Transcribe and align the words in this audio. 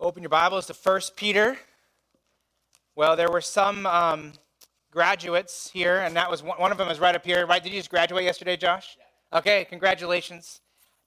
Open 0.00 0.22
your 0.22 0.30
Bibles 0.30 0.66
to 0.66 0.74
1 0.74 1.00
Peter. 1.16 1.58
Well, 2.94 3.16
there 3.16 3.28
were 3.32 3.40
some 3.40 3.84
um, 3.84 4.32
graduates 4.92 5.68
here, 5.70 5.98
and 5.98 6.14
that 6.14 6.30
was 6.30 6.40
one, 6.40 6.56
one 6.60 6.70
of 6.70 6.78
them 6.78 6.88
is 6.88 7.00
right 7.00 7.16
up 7.16 7.24
here. 7.24 7.44
Right? 7.46 7.60
Did 7.60 7.72
you 7.72 7.80
just 7.80 7.90
graduate 7.90 8.22
yesterday, 8.22 8.56
Josh? 8.56 8.96
Yeah. 8.96 9.38
Okay, 9.38 9.64
congratulations. 9.64 10.60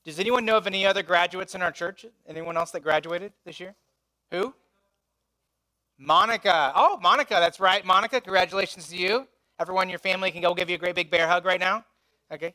Does 0.04 0.20
anyone 0.20 0.44
know 0.44 0.58
of 0.58 0.68
any 0.68 0.86
other 0.86 1.04
graduates 1.04 1.56
in 1.56 1.62
our 1.62 1.72
church? 1.72 2.06
Anyone 2.28 2.58
else 2.58 2.72
that 2.72 2.82
graduated 2.82 3.32
this 3.46 3.62
year? 3.62 3.76
Who? 4.32 4.54
Monica. 5.98 6.74
Oh, 6.76 7.00
Monica, 7.02 7.36
that's 7.36 7.62
right. 7.62 7.86
Monica, 7.86 8.20
congratulations 8.20 8.90
to 8.90 8.98
you. 8.98 9.26
Everyone 9.58 9.84
in 9.84 9.90
your 9.90 10.00
family 10.00 10.32
can 10.32 10.42
go 10.42 10.54
give 10.54 10.70
you 10.70 10.76
a 10.76 10.80
great 10.80 10.96
big 10.96 11.10
bear 11.10 11.30
hug 11.30 11.46
right 11.46 11.62
now. 11.62 11.86
Okay. 12.30 12.54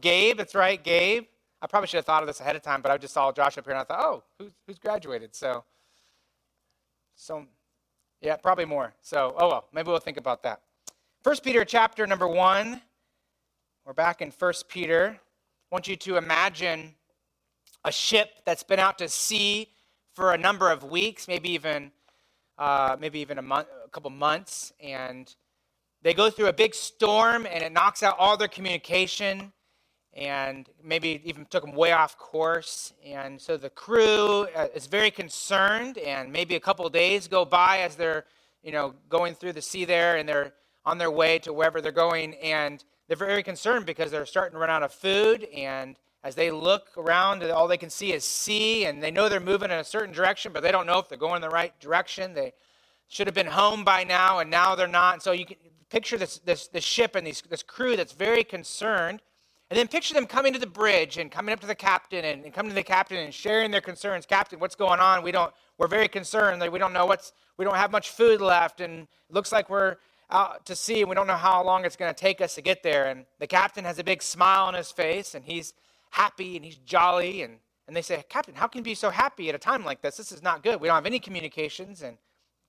Gabe, 0.00 0.36
that's 0.36 0.56
right, 0.56 0.82
Gabe. 0.82 1.26
I 1.62 1.66
probably 1.66 1.88
should 1.88 1.98
have 1.98 2.06
thought 2.06 2.22
of 2.22 2.26
this 2.26 2.40
ahead 2.40 2.56
of 2.56 2.62
time, 2.62 2.80
but 2.80 2.90
I 2.90 2.96
just 2.96 3.12
saw 3.12 3.30
Josh 3.32 3.58
up 3.58 3.64
here 3.64 3.72
and 3.72 3.80
I 3.80 3.84
thought, 3.84 4.00
oh, 4.02 4.22
who's, 4.38 4.52
who's 4.66 4.78
graduated? 4.78 5.34
So, 5.34 5.64
so, 7.14 7.46
yeah, 8.22 8.36
probably 8.36 8.64
more. 8.64 8.94
So, 9.02 9.34
oh 9.38 9.48
well, 9.48 9.64
maybe 9.72 9.90
we'll 9.90 9.98
think 9.98 10.16
about 10.16 10.42
that. 10.44 10.62
First 11.22 11.44
Peter 11.44 11.64
chapter 11.64 12.06
number 12.06 12.26
one. 12.26 12.80
We're 13.84 13.92
back 13.92 14.22
in 14.22 14.30
First 14.30 14.68
Peter. 14.68 15.18
I 15.18 15.74
want 15.74 15.86
you 15.86 15.96
to 15.96 16.16
imagine 16.16 16.94
a 17.84 17.92
ship 17.92 18.30
that's 18.44 18.62
been 18.62 18.78
out 18.78 18.98
to 18.98 19.08
sea 19.08 19.68
for 20.14 20.32
a 20.32 20.38
number 20.38 20.70
of 20.70 20.84
weeks, 20.84 21.28
maybe 21.28 21.50
even, 21.50 21.92
uh, 22.58 22.96
maybe 22.98 23.20
even 23.20 23.38
a 23.38 23.42
month, 23.42 23.68
a 23.84 23.88
couple 23.88 24.10
months, 24.10 24.72
and 24.80 25.34
they 26.02 26.14
go 26.14 26.30
through 26.30 26.46
a 26.46 26.52
big 26.52 26.74
storm 26.74 27.46
and 27.46 27.62
it 27.62 27.72
knocks 27.72 28.02
out 28.02 28.16
all 28.18 28.36
their 28.36 28.48
communication 28.48 29.52
and 30.14 30.68
maybe 30.82 31.20
even 31.24 31.44
took 31.46 31.64
them 31.64 31.74
way 31.74 31.92
off 31.92 32.18
course. 32.18 32.92
And 33.04 33.40
so 33.40 33.56
the 33.56 33.70
crew 33.70 34.48
uh, 34.56 34.66
is 34.74 34.86
very 34.86 35.10
concerned, 35.10 35.98
and 35.98 36.32
maybe 36.32 36.56
a 36.56 36.60
couple 36.60 36.88
days 36.88 37.28
go 37.28 37.44
by 37.44 37.80
as 37.80 37.96
they're, 37.96 38.24
you 38.62 38.72
know, 38.72 38.94
going 39.08 39.34
through 39.34 39.52
the 39.52 39.62
sea 39.62 39.84
there, 39.84 40.16
and 40.16 40.28
they're 40.28 40.52
on 40.84 40.98
their 40.98 41.10
way 41.10 41.38
to 41.40 41.52
wherever 41.52 41.80
they're 41.80 41.92
going, 41.92 42.34
and 42.36 42.84
they're 43.06 43.16
very 43.16 43.42
concerned 43.42 43.86
because 43.86 44.10
they're 44.10 44.26
starting 44.26 44.52
to 44.54 44.58
run 44.58 44.70
out 44.70 44.82
of 44.82 44.92
food. 44.92 45.44
And 45.54 45.96
as 46.24 46.34
they 46.34 46.50
look 46.50 46.88
around, 46.96 47.42
all 47.44 47.68
they 47.68 47.76
can 47.76 47.90
see 47.90 48.12
is 48.12 48.24
sea, 48.24 48.86
and 48.86 49.02
they 49.02 49.10
know 49.10 49.28
they're 49.28 49.40
moving 49.40 49.70
in 49.70 49.78
a 49.78 49.84
certain 49.84 50.12
direction, 50.12 50.52
but 50.52 50.62
they 50.62 50.72
don't 50.72 50.86
know 50.86 50.98
if 50.98 51.08
they're 51.08 51.18
going 51.18 51.36
in 51.36 51.42
the 51.42 51.48
right 51.48 51.78
direction. 51.80 52.34
They 52.34 52.52
should 53.08 53.26
have 53.26 53.34
been 53.34 53.46
home 53.46 53.84
by 53.84 54.04
now, 54.04 54.40
and 54.40 54.50
now 54.50 54.74
they're 54.74 54.86
not. 54.86 55.14
And 55.14 55.22
so 55.22 55.32
you 55.32 55.46
can 55.46 55.56
picture 55.88 56.18
this, 56.18 56.38
this, 56.38 56.68
this 56.68 56.84
ship 56.84 57.14
and 57.14 57.26
these, 57.26 57.42
this 57.48 57.62
crew 57.62 57.96
that's 57.96 58.12
very 58.12 58.44
concerned 58.44 59.20
and 59.70 59.78
then 59.78 59.86
picture 59.86 60.14
them 60.14 60.26
coming 60.26 60.52
to 60.52 60.58
the 60.58 60.66
bridge 60.66 61.16
and 61.16 61.30
coming 61.30 61.52
up 61.52 61.60
to 61.60 61.66
the 61.66 61.76
captain 61.76 62.24
and, 62.24 62.44
and 62.44 62.52
coming 62.52 62.70
to 62.70 62.74
the 62.74 62.82
captain 62.82 63.18
and 63.18 63.32
sharing 63.32 63.70
their 63.70 63.80
concerns. 63.80 64.26
Captain, 64.26 64.58
what's 64.58 64.74
going 64.74 64.98
on? 64.98 65.22
We 65.22 65.30
don't, 65.30 65.52
we're 65.78 65.86
very 65.86 66.08
concerned 66.08 66.60
that 66.60 66.72
we 66.72 66.80
don't 66.80 66.92
know 66.92 67.06
what's, 67.06 67.32
we 67.56 67.64
don't 67.64 67.76
have 67.76 67.92
much 67.92 68.10
food 68.10 68.40
left 68.40 68.80
and 68.80 69.02
it 69.02 69.32
looks 69.34 69.52
like 69.52 69.70
we're 69.70 69.96
out 70.28 70.66
to 70.66 70.74
sea 70.74 71.00
and 71.00 71.08
we 71.08 71.14
don't 71.14 71.28
know 71.28 71.36
how 71.36 71.62
long 71.62 71.84
it's 71.84 71.94
going 71.94 72.12
to 72.12 72.18
take 72.18 72.40
us 72.40 72.56
to 72.56 72.62
get 72.62 72.82
there. 72.82 73.06
And 73.06 73.26
the 73.38 73.46
captain 73.46 73.84
has 73.84 74.00
a 74.00 74.04
big 74.04 74.22
smile 74.22 74.66
on 74.66 74.74
his 74.74 74.90
face 74.90 75.36
and 75.36 75.44
he's 75.44 75.72
happy 76.10 76.56
and 76.56 76.64
he's 76.64 76.76
jolly. 76.78 77.42
And, 77.42 77.58
and 77.86 77.96
they 77.96 78.02
say, 78.02 78.24
Captain, 78.28 78.56
how 78.56 78.66
can 78.66 78.80
you 78.80 78.84
be 78.84 78.96
so 78.96 79.10
happy 79.10 79.48
at 79.48 79.54
a 79.54 79.58
time 79.58 79.84
like 79.84 80.02
this? 80.02 80.16
This 80.16 80.32
is 80.32 80.42
not 80.42 80.64
good. 80.64 80.80
We 80.80 80.88
don't 80.88 80.96
have 80.96 81.06
any 81.06 81.20
communications. 81.20 82.02
And 82.02 82.18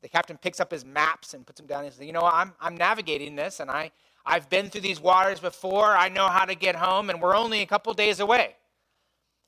the 0.04 0.10
captain 0.10 0.38
picks 0.38 0.60
up 0.60 0.72
his 0.72 0.86
maps 0.86 1.34
and 1.34 1.48
puts 1.48 1.60
them 1.60 1.68
down 1.68 1.84
and 1.84 1.92
says, 1.92 2.06
You 2.06 2.14
know, 2.14 2.22
I'm, 2.22 2.54
I'm 2.62 2.78
navigating 2.78 3.36
this 3.36 3.60
and 3.60 3.72
I, 3.72 3.92
I've 4.26 4.50
been 4.50 4.70
through 4.70 4.82
these 4.82 5.00
waters 5.00 5.40
before. 5.40 5.96
I 5.96 6.10
know 6.10 6.28
how 6.28 6.46
to 6.46 6.56
get 6.56 6.76
home, 6.76 7.10
and 7.10 7.22
we're 7.22 7.36
only 7.36 7.62
a 7.62 7.66
couple 7.66 7.94
days 7.94 8.20
away. 8.20 8.56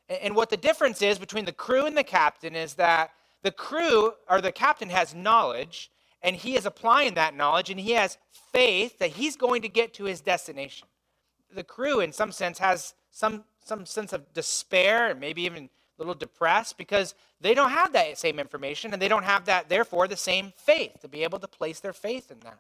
And 0.09 0.35
what 0.35 0.49
the 0.49 0.57
difference 0.57 1.02
is 1.02 1.17
between 1.17 1.45
the 1.45 1.52
crew 1.52 1.85
and 1.85 1.97
the 1.97 2.03
captain 2.03 2.55
is 2.55 2.73
that 2.75 3.11
the 3.41 3.52
crew 3.52 4.13
or 4.30 4.41
the 4.41 4.52
captain 4.52 4.89
has 4.89 5.13
knowledge, 5.13 5.91
and 6.21 6.35
he 6.35 6.55
is 6.55 6.65
applying 6.65 7.13
that 7.15 7.35
knowledge, 7.35 7.69
and 7.69 7.80
he 7.80 7.91
has 7.91 8.17
faith 8.52 8.99
that 8.99 9.11
he's 9.11 9.35
going 9.35 9.61
to 9.61 9.70
get 9.70 9.93
to 9.95 10.05
his 10.05 10.21
destination. 10.21 10.87
The 11.53 11.64
crew, 11.64 11.99
in 11.99 12.11
some 12.11 12.31
sense, 12.31 12.58
has 12.59 12.93
some, 13.11 13.43
some 13.64 13.86
sense 13.86 14.14
of 14.14 14.33
despair 14.33 15.09
and 15.09 15.19
maybe 15.19 15.43
even 15.43 15.65
a 15.65 15.69
little 15.99 16.15
depressed 16.15 16.77
because 16.77 17.14
they 17.39 17.53
don't 17.53 17.69
have 17.69 17.93
that 17.93 18.17
same 18.17 18.39
information 18.39 18.93
and 18.93 19.02
they 19.02 19.08
don't 19.08 19.23
have 19.23 19.45
that, 19.45 19.69
therefore, 19.69 20.08
the 20.08 20.17
same 20.17 20.52
faith 20.55 20.99
to 21.02 21.08
be 21.08 21.23
able 21.23 21.39
to 21.39 21.48
place 21.48 21.80
their 21.80 21.93
faith 21.93 22.31
in 22.31 22.39
that. 22.39 22.59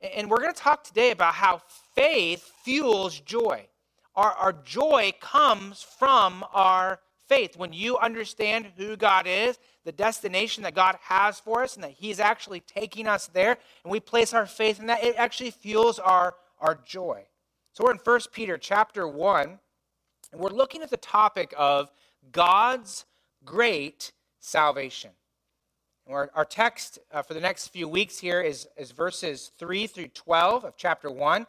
And 0.00 0.30
we're 0.30 0.40
going 0.40 0.54
to 0.54 0.60
talk 0.60 0.84
today 0.84 1.10
about 1.10 1.34
how 1.34 1.60
faith 1.94 2.52
fuels 2.62 3.18
joy. 3.20 3.66
Our, 4.14 4.32
our 4.32 4.52
joy 4.52 5.12
comes 5.20 5.82
from 5.82 6.44
our 6.52 7.00
faith. 7.28 7.56
When 7.56 7.72
you 7.72 7.98
understand 7.98 8.66
who 8.76 8.96
God 8.96 9.26
is, 9.26 9.58
the 9.84 9.92
destination 9.92 10.62
that 10.62 10.74
God 10.74 10.96
has 11.02 11.40
for 11.40 11.62
us, 11.62 11.74
and 11.74 11.84
that 11.84 11.92
He's 11.92 12.20
actually 12.20 12.60
taking 12.60 13.06
us 13.06 13.26
there, 13.28 13.58
and 13.84 13.90
we 13.90 14.00
place 14.00 14.32
our 14.32 14.46
faith 14.46 14.80
in 14.80 14.86
that, 14.86 15.02
it 15.02 15.16
actually 15.16 15.50
fuels 15.50 15.98
our, 15.98 16.34
our 16.60 16.78
joy. 16.84 17.24
So 17.72 17.84
we're 17.84 17.92
in 17.92 17.98
1 17.98 18.20
Peter 18.32 18.58
chapter 18.58 19.06
1, 19.06 19.58
and 20.32 20.40
we're 20.40 20.50
looking 20.50 20.82
at 20.82 20.90
the 20.90 20.96
topic 20.96 21.54
of 21.56 21.90
God's 22.32 23.04
great 23.44 24.12
salvation. 24.40 25.10
Our, 26.08 26.30
our 26.34 26.46
text 26.46 26.98
uh, 27.12 27.20
for 27.20 27.34
the 27.34 27.40
next 27.40 27.68
few 27.68 27.86
weeks 27.86 28.18
here 28.18 28.40
is, 28.40 28.66
is 28.78 28.92
verses 28.92 29.50
3 29.58 29.86
through 29.86 30.08
12 30.08 30.64
of 30.64 30.74
chapter 30.74 31.10
1. 31.10 31.46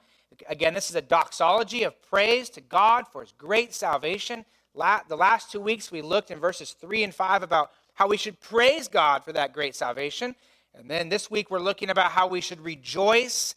Again, 0.49 0.73
this 0.73 0.89
is 0.89 0.97
a 0.97 1.01
doxology 1.01 1.83
of 1.83 2.01
praise 2.01 2.49
to 2.51 2.61
God 2.61 3.07
for 3.07 3.21
his 3.21 3.31
great 3.37 3.73
salvation. 3.73 4.43
La- 4.73 4.99
the 5.07 5.15
last 5.15 5.49
two 5.49 5.61
weeks 5.61 5.93
we 5.93 6.01
looked 6.01 6.29
in 6.29 6.39
verses 6.39 6.73
3 6.73 7.03
and 7.03 7.15
5 7.15 7.41
about 7.41 7.71
how 7.93 8.09
we 8.09 8.17
should 8.17 8.37
praise 8.41 8.89
God 8.89 9.23
for 9.23 9.31
that 9.31 9.53
great 9.53 9.77
salvation. 9.77 10.35
And 10.75 10.89
then 10.89 11.07
this 11.07 11.31
week 11.31 11.49
we're 11.49 11.59
looking 11.59 11.89
about 11.89 12.11
how 12.11 12.27
we 12.27 12.41
should 12.41 12.59
rejoice 12.59 13.55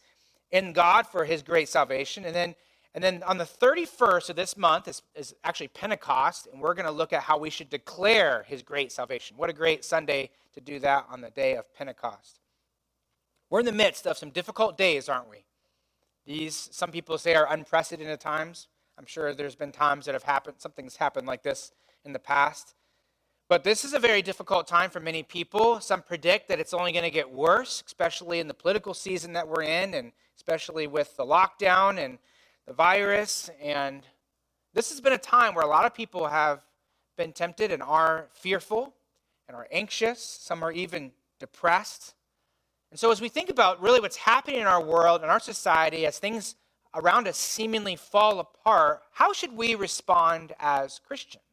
in 0.51 0.71
God 0.71 1.05
for 1.05 1.25
his 1.25 1.41
great 1.41 1.67
salvation. 1.67 2.23
And 2.23 2.33
then 2.33 2.55
and 2.95 3.03
then 3.03 3.23
on 3.23 3.37
the 3.37 3.43
31st 3.43 4.29
of 4.29 4.35
this 4.35 4.55
month 4.55 4.87
is, 4.87 5.01
is 5.15 5.33
actually 5.43 5.69
Pentecost, 5.69 6.47
and 6.51 6.61
we're 6.61 6.75
going 6.75 6.85
to 6.85 6.91
look 6.91 7.11
at 7.11 7.23
how 7.23 7.39
we 7.39 7.49
should 7.49 7.69
declare 7.69 8.45
his 8.47 8.61
great 8.61 8.91
salvation. 8.91 9.35
What 9.35 9.49
a 9.49 9.53
great 9.53 9.83
Sunday 9.83 10.29
to 10.53 10.61
do 10.61 10.79
that 10.79 11.05
on 11.09 11.21
the 11.21 11.31
day 11.31 11.55
of 11.55 11.73
Pentecost. 11.73 12.39
We're 13.49 13.61
in 13.61 13.65
the 13.65 13.71
midst 13.71 14.05
of 14.05 14.17
some 14.17 14.29
difficult 14.29 14.77
days, 14.77 15.09
aren't 15.09 15.29
we? 15.29 15.45
These, 16.25 16.69
some 16.71 16.91
people 16.91 17.17
say, 17.17 17.33
are 17.33 17.51
unprecedented 17.51 18.19
times. 18.19 18.67
I'm 18.97 19.07
sure 19.07 19.33
there's 19.33 19.55
been 19.55 19.71
times 19.71 20.05
that 20.05 20.13
have 20.13 20.23
happened, 20.23 20.57
something's 20.59 20.97
happened 20.97 21.25
like 21.25 21.41
this 21.41 21.71
in 22.05 22.13
the 22.13 22.19
past. 22.19 22.75
But 23.49 23.63
this 23.63 23.83
is 23.83 23.93
a 23.93 23.99
very 23.99 24.21
difficult 24.21 24.67
time 24.67 24.89
for 24.89 24.99
many 24.99 25.23
people. 25.23 25.81
Some 25.81 26.01
predict 26.01 26.47
that 26.47 26.59
it's 26.59 26.73
only 26.73 26.91
going 26.91 27.03
to 27.03 27.11
get 27.11 27.29
worse, 27.29 27.83
especially 27.85 28.39
in 28.39 28.47
the 28.47 28.53
political 28.53 28.93
season 28.93 29.33
that 29.33 29.47
we're 29.47 29.63
in, 29.63 29.95
and 29.95 30.11
especially 30.35 30.87
with 30.87 31.15
the 31.17 31.25
lockdown 31.25 32.03
and 32.03 32.19
the 32.67 32.73
virus. 32.73 33.49
And 33.61 34.03
this 34.73 34.89
has 34.89 35.01
been 35.01 35.13
a 35.13 35.17
time 35.17 35.55
where 35.55 35.65
a 35.65 35.69
lot 35.69 35.85
of 35.85 35.93
people 35.93 36.27
have 36.27 36.61
been 37.17 37.33
tempted 37.33 37.71
and 37.71 37.83
are 37.83 38.27
fearful 38.33 38.93
and 39.47 39.55
are 39.55 39.67
anxious. 39.71 40.19
Some 40.19 40.63
are 40.63 40.71
even 40.71 41.11
depressed. 41.39 42.15
And 42.91 42.99
so, 42.99 43.11
as 43.11 43.21
we 43.21 43.29
think 43.29 43.49
about 43.49 43.81
really 43.81 43.99
what's 43.99 44.17
happening 44.17 44.61
in 44.61 44.67
our 44.67 44.83
world 44.83 45.21
and 45.21 45.31
our 45.31 45.39
society, 45.39 46.05
as 46.05 46.19
things 46.19 46.55
around 46.93 47.27
us 47.27 47.37
seemingly 47.37 47.95
fall 47.95 48.39
apart, 48.39 49.01
how 49.11 49.33
should 49.33 49.57
we 49.57 49.75
respond 49.75 50.53
as 50.59 50.99
Christians? 50.99 51.43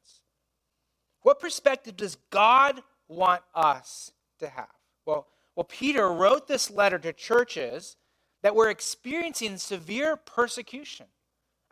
What 1.23 1.41
perspective 1.41 1.97
does 1.97 2.17
God 2.31 2.83
want 3.09 3.43
us 3.55 4.13
to 4.39 4.49
have? 4.49 4.69
Well, 5.07 5.27
well, 5.57 5.65
Peter 5.65 6.11
wrote 6.11 6.47
this 6.47 6.71
letter 6.71 6.99
to 6.99 7.13
churches 7.13 7.97
that 8.43 8.55
were 8.55 8.71
experiencing 8.71 9.57
severe 9.59 10.17
persecution. 10.17 11.07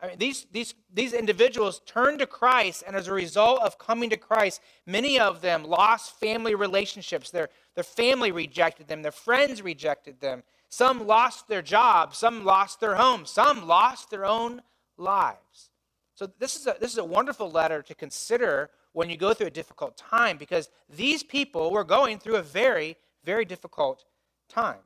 I 0.01 0.07
mean, 0.07 0.17
these, 0.17 0.45
these, 0.51 0.75
these 0.93 1.13
individuals 1.13 1.81
turned 1.85 2.19
to 2.19 2.27
Christ, 2.27 2.83
and 2.87 2.95
as 2.95 3.07
a 3.07 3.13
result 3.13 3.61
of 3.61 3.77
coming 3.77 4.09
to 4.11 4.17
Christ, 4.17 4.61
many 4.85 5.19
of 5.19 5.41
them 5.41 5.65
lost 5.65 6.19
family 6.19 6.55
relationships. 6.55 7.31
Their, 7.31 7.49
their 7.75 7.83
family 7.83 8.31
rejected 8.31 8.87
them, 8.87 9.01
their 9.01 9.11
friends 9.11 9.61
rejected 9.61 10.21
them. 10.21 10.43
Some 10.69 11.05
lost 11.05 11.47
their 11.47 11.61
jobs, 11.61 12.17
some 12.17 12.45
lost 12.45 12.79
their 12.79 12.95
homes, 12.95 13.31
some 13.31 13.67
lost 13.67 14.09
their 14.09 14.25
own 14.25 14.61
lives. 14.97 15.71
So, 16.15 16.29
this 16.37 16.55
is, 16.55 16.67
a, 16.67 16.75
this 16.79 16.91
is 16.91 16.97
a 16.97 17.03
wonderful 17.03 17.49
letter 17.49 17.81
to 17.81 17.95
consider 17.95 18.69
when 18.93 19.09
you 19.09 19.17
go 19.17 19.33
through 19.33 19.47
a 19.47 19.51
difficult 19.51 19.97
time 19.97 20.37
because 20.37 20.69
these 20.89 21.23
people 21.23 21.71
were 21.71 21.83
going 21.83 22.19
through 22.19 22.35
a 22.35 22.41
very, 22.41 22.97
very 23.23 23.45
difficult 23.45 24.05
time. 24.47 24.79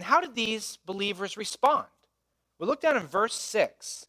And 0.00 0.06
how 0.06 0.22
did 0.22 0.34
these 0.34 0.78
believers 0.86 1.36
respond? 1.36 1.84
We 2.58 2.66
look 2.66 2.80
down 2.80 2.96
in 2.96 3.06
verse 3.06 3.34
6. 3.34 4.06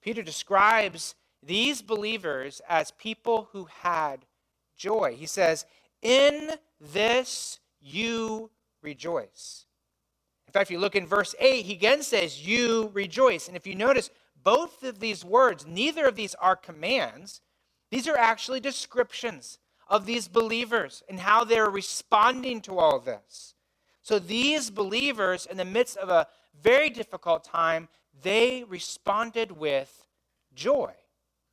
Peter 0.00 0.22
describes 0.22 1.16
these 1.42 1.82
believers 1.82 2.62
as 2.68 2.92
people 2.92 3.48
who 3.50 3.64
had 3.64 4.26
joy. 4.76 5.16
He 5.18 5.26
says, 5.26 5.66
In 6.02 6.52
this 6.80 7.58
you 7.80 8.52
rejoice. 8.80 9.66
In 10.46 10.52
fact, 10.52 10.68
if 10.68 10.70
you 10.70 10.78
look 10.78 10.94
in 10.94 11.04
verse 11.04 11.34
8, 11.40 11.64
he 11.64 11.72
again 11.72 12.04
says, 12.04 12.46
You 12.46 12.92
rejoice. 12.94 13.48
And 13.48 13.56
if 13.56 13.66
you 13.66 13.74
notice, 13.74 14.10
both 14.40 14.84
of 14.84 15.00
these 15.00 15.24
words, 15.24 15.66
neither 15.66 16.06
of 16.06 16.14
these 16.14 16.36
are 16.36 16.54
commands, 16.54 17.40
these 17.90 18.06
are 18.06 18.16
actually 18.16 18.60
descriptions 18.60 19.58
of 19.88 20.06
these 20.06 20.28
believers 20.28 21.02
and 21.08 21.18
how 21.18 21.42
they're 21.42 21.68
responding 21.68 22.60
to 22.60 22.78
all 22.78 23.00
this. 23.00 23.54
So 24.04 24.18
these 24.18 24.68
believers, 24.70 25.46
in 25.46 25.56
the 25.56 25.64
midst 25.64 25.96
of 25.96 26.10
a 26.10 26.26
very 26.62 26.90
difficult 26.90 27.42
time, 27.42 27.88
they 28.22 28.62
responded 28.68 29.50
with 29.50 30.06
joy. 30.54 30.92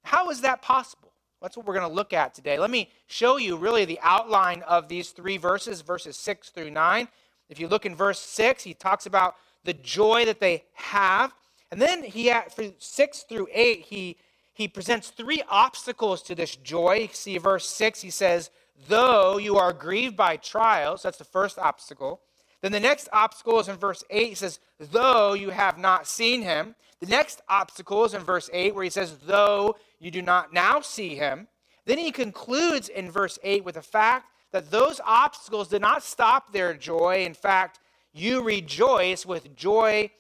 How 0.04 0.30
is 0.30 0.42
that 0.42 0.62
possible? 0.62 1.14
That's 1.42 1.56
what 1.56 1.66
we're 1.66 1.76
going 1.76 1.88
to 1.88 1.96
look 1.96 2.12
at 2.12 2.34
today. 2.34 2.60
Let 2.60 2.70
me 2.70 2.90
show 3.08 3.38
you 3.38 3.56
really 3.56 3.86
the 3.86 4.00
outline 4.04 4.64
of 4.64 4.90
these 4.90 5.12
three 5.12 5.38
verses, 5.38 5.80
verses 5.80 6.18
6 6.18 6.50
through 6.50 6.72
9. 6.72 7.08
If 7.48 7.58
you 7.58 7.70
look 7.70 7.86
in 7.86 7.96
verse 7.96 8.20
6, 8.20 8.64
he 8.64 8.74
talks 8.74 9.06
about 9.06 9.36
the 9.64 9.74
joy 9.74 10.26
that 10.26 10.42
they 10.42 10.66
have. 10.74 11.34
And 11.72 11.82
then 11.82 12.04
he 12.04 12.34
for 12.54 12.66
6 12.78 13.24
through 13.30 13.48
8, 13.50 13.80
he, 13.80 14.18
he 14.54 14.68
presents 14.68 15.08
three 15.08 15.42
obstacles 15.50 16.22
to 16.24 16.36
this 16.36 16.58
joy. 16.58 17.10
See 17.14 17.38
verse 17.38 17.68
6, 17.70 18.02
he 18.02 18.10
says, 18.10 18.50
Though 18.90 19.38
you 19.38 19.56
are 19.56 19.72
grieved 19.72 20.18
by 20.18 20.36
trials, 20.36 21.04
that's 21.04 21.18
the 21.18 21.24
first 21.24 21.58
obstacle. 21.58 22.20
Then 22.62 22.72
the 22.72 22.80
next 22.80 23.10
obstacle 23.12 23.60
is 23.60 23.68
in 23.68 23.76
verse 23.76 24.04
8. 24.10 24.30
He 24.30 24.36
says, 24.36 24.60
Though 24.80 25.34
you 25.34 25.50
have 25.50 25.78
not 25.78 26.08
seen 26.08 26.42
him. 26.44 26.76
The 27.00 27.08
next 27.08 27.42
obstacle 27.50 28.06
is 28.06 28.14
in 28.14 28.22
verse 28.22 28.50
8, 28.54 28.76
where 28.76 28.84
he 28.84 28.90
says, 28.90 29.18
Though 29.26 29.76
you 30.00 30.12
do 30.12 30.22
not 30.22 30.54
now 30.54 30.82
see 30.82 31.16
him. 31.16 31.48
Then 31.86 31.98
he 31.98 32.12
concludes 32.12 32.90
in 32.90 33.10
verse 33.10 33.40
8 33.44 33.66
with 33.66 33.76
the 33.76 33.82
fact 33.82 34.28
that 34.52 34.70
those 34.70 35.02
obstacles 35.04 35.70
did 35.70 35.82
not 35.82 36.04
stop 36.04 36.54
their 36.54 36.74
joy. 36.74 37.24
In 37.26 37.34
fact, 37.34 37.80
you 38.14 38.44
rejoice 38.44 39.26
with 39.26 39.56
joy 39.56 40.12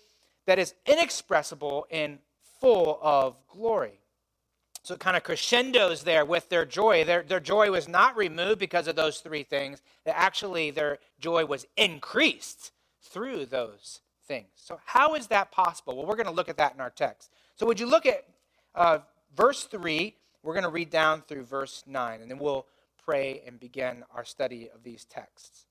that 0.47 0.57
is 0.57 0.73
inexpressible 0.85 1.85
and 1.91 2.17
full 2.59 2.99
of 3.01 3.35
glory. 3.47 4.00
So 4.83 4.95
it 4.95 4.99
kind 4.99 5.15
of 5.15 5.23
crescendos 5.23 6.03
there 6.03 6.25
with 6.25 6.49
their 6.49 6.65
joy. 6.65 7.03
Their, 7.03 7.21
their 7.21 7.39
joy 7.39 7.69
was 7.69 7.87
not 7.87 8.17
removed 8.17 8.59
because 8.59 8.87
of 8.87 8.95
those 8.95 9.19
three 9.19 9.43
things. 9.43 9.81
Actually, 10.07 10.71
their 10.71 10.97
joy 11.19 11.45
was 11.45 11.67
increased 11.77 12.71
through 13.01 13.45
those 13.45 14.01
things. 14.27 14.47
So, 14.55 14.79
how 14.85 15.13
is 15.15 15.27
that 15.27 15.51
possible? 15.51 15.95
Well, 15.95 16.07
we're 16.07 16.15
going 16.15 16.25
to 16.25 16.31
look 16.31 16.49
at 16.49 16.57
that 16.57 16.73
in 16.73 16.81
our 16.81 16.89
text. 16.89 17.31
So, 17.55 17.65
would 17.67 17.79
you 17.79 17.85
look 17.85 18.05
at 18.05 18.25
uh, 18.73 18.99
verse 19.35 19.65
3? 19.65 20.15
We're 20.43 20.53
going 20.53 20.63
to 20.63 20.69
read 20.69 20.89
down 20.89 21.21
through 21.21 21.43
verse 21.43 21.83
9, 21.85 22.21
and 22.21 22.31
then 22.31 22.39
we'll 22.39 22.65
pray 23.03 23.43
and 23.45 23.59
begin 23.59 24.03
our 24.15 24.25
study 24.25 24.69
of 24.73 24.83
these 24.83 25.05
texts. 25.05 25.67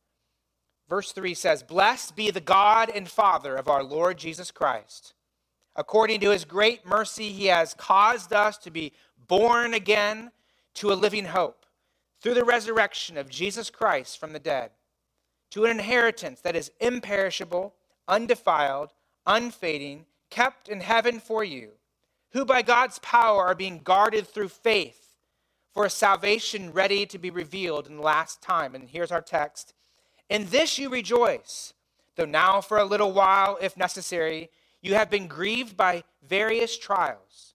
Verse 0.89 1.13
3 1.13 1.35
says, 1.35 1.63
Blessed 1.63 2.17
be 2.17 2.31
the 2.31 2.41
God 2.41 2.91
and 2.95 3.09
Father 3.09 3.57
of 3.57 3.69
our 3.69 3.83
Lord 3.83 4.19
Jesus 4.19 4.51
Christ. 4.51 5.15
According 5.77 6.21
to 6.21 6.31
his 6.31 6.45
great 6.45 6.85
mercy, 6.85 7.31
he 7.31 7.47
has 7.47 7.75
caused 7.75 8.33
us 8.33 8.59
to 8.59 8.71
be 8.71 8.93
born 9.29 9.75
again 9.75 10.33
to 10.75 10.93
a 10.93 10.95
living 10.95 11.27
hope 11.27 11.67
through 12.21 12.35
the 12.35 12.45
resurrection 12.45 13.17
of 13.17 13.31
Jesus 13.31 13.71
Christ 13.71 14.19
from 14.19 14.33
the 14.33 14.39
dead, 14.39 14.73
to 15.51 15.65
an 15.65 15.71
inheritance 15.71 16.41
that 16.41 16.57
is 16.57 16.71
imperishable, 16.81 17.75
undefiled, 18.07 18.93
unfading, 19.27 20.07
kept 20.29 20.69
in 20.69 20.81
heaven 20.81 21.19
for 21.19 21.43
you, 21.45 21.71
who 22.33 22.45
by 22.45 22.63
God's 22.63 22.99
power 23.01 23.47
are 23.47 23.55
being 23.55 23.81
guarded 23.81 24.27
through 24.27 24.49
faith 24.49 25.17
for 25.73 25.85
a 25.85 25.91
salvation 25.91 26.73
ready 26.73 27.07
to 27.07 27.19
be 27.19 27.31
revealed 27.31 27.87
in 27.87 27.97
the 27.97 28.03
last 28.03 28.43
time. 28.43 28.75
And 28.75 28.89
here's 28.89 29.13
our 29.13 29.23
text 29.23 29.75
In 30.29 30.47
this 30.47 30.79
you 30.79 30.89
rejoice, 30.89 31.75
though 32.17 32.25
now 32.25 32.61
for 32.61 32.79
a 32.79 32.85
little 32.85 33.13
while, 33.13 33.59
if 33.61 33.77
necessary, 33.77 34.51
you 34.83 34.95
have 34.95 35.11
been 35.11 35.27
grieved 35.27 35.77
by 35.77 36.05
various 36.27 36.79
trials, 36.79 37.55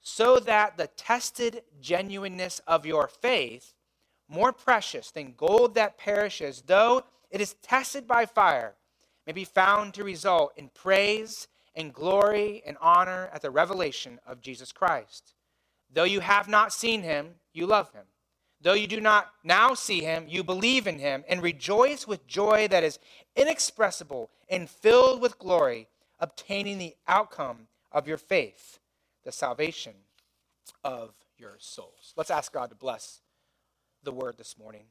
so 0.00 0.38
that 0.40 0.76
the 0.76 0.86
tested 0.88 1.62
genuineness 1.80 2.60
of 2.66 2.86
your 2.86 3.08
faith, 3.08 3.74
more 4.28 4.52
precious 4.52 5.10
than 5.10 5.34
gold 5.36 5.74
that 5.74 5.98
perishes, 5.98 6.62
though 6.66 7.04
it 7.30 7.40
is 7.40 7.54
tested 7.62 8.06
by 8.06 8.26
fire, 8.26 8.74
may 9.26 9.32
be 9.32 9.44
found 9.44 9.94
to 9.94 10.04
result 10.04 10.52
in 10.56 10.70
praise 10.70 11.48
and 11.74 11.92
glory 11.92 12.62
and 12.66 12.76
honor 12.80 13.30
at 13.32 13.42
the 13.42 13.50
revelation 13.50 14.18
of 14.26 14.40
Jesus 14.40 14.72
Christ. 14.72 15.34
Though 15.92 16.04
you 16.04 16.20
have 16.20 16.48
not 16.48 16.72
seen 16.72 17.02
him, 17.02 17.34
you 17.52 17.66
love 17.66 17.92
him. 17.92 18.04
Though 18.60 18.74
you 18.74 18.86
do 18.86 19.00
not 19.00 19.30
now 19.44 19.74
see 19.74 20.00
him, 20.00 20.26
you 20.28 20.42
believe 20.42 20.86
in 20.86 20.98
him 20.98 21.24
and 21.28 21.42
rejoice 21.42 22.06
with 22.06 22.26
joy 22.26 22.66
that 22.68 22.82
is 22.82 22.98
inexpressible 23.36 24.30
and 24.48 24.68
filled 24.68 25.22
with 25.22 25.38
glory 25.38 25.88
obtaining 26.20 26.78
the 26.78 26.96
outcome 27.06 27.68
of 27.92 28.08
your 28.08 28.16
faith, 28.16 28.78
the 29.24 29.32
salvation 29.32 29.94
of 30.84 31.14
your 31.36 31.56
souls. 31.58 32.12
Let's 32.16 32.30
ask 32.30 32.52
God 32.52 32.70
to 32.70 32.76
bless 32.76 33.20
the 34.02 34.12
word 34.12 34.36
this 34.36 34.58
morning. 34.58 34.84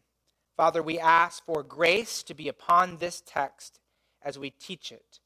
Father, 0.56 0.81
we 0.81 1.00
ask 1.00 1.44
for 1.45 1.63
grace 1.63 2.24
to 2.24 2.33
be 2.33 2.47
upon 2.47 2.97
this 2.97 3.21
text 3.25 3.79
as 4.24 4.39
we 4.39 4.50
teach 4.50 4.91
it, 4.91 5.19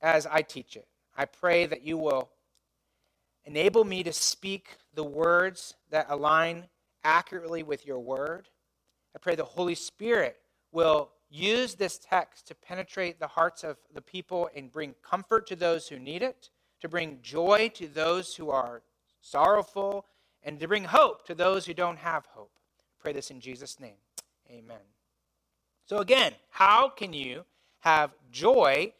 as 0.00 0.26
I 0.26 0.42
teach 0.42 0.76
it. 0.76 0.88
I 1.16 1.24
pray 1.24 1.66
that 1.66 1.82
you 1.82 1.98
will 1.98 2.30
enable 3.44 3.84
me 3.84 4.02
to 4.02 4.12
speak 4.12 4.76
the 4.94 5.04
words 5.04 5.74
that 5.90 6.06
align 6.08 6.68
accurately 7.04 7.62
with 7.62 7.86
your 7.86 8.00
word. 8.00 8.48
I 9.14 9.18
pray 9.18 9.36
the 9.36 9.44
Holy 9.44 9.74
Spirit 9.74 10.36
will 10.72 11.10
use 11.30 11.74
this 11.74 11.98
text 11.98 12.46
to 12.48 12.54
penetrate 12.54 13.20
the 13.20 13.26
hearts 13.26 13.64
of 13.64 13.76
the 13.94 14.00
people 14.00 14.48
and 14.54 14.72
bring 14.72 14.94
comfort 15.02 15.46
to 15.48 15.56
those 15.56 15.88
who 15.88 15.98
need 15.98 16.22
it, 16.22 16.50
to 16.80 16.88
bring 16.88 17.18
joy 17.22 17.70
to 17.74 17.88
those 17.88 18.34
who 18.34 18.50
are 18.50 18.82
sorrowful, 19.20 20.06
and 20.42 20.58
to 20.60 20.68
bring 20.68 20.84
hope 20.84 21.26
to 21.26 21.34
those 21.34 21.66
who 21.66 21.74
don't 21.74 21.98
have 21.98 22.26
hope. 22.26 22.52
Pray 22.98 23.12
this 23.12 23.30
in 23.30 23.40
Jesus' 23.40 23.78
name. 23.80 23.96
Amen. 24.50 24.78
So, 25.86 25.98
again, 25.98 26.32
how 26.50 26.88
can 26.88 27.12
you 27.12 27.44
have 27.80 28.10
joy 28.30 28.92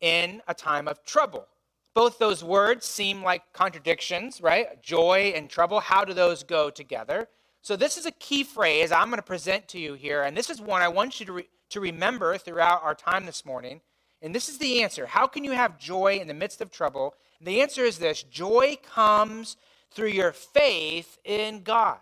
in 0.00 0.42
a 0.48 0.54
time 0.54 0.88
of 0.88 1.04
trouble? 1.04 1.46
Both 1.94 2.18
those 2.18 2.44
words 2.44 2.86
seem 2.86 3.22
like 3.22 3.52
contradictions, 3.52 4.40
right? 4.40 4.82
Joy 4.82 5.32
and 5.34 5.50
trouble. 5.50 5.80
How 5.80 6.04
do 6.04 6.14
those 6.14 6.42
go 6.42 6.70
together? 6.70 7.28
So, 7.62 7.76
this 7.76 7.96
is 7.98 8.06
a 8.06 8.12
key 8.12 8.44
phrase 8.44 8.92
I'm 8.92 9.08
going 9.08 9.18
to 9.18 9.22
present 9.22 9.68
to 9.68 9.78
you 9.78 9.94
here, 9.94 10.22
and 10.22 10.36
this 10.36 10.50
is 10.50 10.60
one 10.60 10.82
I 10.82 10.88
want 10.88 11.20
you 11.20 11.26
to, 11.26 11.32
re- 11.32 11.48
to 11.70 11.80
remember 11.80 12.36
throughout 12.38 12.82
our 12.82 12.94
time 12.94 13.26
this 13.26 13.44
morning. 13.44 13.80
And 14.22 14.34
this 14.34 14.48
is 14.48 14.58
the 14.58 14.82
answer. 14.82 15.06
How 15.06 15.26
can 15.26 15.44
you 15.44 15.52
have 15.52 15.78
joy 15.78 16.18
in 16.20 16.28
the 16.28 16.34
midst 16.34 16.60
of 16.60 16.70
trouble? 16.70 17.14
And 17.38 17.48
the 17.48 17.62
answer 17.62 17.84
is 17.84 17.98
this 17.98 18.22
joy 18.22 18.76
comes 18.82 19.56
through 19.90 20.08
your 20.08 20.32
faith 20.32 21.18
in 21.24 21.62
God. 21.62 21.98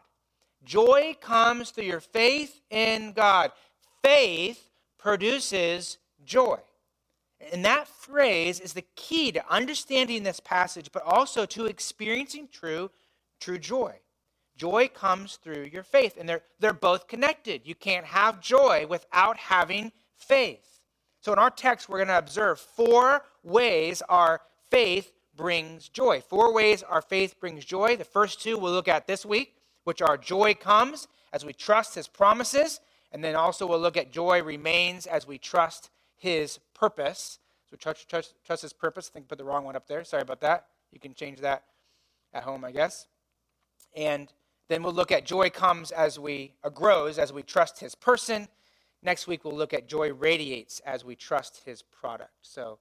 Joy 0.65 1.17
comes 1.20 1.70
through 1.70 1.85
your 1.85 2.00
faith 2.00 2.61
in 2.70 3.13
God. 3.13 3.53
Faith 4.03 4.70
produces 4.98 5.98
joy. 6.25 6.58
And 7.53 7.65
that 7.65 7.87
phrase 7.87 8.58
is 8.58 8.72
the 8.72 8.84
key 8.96 9.31
to 9.32 9.53
understanding 9.53 10.25
this 10.25 10.41
passage, 10.41 10.91
but 10.93 11.05
also 11.05 11.46
to 11.46 11.67
experiencing 11.67 12.48
true, 12.51 12.91
true 13.41 13.58
joy. 13.58 13.94
Joy 14.58 14.88
comes 14.93 15.36
through 15.36 15.70
your 15.72 15.84
faith, 15.84 16.17
and 16.19 16.29
they're, 16.29 16.43
they're 16.58 16.72
both 16.72 17.06
connected. 17.06 17.62
You 17.65 17.77
can't 17.77 18.05
have 18.05 18.41
joy 18.41 18.86
without 18.88 19.36
having 19.36 19.93
faith. 20.17 20.81
So, 21.20 21.32
in 21.32 21.38
our 21.38 21.50
text, 21.50 21.88
we're 21.88 21.98
going 21.98 22.08
to 22.08 22.19
observe 22.19 22.58
four 22.58 23.22
ways 23.44 24.03
our 24.08 24.41
faith 24.69 25.12
brings 25.36 25.88
joy. 25.88 26.20
Four 26.20 26.53
ways 26.53 26.82
our 26.82 27.00
faith 27.00 27.38
brings 27.41 27.65
joy. 27.65 27.96
The 27.96 28.05
first 28.05 28.43
two 28.43 28.58
we'll 28.58 28.72
look 28.72 28.88
at 28.88 29.06
this 29.06 29.24
week, 29.24 29.55
which 29.84 30.03
are 30.03 30.17
joy 30.17 30.55
comes 30.55 31.06
as 31.32 31.44
we 31.44 31.53
trust 31.53 31.94
his 31.94 32.08
promises, 32.08 32.81
and 33.12 33.22
then 33.22 33.36
also 33.36 33.67
we'll 33.67 33.79
look 33.79 33.96
at 33.96 34.12
joy 34.12 34.43
remains 34.43 35.06
as 35.06 35.27
we 35.27 35.38
trust 35.38 35.91
his 36.17 36.58
purpose. 36.74 37.38
So, 37.70 37.77
trust, 37.77 38.08
trust, 38.08 38.34
trust 38.44 38.62
his 38.62 38.72
purpose. 38.72 39.08
I 39.08 39.15
think 39.15 39.27
I 39.27 39.29
put 39.29 39.38
the 39.38 39.44
wrong 39.44 39.65
one 39.65 39.77
up 39.77 39.86
there. 39.86 40.03
Sorry 40.03 40.22
about 40.22 40.41
that. 40.41 40.67
You 40.91 40.98
can 40.98 41.15
change 41.15 41.41
that 41.41 41.62
at 42.32 42.43
home, 42.43 42.65
I 42.65 42.72
guess. 42.72 43.06
And 43.94 44.32
then 44.69 44.82
we'll 44.82 44.93
look 44.93 45.10
at 45.10 45.25
joy 45.25 45.51
comes 45.51 45.91
as 45.91 46.19
we 46.19 46.53
uh, 46.63 46.69
grows 46.69 47.19
as 47.19 47.32
we 47.32 47.43
trust 47.43 47.81
his 47.81 47.94
person. 47.94 48.48
Next 49.03 49.27
week 49.27 49.44
we'll 49.44 49.56
look 49.56 49.72
at 49.72 49.89
joy 49.89 50.13
radiates 50.13 50.81
as 50.81 51.05
we 51.05 51.17
trust 51.17 51.63
his 51.65 51.82
product. 51.82 52.32
So 52.43 52.79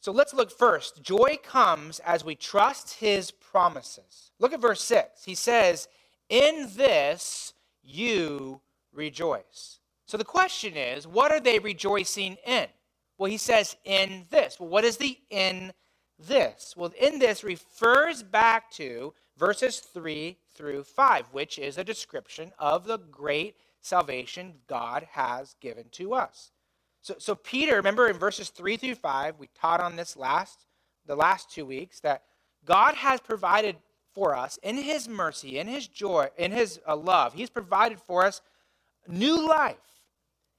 so 0.00 0.12
let's 0.12 0.34
look 0.34 0.50
first. 0.50 1.02
Joy 1.02 1.38
comes 1.42 1.98
as 2.00 2.24
we 2.24 2.36
trust 2.36 2.94
his 2.94 3.32
promises. 3.32 4.30
Look 4.38 4.52
at 4.52 4.60
verse 4.60 4.82
6. 4.82 5.24
He 5.24 5.34
says, 5.34 5.88
"In 6.28 6.70
this 6.74 7.54
you 7.82 8.60
rejoice." 8.92 9.80
So 10.06 10.16
the 10.16 10.24
question 10.24 10.76
is, 10.76 11.06
what 11.08 11.32
are 11.32 11.40
they 11.40 11.58
rejoicing 11.58 12.36
in? 12.46 12.68
Well, 13.18 13.30
he 13.30 13.38
says, 13.38 13.76
"In 13.84 14.26
this." 14.30 14.60
Well, 14.60 14.68
what 14.68 14.84
is 14.84 14.98
the 14.98 15.18
in 15.30 15.72
this? 16.18 16.74
Well, 16.76 16.92
in 16.98 17.18
this 17.18 17.42
refers 17.42 18.22
back 18.22 18.70
to 18.72 19.14
verses 19.36 19.80
3 19.80 20.38
through 20.56 20.84
5, 20.84 21.26
which 21.32 21.58
is 21.58 21.78
a 21.78 21.84
description 21.84 22.52
of 22.58 22.86
the 22.86 22.98
great 22.98 23.56
salvation 23.80 24.54
God 24.66 25.06
has 25.12 25.54
given 25.60 25.84
to 25.92 26.14
us. 26.14 26.50
So, 27.02 27.14
so 27.18 27.34
Peter, 27.34 27.76
remember 27.76 28.08
in 28.08 28.18
verses 28.18 28.50
3 28.50 28.76
through 28.76 28.96
5, 28.96 29.38
we 29.38 29.48
taught 29.54 29.80
on 29.80 29.96
this 29.96 30.16
last 30.16 30.66
the 31.06 31.16
last 31.16 31.50
two 31.50 31.64
weeks 31.64 32.00
that 32.00 32.22
God 32.64 32.94
has 32.94 33.20
provided 33.20 33.76
for 34.12 34.34
us 34.34 34.58
in 34.62 34.76
his 34.76 35.08
mercy, 35.08 35.58
in 35.58 35.68
his 35.68 35.86
joy, 35.86 36.28
in 36.36 36.50
his 36.50 36.80
uh, 36.86 36.96
love. 36.96 37.34
He's 37.34 37.50
provided 37.50 38.00
for 38.00 38.24
us 38.24 38.40
new 39.06 39.46
life. 39.46 39.76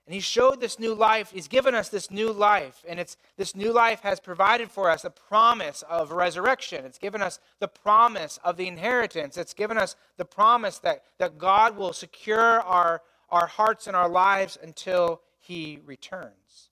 And 0.07 0.13
he 0.13 0.21
showed 0.21 0.61
this 0.61 0.79
new 0.79 0.95
life. 0.95 1.31
He's 1.31 1.49
given 1.49 1.75
us 1.75 1.89
this 1.89 2.09
new 2.09 2.31
life. 2.31 2.85
And 2.87 2.97
it's 2.97 3.17
this 3.35 3.53
new 3.53 3.73
life 3.73 3.99
has 3.99 4.21
provided 4.21 4.71
for 4.71 4.89
us 4.89 5.01
the 5.01 5.09
promise 5.09 5.83
of 5.89 6.13
resurrection. 6.13 6.85
It's 6.85 6.97
given 6.97 7.21
us 7.21 7.39
the 7.59 7.67
promise 7.67 8.39
of 8.41 8.55
the 8.55 8.69
inheritance. 8.69 9.35
It's 9.35 9.53
given 9.53 9.77
us 9.77 9.97
the 10.15 10.23
promise 10.23 10.79
that, 10.79 11.03
that 11.17 11.37
God 11.37 11.75
will 11.75 11.91
secure 11.91 12.61
our, 12.61 13.01
our 13.29 13.47
hearts 13.47 13.85
and 13.85 13.97
our 13.97 14.07
lives 14.07 14.57
until 14.63 15.19
he 15.39 15.79
returns. 15.85 16.69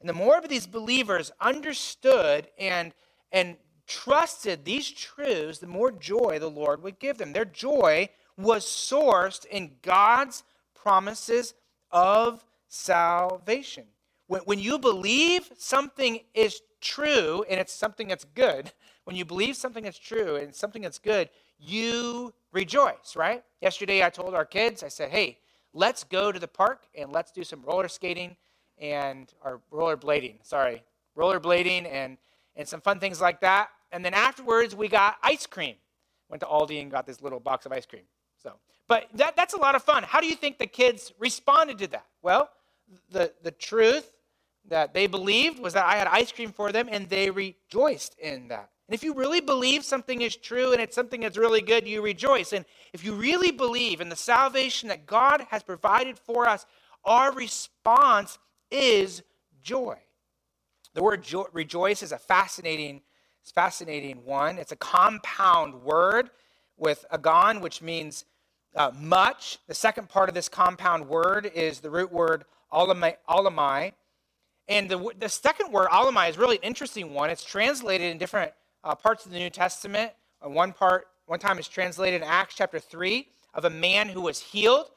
And 0.00 0.08
the 0.08 0.14
more 0.14 0.38
of 0.38 0.48
these 0.48 0.66
believers 0.66 1.30
understood 1.42 2.48
and, 2.58 2.94
and 3.30 3.56
trusted 3.86 4.64
these 4.64 4.90
truths, 4.90 5.58
the 5.58 5.66
more 5.66 5.92
joy 5.92 6.38
the 6.38 6.48
Lord 6.48 6.82
would 6.82 6.98
give 6.98 7.18
them. 7.18 7.34
Their 7.34 7.44
joy 7.44 8.08
was 8.38 8.64
sourced 8.64 9.44
in 9.44 9.72
God's 9.82 10.42
promises 10.74 11.52
of 11.90 12.42
salvation. 12.72 13.84
When, 14.28 14.40
when 14.42 14.58
you 14.58 14.78
believe 14.78 15.50
something 15.58 16.20
is 16.32 16.62
true 16.80 17.44
and 17.48 17.60
it's 17.60 17.72
something 17.72 18.08
that's 18.08 18.24
good, 18.34 18.72
when 19.04 19.14
you 19.14 19.26
believe 19.26 19.56
something 19.56 19.84
is 19.84 19.98
true 19.98 20.36
and 20.36 20.54
something 20.54 20.80
that's 20.80 20.98
good, 20.98 21.28
you 21.58 22.32
rejoice, 22.50 23.14
right? 23.14 23.44
Yesterday 23.60 24.02
I 24.02 24.08
told 24.08 24.34
our 24.34 24.46
kids, 24.46 24.82
I 24.82 24.88
said, 24.88 25.10
hey, 25.10 25.38
let's 25.74 26.02
go 26.02 26.32
to 26.32 26.38
the 26.38 26.48
park 26.48 26.86
and 26.96 27.12
let's 27.12 27.30
do 27.30 27.44
some 27.44 27.62
roller 27.62 27.88
skating 27.88 28.36
and 28.78 29.32
or 29.44 29.60
roller 29.70 29.96
blading, 29.96 30.36
sorry, 30.42 30.82
roller 31.14 31.40
blading 31.40 31.86
and 31.92 32.16
and 32.56 32.66
some 32.66 32.80
fun 32.80 32.98
things 32.98 33.20
like 33.20 33.40
that. 33.42 33.68
And 33.92 34.04
then 34.04 34.14
afterwards 34.14 34.74
we 34.74 34.88
got 34.88 35.16
ice 35.22 35.46
cream. 35.46 35.76
Went 36.28 36.40
to 36.40 36.46
Aldi 36.46 36.80
and 36.80 36.90
got 36.90 37.06
this 37.06 37.20
little 37.20 37.40
box 37.40 37.66
of 37.66 37.72
ice 37.72 37.84
cream. 37.84 38.02
So, 38.42 38.54
but 38.88 39.08
that, 39.14 39.36
that's 39.36 39.54
a 39.54 39.58
lot 39.58 39.74
of 39.74 39.82
fun. 39.82 40.02
How 40.02 40.20
do 40.20 40.26
you 40.26 40.34
think 40.34 40.58
the 40.58 40.66
kids 40.66 41.12
responded 41.18 41.78
to 41.78 41.86
that? 41.88 42.06
Well, 42.22 42.48
the, 43.10 43.32
the 43.42 43.50
truth 43.50 44.12
that 44.68 44.94
they 44.94 45.06
believed 45.06 45.58
was 45.58 45.74
that 45.74 45.84
I 45.84 45.96
had 45.96 46.06
ice 46.06 46.32
cream 46.32 46.52
for 46.52 46.72
them 46.72 46.88
and 46.90 47.08
they 47.08 47.30
rejoiced 47.30 48.18
in 48.18 48.48
that. 48.48 48.70
And 48.88 48.94
if 48.94 49.02
you 49.02 49.14
really 49.14 49.40
believe 49.40 49.84
something 49.84 50.20
is 50.20 50.36
true 50.36 50.72
and 50.72 50.80
it's 50.80 50.94
something 50.94 51.20
that's 51.20 51.38
really 51.38 51.62
good, 51.62 51.86
you 51.86 52.02
rejoice. 52.02 52.52
And 52.52 52.64
if 52.92 53.04
you 53.04 53.14
really 53.14 53.50
believe 53.50 54.00
in 54.00 54.08
the 54.08 54.16
salvation 54.16 54.88
that 54.88 55.06
God 55.06 55.46
has 55.50 55.62
provided 55.62 56.18
for 56.18 56.48
us, 56.48 56.66
our 57.04 57.32
response 57.32 58.38
is 58.70 59.22
joy. 59.62 59.98
The 60.94 61.02
word 61.02 61.22
jo- 61.22 61.48
rejoice 61.52 62.02
is 62.02 62.12
a 62.12 62.18
fascinating, 62.18 63.02
it's 63.40 63.50
fascinating 63.50 64.24
one. 64.24 64.58
It's 64.58 64.72
a 64.72 64.76
compound 64.76 65.82
word 65.82 66.30
with 66.76 67.04
agan, 67.10 67.60
which 67.60 67.82
means 67.82 68.24
uh, 68.76 68.90
much. 68.94 69.58
The 69.68 69.74
second 69.74 70.08
part 70.08 70.28
of 70.28 70.34
this 70.34 70.48
compound 70.48 71.08
word 71.08 71.50
is 71.54 71.80
the 71.80 71.90
root 71.90 72.12
word 72.12 72.44
alamai. 72.72 73.92
And 74.68 74.88
the, 74.88 75.12
the 75.18 75.28
second 75.28 75.72
word, 75.72 75.88
alamai, 75.88 76.30
is 76.30 76.38
really 76.38 76.56
an 76.56 76.62
interesting 76.62 77.12
one. 77.12 77.30
It's 77.30 77.44
translated 77.44 78.10
in 78.10 78.18
different 78.18 78.52
uh, 78.84 78.94
parts 78.94 79.26
of 79.26 79.32
the 79.32 79.38
New 79.38 79.50
Testament. 79.50 80.12
Uh, 80.44 80.48
one 80.48 80.72
part, 80.72 81.08
one 81.26 81.38
time 81.38 81.58
it's 81.58 81.68
translated 81.68 82.22
in 82.22 82.28
Acts 82.28 82.54
chapter 82.56 82.78
3 82.78 83.26
of 83.54 83.64
a 83.64 83.70
man 83.70 84.08
who 84.08 84.20
was 84.20 84.40
healed. 84.40 84.90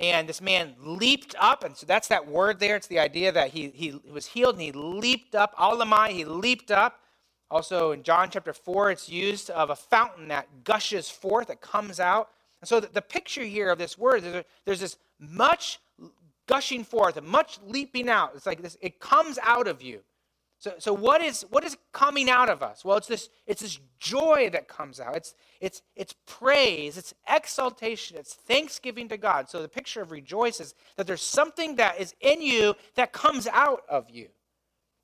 And 0.00 0.28
this 0.28 0.40
man 0.40 0.76
leaped 0.78 1.34
up. 1.40 1.64
And 1.64 1.76
so 1.76 1.84
that's 1.84 2.08
that 2.08 2.28
word 2.28 2.60
there. 2.60 2.76
It's 2.76 2.86
the 2.86 3.00
idea 3.00 3.32
that 3.32 3.50
he, 3.50 3.70
he 3.74 4.00
was 4.12 4.26
healed 4.26 4.54
and 4.54 4.62
he 4.62 4.70
leaped 4.70 5.34
up. 5.34 5.56
Alamai, 5.56 6.10
he 6.10 6.24
leaped 6.24 6.70
up. 6.70 7.00
Also 7.50 7.92
in 7.92 8.02
John 8.02 8.28
chapter 8.30 8.52
4, 8.52 8.90
it's 8.90 9.08
used 9.08 9.50
of 9.50 9.70
a 9.70 9.76
fountain 9.76 10.28
that 10.28 10.64
gushes 10.64 11.10
forth, 11.10 11.48
that 11.48 11.60
comes 11.60 11.98
out. 11.98 12.28
And 12.60 12.68
so 12.68 12.78
the, 12.78 12.88
the 12.88 13.02
picture 13.02 13.42
here 13.42 13.70
of 13.70 13.78
this 13.78 13.98
word, 13.98 14.22
there's, 14.22 14.44
there's 14.64 14.80
this 14.80 14.96
much 15.18 15.80
gushing 16.48 16.82
forth 16.82 17.22
much 17.22 17.60
leaping 17.64 18.08
out. 18.08 18.32
It's 18.34 18.46
like 18.46 18.62
this, 18.62 18.76
it 18.80 18.98
comes 18.98 19.38
out 19.44 19.68
of 19.68 19.80
you. 19.80 20.00
So, 20.60 20.74
so 20.78 20.92
what 20.92 21.22
is 21.22 21.46
what 21.50 21.62
is 21.62 21.76
coming 21.92 22.28
out 22.28 22.48
of 22.48 22.64
us? 22.64 22.84
Well, 22.84 22.96
it's 22.96 23.06
this 23.06 23.28
it's 23.46 23.62
this 23.62 23.78
joy 24.00 24.50
that 24.52 24.66
comes 24.66 24.98
out. 24.98 25.14
It's 25.16 25.34
it's 25.60 25.82
it's 25.94 26.14
praise, 26.26 26.98
it's 26.98 27.14
exaltation, 27.28 28.16
it's 28.16 28.34
thanksgiving 28.34 29.08
to 29.10 29.16
God. 29.16 29.48
So 29.48 29.62
the 29.62 29.68
picture 29.68 30.02
of 30.02 30.10
rejoice 30.10 30.58
is 30.58 30.74
that 30.96 31.06
there's 31.06 31.22
something 31.22 31.76
that 31.76 32.00
is 32.00 32.12
in 32.20 32.42
you 32.42 32.74
that 32.96 33.12
comes 33.12 33.46
out 33.46 33.82
of 33.88 34.10
you. 34.10 34.28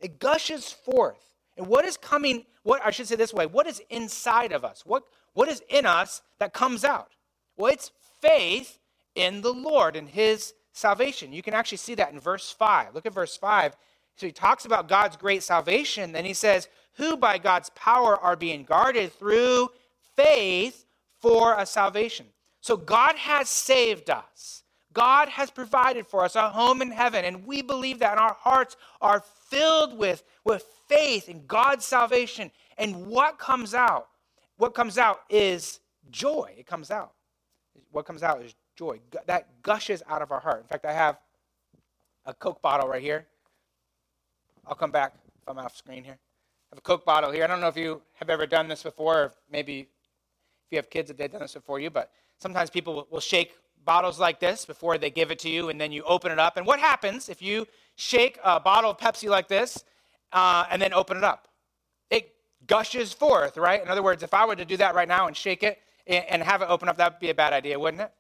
It 0.00 0.18
gushes 0.18 0.72
forth. 0.72 1.36
And 1.56 1.68
what 1.68 1.84
is 1.84 1.96
coming, 1.96 2.46
what 2.64 2.84
I 2.84 2.90
should 2.90 3.06
say 3.06 3.14
this 3.14 3.32
way, 3.32 3.46
what 3.46 3.68
is 3.68 3.80
inside 3.90 4.50
of 4.50 4.64
us? 4.64 4.82
What 4.84 5.04
what 5.34 5.48
is 5.48 5.62
in 5.68 5.86
us 5.86 6.22
that 6.40 6.52
comes 6.52 6.84
out? 6.84 7.12
Well, 7.56 7.72
it's 7.72 7.92
faith 8.20 8.80
in 9.14 9.42
the 9.42 9.52
Lord 9.52 9.94
and 9.94 10.08
his 10.08 10.52
salvation. 10.74 11.32
You 11.32 11.42
can 11.42 11.54
actually 11.54 11.78
see 11.78 11.94
that 11.94 12.12
in 12.12 12.20
verse 12.20 12.50
5. 12.50 12.94
Look 12.94 13.06
at 13.06 13.14
verse 13.14 13.36
5. 13.36 13.74
So 14.16 14.26
he 14.26 14.32
talks 14.32 14.66
about 14.66 14.88
God's 14.88 15.16
great 15.16 15.42
salvation. 15.42 16.12
Then 16.12 16.24
he 16.24 16.34
says, 16.34 16.68
Who 16.96 17.16
by 17.16 17.38
God's 17.38 17.70
power 17.70 18.18
are 18.18 18.36
being 18.36 18.64
guarded 18.64 19.12
through 19.12 19.70
faith 20.14 20.84
for 21.20 21.56
a 21.58 21.64
salvation. 21.64 22.26
So 22.60 22.76
God 22.76 23.16
has 23.16 23.48
saved 23.48 24.10
us. 24.10 24.62
God 24.92 25.28
has 25.28 25.50
provided 25.50 26.06
for 26.06 26.24
us 26.24 26.36
a 26.36 26.50
home 26.50 26.80
in 26.80 26.92
heaven, 26.92 27.24
and 27.24 27.44
we 27.44 27.62
believe 27.62 27.98
that, 27.98 28.12
and 28.12 28.20
our 28.20 28.36
hearts 28.38 28.76
are 29.00 29.24
filled 29.48 29.98
with, 29.98 30.22
with 30.44 30.64
faith 30.88 31.28
in 31.28 31.44
God's 31.46 31.84
salvation. 31.84 32.52
And 32.78 33.06
what 33.06 33.38
comes 33.38 33.74
out? 33.74 34.08
What 34.56 34.72
comes 34.72 34.98
out 34.98 35.22
is 35.28 35.80
joy. 36.10 36.54
It 36.56 36.66
comes 36.66 36.92
out. 36.92 37.12
What 37.90 38.06
comes 38.06 38.22
out 38.22 38.42
is 38.42 38.54
joy. 38.76 39.00
That 39.26 39.62
gushes 39.62 40.02
out 40.08 40.22
of 40.22 40.32
our 40.32 40.40
heart. 40.40 40.60
In 40.62 40.66
fact, 40.66 40.84
I 40.84 40.92
have 40.92 41.18
a 42.26 42.34
Coke 42.34 42.60
bottle 42.62 42.88
right 42.88 43.02
here. 43.02 43.26
I'll 44.66 44.74
come 44.74 44.90
back 44.90 45.14
if 45.42 45.48
I'm 45.48 45.58
off 45.58 45.76
screen 45.76 46.04
here. 46.04 46.18
I 46.18 46.74
have 46.74 46.78
a 46.78 46.82
Coke 46.82 47.04
bottle 47.04 47.30
here. 47.30 47.44
I 47.44 47.46
don't 47.46 47.60
know 47.60 47.68
if 47.68 47.76
you 47.76 48.02
have 48.14 48.30
ever 48.30 48.46
done 48.46 48.68
this 48.68 48.82
before, 48.82 49.18
or 49.18 49.32
maybe 49.50 49.80
if 49.80 50.72
you 50.72 50.78
have 50.78 50.90
kids 50.90 51.08
that 51.08 51.18
they've 51.18 51.30
done 51.30 51.42
this 51.42 51.54
before 51.54 51.80
you, 51.80 51.90
but 51.90 52.10
sometimes 52.38 52.70
people 52.70 53.06
will 53.10 53.20
shake 53.20 53.54
bottles 53.84 54.18
like 54.18 54.40
this 54.40 54.64
before 54.64 54.96
they 54.96 55.10
give 55.10 55.30
it 55.30 55.38
to 55.40 55.50
you, 55.50 55.68
and 55.68 55.80
then 55.80 55.92
you 55.92 56.02
open 56.04 56.32
it 56.32 56.38
up. 56.38 56.56
And 56.56 56.66
what 56.66 56.80
happens 56.80 57.28
if 57.28 57.42
you 57.42 57.66
shake 57.96 58.38
a 58.42 58.58
bottle 58.58 58.90
of 58.90 58.98
Pepsi 58.98 59.28
like 59.28 59.48
this 59.48 59.84
uh, 60.32 60.64
and 60.70 60.80
then 60.80 60.94
open 60.94 61.18
it 61.18 61.24
up? 61.24 61.48
It 62.10 62.34
gushes 62.66 63.12
forth, 63.12 63.56
right? 63.58 63.82
In 63.82 63.88
other 63.88 64.02
words, 64.02 64.22
if 64.22 64.32
I 64.32 64.46
were 64.46 64.56
to 64.56 64.64
do 64.64 64.78
that 64.78 64.94
right 64.94 65.08
now 65.08 65.26
and 65.26 65.36
shake 65.36 65.62
it 65.62 65.78
and 66.06 66.42
have 66.42 66.62
it 66.62 66.68
open 66.68 66.88
up, 66.88 66.96
that 66.96 67.12
would 67.12 67.20
be 67.20 67.30
a 67.30 67.34
bad 67.34 67.52
idea, 67.52 67.78
wouldn't 67.78 68.02
it? 68.02 68.12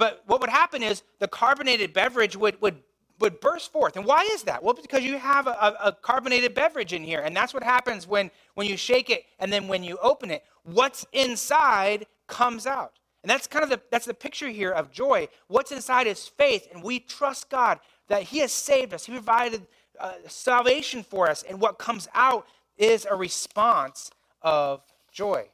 But 0.00 0.22
what 0.26 0.40
would 0.40 0.48
happen 0.48 0.82
is 0.82 1.02
the 1.18 1.28
carbonated 1.28 1.92
beverage 1.92 2.34
would, 2.34 2.58
would, 2.62 2.78
would 3.18 3.38
burst 3.38 3.70
forth. 3.70 3.96
And 3.96 4.06
why 4.06 4.26
is 4.32 4.44
that? 4.44 4.62
Well, 4.62 4.72
because 4.72 5.04
you 5.04 5.18
have 5.18 5.46
a, 5.46 5.76
a 5.84 5.92
carbonated 5.92 6.54
beverage 6.54 6.94
in 6.94 7.04
here. 7.04 7.20
And 7.20 7.36
that's 7.36 7.52
what 7.52 7.62
happens 7.62 8.06
when, 8.06 8.30
when 8.54 8.66
you 8.66 8.78
shake 8.78 9.10
it 9.10 9.24
and 9.38 9.52
then 9.52 9.68
when 9.68 9.84
you 9.84 9.98
open 10.00 10.30
it. 10.30 10.42
What's 10.62 11.04
inside 11.12 12.06
comes 12.28 12.66
out. 12.66 12.94
And 13.22 13.28
that's 13.28 13.46
kind 13.46 13.62
of 13.62 13.68
the, 13.68 13.78
that's 13.90 14.06
the 14.06 14.14
picture 14.14 14.48
here 14.48 14.70
of 14.70 14.90
joy. 14.90 15.28
What's 15.48 15.70
inside 15.70 16.06
is 16.06 16.26
faith. 16.26 16.66
And 16.72 16.82
we 16.82 17.00
trust 17.00 17.50
God 17.50 17.78
that 18.08 18.22
He 18.22 18.38
has 18.38 18.52
saved 18.52 18.94
us, 18.94 19.04
He 19.04 19.12
provided 19.12 19.66
uh, 20.00 20.14
salvation 20.28 21.02
for 21.02 21.28
us. 21.28 21.42
And 21.42 21.60
what 21.60 21.78
comes 21.78 22.08
out 22.14 22.46
is 22.78 23.04
a 23.04 23.14
response 23.14 24.10
of 24.40 24.82
joy. 25.12 25.50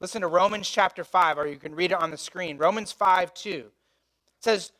Listen 0.00 0.22
to 0.22 0.26
Romans 0.26 0.70
chapter 0.70 1.04
5, 1.04 1.36
or 1.36 1.46
you 1.46 1.56
can 1.56 1.74
read 1.74 1.92
it 1.92 2.00
on 2.00 2.10
the 2.10 2.16
screen. 2.16 2.56
Romans 2.56 2.92
5 2.92 3.34
2 3.34 3.70
says, 4.40 4.72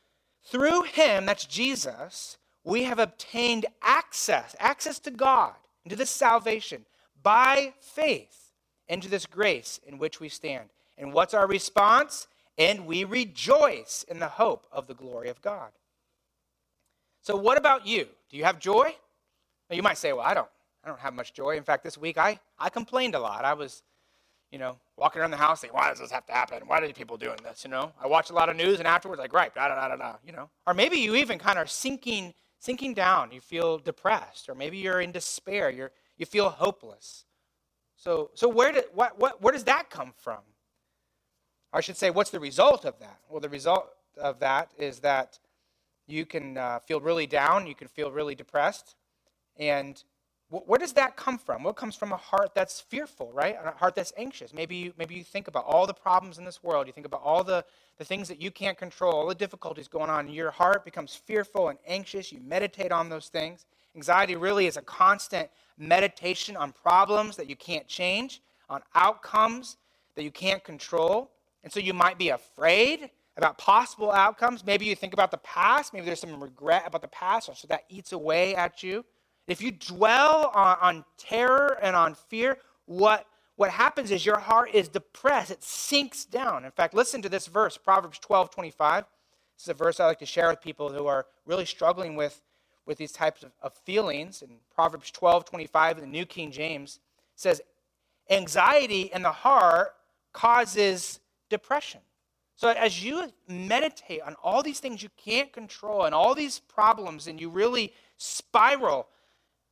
through 0.44 0.82
him, 0.82 1.26
that's 1.26 1.44
Jesus, 1.44 2.38
we 2.64 2.84
have 2.84 2.98
obtained 2.98 3.66
access, 3.82 4.56
access 4.58 4.98
to 5.00 5.10
God, 5.10 5.54
into 5.84 5.96
this 5.96 6.10
salvation 6.10 6.84
by 7.22 7.74
faith 7.80 8.40
into 8.90 9.08
this 9.08 9.24
grace 9.24 9.80
in 9.86 9.96
which 9.96 10.20
we 10.20 10.28
stand. 10.28 10.68
And 10.98 11.14
what's 11.14 11.32
our 11.32 11.46
response? 11.46 12.26
And 12.58 12.86
we 12.86 13.04
rejoice 13.04 14.04
in 14.08 14.18
the 14.18 14.28
hope 14.28 14.66
of 14.70 14.86
the 14.86 14.94
glory 14.94 15.30
of 15.30 15.40
God. 15.40 15.70
So, 17.22 17.36
what 17.36 17.56
about 17.56 17.86
you? 17.86 18.08
Do 18.28 18.36
you 18.36 18.44
have 18.44 18.58
joy? 18.58 18.94
Now, 19.70 19.76
you 19.76 19.82
might 19.82 19.96
say, 19.96 20.12
well, 20.12 20.26
I 20.26 20.34
don't. 20.34 20.48
I 20.84 20.88
don't 20.88 20.98
have 20.98 21.14
much 21.14 21.32
joy. 21.32 21.56
In 21.56 21.62
fact, 21.62 21.84
this 21.84 21.96
week 21.96 22.18
I, 22.18 22.40
I 22.58 22.68
complained 22.68 23.14
a 23.14 23.20
lot. 23.20 23.44
I 23.44 23.54
was 23.54 23.82
you 24.50 24.58
know, 24.58 24.76
walking 24.96 25.20
around 25.20 25.30
the 25.30 25.36
house 25.36 25.60
saying, 25.60 25.72
why 25.72 25.88
does 25.88 26.00
this 26.00 26.10
have 26.10 26.26
to 26.26 26.32
happen? 26.32 26.62
Why 26.66 26.78
are 26.78 26.92
people 26.92 27.16
doing 27.16 27.38
this? 27.42 27.64
You 27.64 27.70
know, 27.70 27.92
I 28.02 28.06
watch 28.06 28.30
a 28.30 28.32
lot 28.32 28.48
of 28.48 28.56
news 28.56 28.78
and 28.78 28.86
afterwards, 28.86 29.20
like, 29.20 29.32
right, 29.32 29.54
da 29.54 29.68
da 29.68 29.88
da 29.88 29.96
da, 29.96 30.16
you 30.26 30.32
know. 30.32 30.50
Or 30.66 30.74
maybe 30.74 30.96
you 30.96 31.14
even 31.16 31.38
kind 31.38 31.58
of 31.58 31.64
are 31.64 31.68
sinking, 31.68 32.34
sinking 32.58 32.94
down. 32.94 33.30
You 33.30 33.40
feel 33.40 33.78
depressed, 33.78 34.48
or 34.48 34.54
maybe 34.54 34.78
you're 34.78 35.00
in 35.00 35.12
despair. 35.12 35.70
You're, 35.70 35.92
you 36.18 36.26
feel 36.26 36.48
hopeless. 36.48 37.24
So, 37.96 38.30
so 38.34 38.48
where, 38.48 38.72
did, 38.72 38.84
what, 38.94 39.18
what, 39.18 39.40
where 39.40 39.52
does 39.52 39.64
that 39.64 39.90
come 39.90 40.12
from? 40.16 40.40
I 41.72 41.80
should 41.80 41.96
say, 41.96 42.10
what's 42.10 42.30
the 42.30 42.40
result 42.40 42.84
of 42.84 42.98
that? 42.98 43.20
Well, 43.28 43.40
the 43.40 43.48
result 43.48 43.90
of 44.16 44.40
that 44.40 44.72
is 44.76 45.00
that 45.00 45.38
you 46.08 46.26
can 46.26 46.56
uh, 46.56 46.80
feel 46.80 47.00
really 47.00 47.26
down, 47.26 47.66
you 47.66 47.74
can 47.76 47.86
feel 47.86 48.10
really 48.10 48.34
depressed, 48.34 48.96
and 49.56 50.02
where 50.50 50.78
does 50.78 50.94
that 50.94 51.16
come 51.16 51.38
from? 51.38 51.62
What 51.62 51.76
comes 51.76 51.94
from 51.94 52.10
a 52.10 52.16
heart 52.16 52.56
that's 52.56 52.80
fearful, 52.80 53.30
right? 53.32 53.56
A 53.64 53.70
heart 53.70 53.94
that's 53.94 54.12
anxious. 54.16 54.52
Maybe 54.52 54.74
you, 54.74 54.92
maybe 54.98 55.14
you 55.14 55.22
think 55.22 55.46
about 55.46 55.64
all 55.64 55.86
the 55.86 55.94
problems 55.94 56.38
in 56.38 56.44
this 56.44 56.60
world. 56.62 56.88
You 56.88 56.92
think 56.92 57.06
about 57.06 57.22
all 57.22 57.44
the, 57.44 57.64
the 57.98 58.04
things 58.04 58.26
that 58.26 58.42
you 58.42 58.50
can't 58.50 58.76
control, 58.76 59.12
all 59.12 59.28
the 59.28 59.34
difficulties 59.34 59.86
going 59.86 60.10
on. 60.10 60.28
Your 60.28 60.50
heart 60.50 60.84
becomes 60.84 61.14
fearful 61.14 61.68
and 61.68 61.78
anxious. 61.86 62.32
You 62.32 62.40
meditate 62.40 62.90
on 62.90 63.08
those 63.08 63.28
things. 63.28 63.66
Anxiety 63.94 64.34
really 64.34 64.66
is 64.66 64.76
a 64.76 64.82
constant 64.82 65.48
meditation 65.78 66.56
on 66.56 66.72
problems 66.72 67.36
that 67.36 67.48
you 67.48 67.54
can't 67.54 67.86
change, 67.86 68.42
on 68.68 68.82
outcomes 68.96 69.76
that 70.16 70.24
you 70.24 70.32
can't 70.32 70.64
control. 70.64 71.30
And 71.62 71.72
so 71.72 71.78
you 71.78 71.94
might 71.94 72.18
be 72.18 72.30
afraid 72.30 73.10
about 73.36 73.56
possible 73.56 74.10
outcomes. 74.10 74.66
Maybe 74.66 74.84
you 74.84 74.96
think 74.96 75.12
about 75.12 75.30
the 75.30 75.38
past. 75.38 75.92
Maybe 75.92 76.06
there's 76.06 76.20
some 76.20 76.42
regret 76.42 76.84
about 76.86 77.02
the 77.02 77.08
past, 77.08 77.50
so 77.54 77.68
that 77.68 77.84
eats 77.88 78.10
away 78.10 78.56
at 78.56 78.82
you. 78.82 79.04
If 79.50 79.60
you 79.60 79.72
dwell 79.72 80.52
on, 80.54 80.76
on 80.80 81.04
terror 81.18 81.76
and 81.82 81.96
on 81.96 82.14
fear, 82.14 82.58
what, 82.86 83.26
what 83.56 83.68
happens 83.68 84.12
is 84.12 84.24
your 84.24 84.38
heart 84.38 84.70
is 84.72 84.86
depressed. 84.86 85.50
It 85.50 85.64
sinks 85.64 86.24
down. 86.24 86.64
In 86.64 86.70
fact, 86.70 86.94
listen 86.94 87.20
to 87.22 87.28
this 87.28 87.48
verse, 87.48 87.76
Proverbs 87.76 88.20
12 88.20 88.52
25. 88.52 89.06
This 89.56 89.64
is 89.64 89.68
a 89.68 89.74
verse 89.74 89.98
I 89.98 90.06
like 90.06 90.20
to 90.20 90.26
share 90.26 90.48
with 90.50 90.60
people 90.60 90.92
who 90.92 91.08
are 91.08 91.26
really 91.46 91.66
struggling 91.66 92.14
with, 92.14 92.40
with 92.86 92.96
these 92.96 93.10
types 93.10 93.42
of, 93.42 93.50
of 93.60 93.74
feelings. 93.74 94.42
In 94.42 94.50
Proverbs 94.72 95.10
12 95.10 95.46
25, 95.46 95.98
in 95.98 96.04
the 96.04 96.08
New 96.08 96.26
King 96.26 96.52
James, 96.52 97.00
says, 97.34 97.60
Anxiety 98.30 99.10
in 99.12 99.22
the 99.22 99.32
heart 99.32 99.96
causes 100.32 101.18
depression. 101.48 102.02
So 102.54 102.68
as 102.68 103.04
you 103.04 103.32
meditate 103.48 104.20
on 104.22 104.36
all 104.44 104.62
these 104.62 104.78
things 104.78 105.02
you 105.02 105.08
can't 105.16 105.52
control 105.52 106.04
and 106.04 106.14
all 106.14 106.36
these 106.36 106.60
problems, 106.60 107.26
and 107.26 107.40
you 107.40 107.50
really 107.50 107.92
spiral 108.16 109.08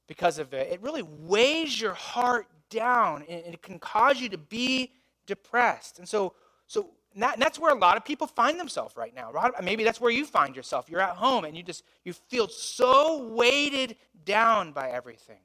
because 0.08 0.38
of 0.38 0.52
it, 0.52 0.72
it 0.72 0.82
really 0.82 1.02
weighs 1.02 1.80
your 1.80 1.94
heart 1.94 2.48
down 2.70 3.22
and 3.28 3.54
it 3.54 3.62
can 3.62 3.78
cause 3.78 4.20
you 4.20 4.28
to 4.30 4.38
be 4.38 4.92
depressed. 5.26 5.98
And 5.98 6.08
so, 6.08 6.34
so 6.66 6.90
that, 7.14 7.38
that's 7.38 7.58
where 7.58 7.72
a 7.72 7.78
lot 7.78 7.96
of 7.96 8.04
people 8.04 8.26
find 8.26 8.58
themselves 8.58 8.96
right 8.96 9.14
now. 9.14 9.30
Maybe 9.62 9.84
that's 9.84 10.00
where 10.00 10.10
you 10.10 10.24
find 10.24 10.56
yourself. 10.56 10.88
You're 10.88 11.00
at 11.00 11.16
home 11.16 11.44
and 11.44 11.56
you 11.56 11.62
just 11.62 11.84
you 12.04 12.12
feel 12.12 12.48
so 12.48 13.28
weighted 13.28 13.96
down 14.24 14.72
by 14.72 14.90
everything. 14.90 15.40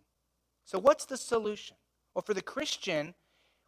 So 0.66 0.80
what's 0.80 1.06
the 1.06 1.18
solution? 1.18 1.76
Well, 2.16 2.24
for 2.24 2.34
the 2.34 2.42
Christian, 2.42 3.14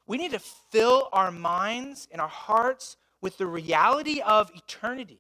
we 0.08 0.18
need 0.18 0.32
to 0.32 0.40
fill 0.40 1.10
our 1.12 1.32
minds 1.32 2.08
and 2.12 2.22
our 2.22 2.28
hearts 2.28 2.98
with 3.22 3.38
the 3.38 3.48
reality 3.48 4.22
of 4.22 4.52
eternity, 4.56 5.20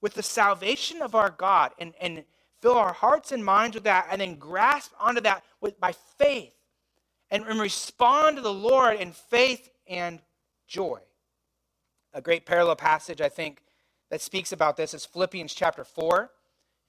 with 0.00 0.14
the 0.14 0.22
salvation 0.22 1.00
of 1.00 1.14
our 1.14 1.30
God, 1.30 1.72
and, 1.78 1.94
and 2.00 2.24
fill 2.60 2.76
our 2.76 2.92
hearts 2.92 3.32
and 3.32 3.44
minds 3.44 3.74
with 3.74 3.84
that, 3.84 4.08
and 4.10 4.20
then 4.20 4.36
grasp 4.36 4.92
onto 4.98 5.20
that 5.22 5.44
with, 5.60 5.78
by 5.80 5.92
faith 6.18 6.52
and, 7.30 7.44
and 7.46 7.60
respond 7.60 8.36
to 8.36 8.42
the 8.42 8.52
Lord 8.52 8.96
in 8.96 9.12
faith 9.12 9.70
and 9.88 10.20
joy. 10.66 11.00
A 12.12 12.20
great 12.20 12.44
parallel 12.44 12.76
passage, 12.76 13.20
I 13.20 13.28
think, 13.28 13.62
that 14.10 14.20
speaks 14.20 14.52
about 14.52 14.76
this 14.76 14.94
is 14.94 15.04
Philippians 15.06 15.54
chapter 15.54 15.84
4, 15.84 16.30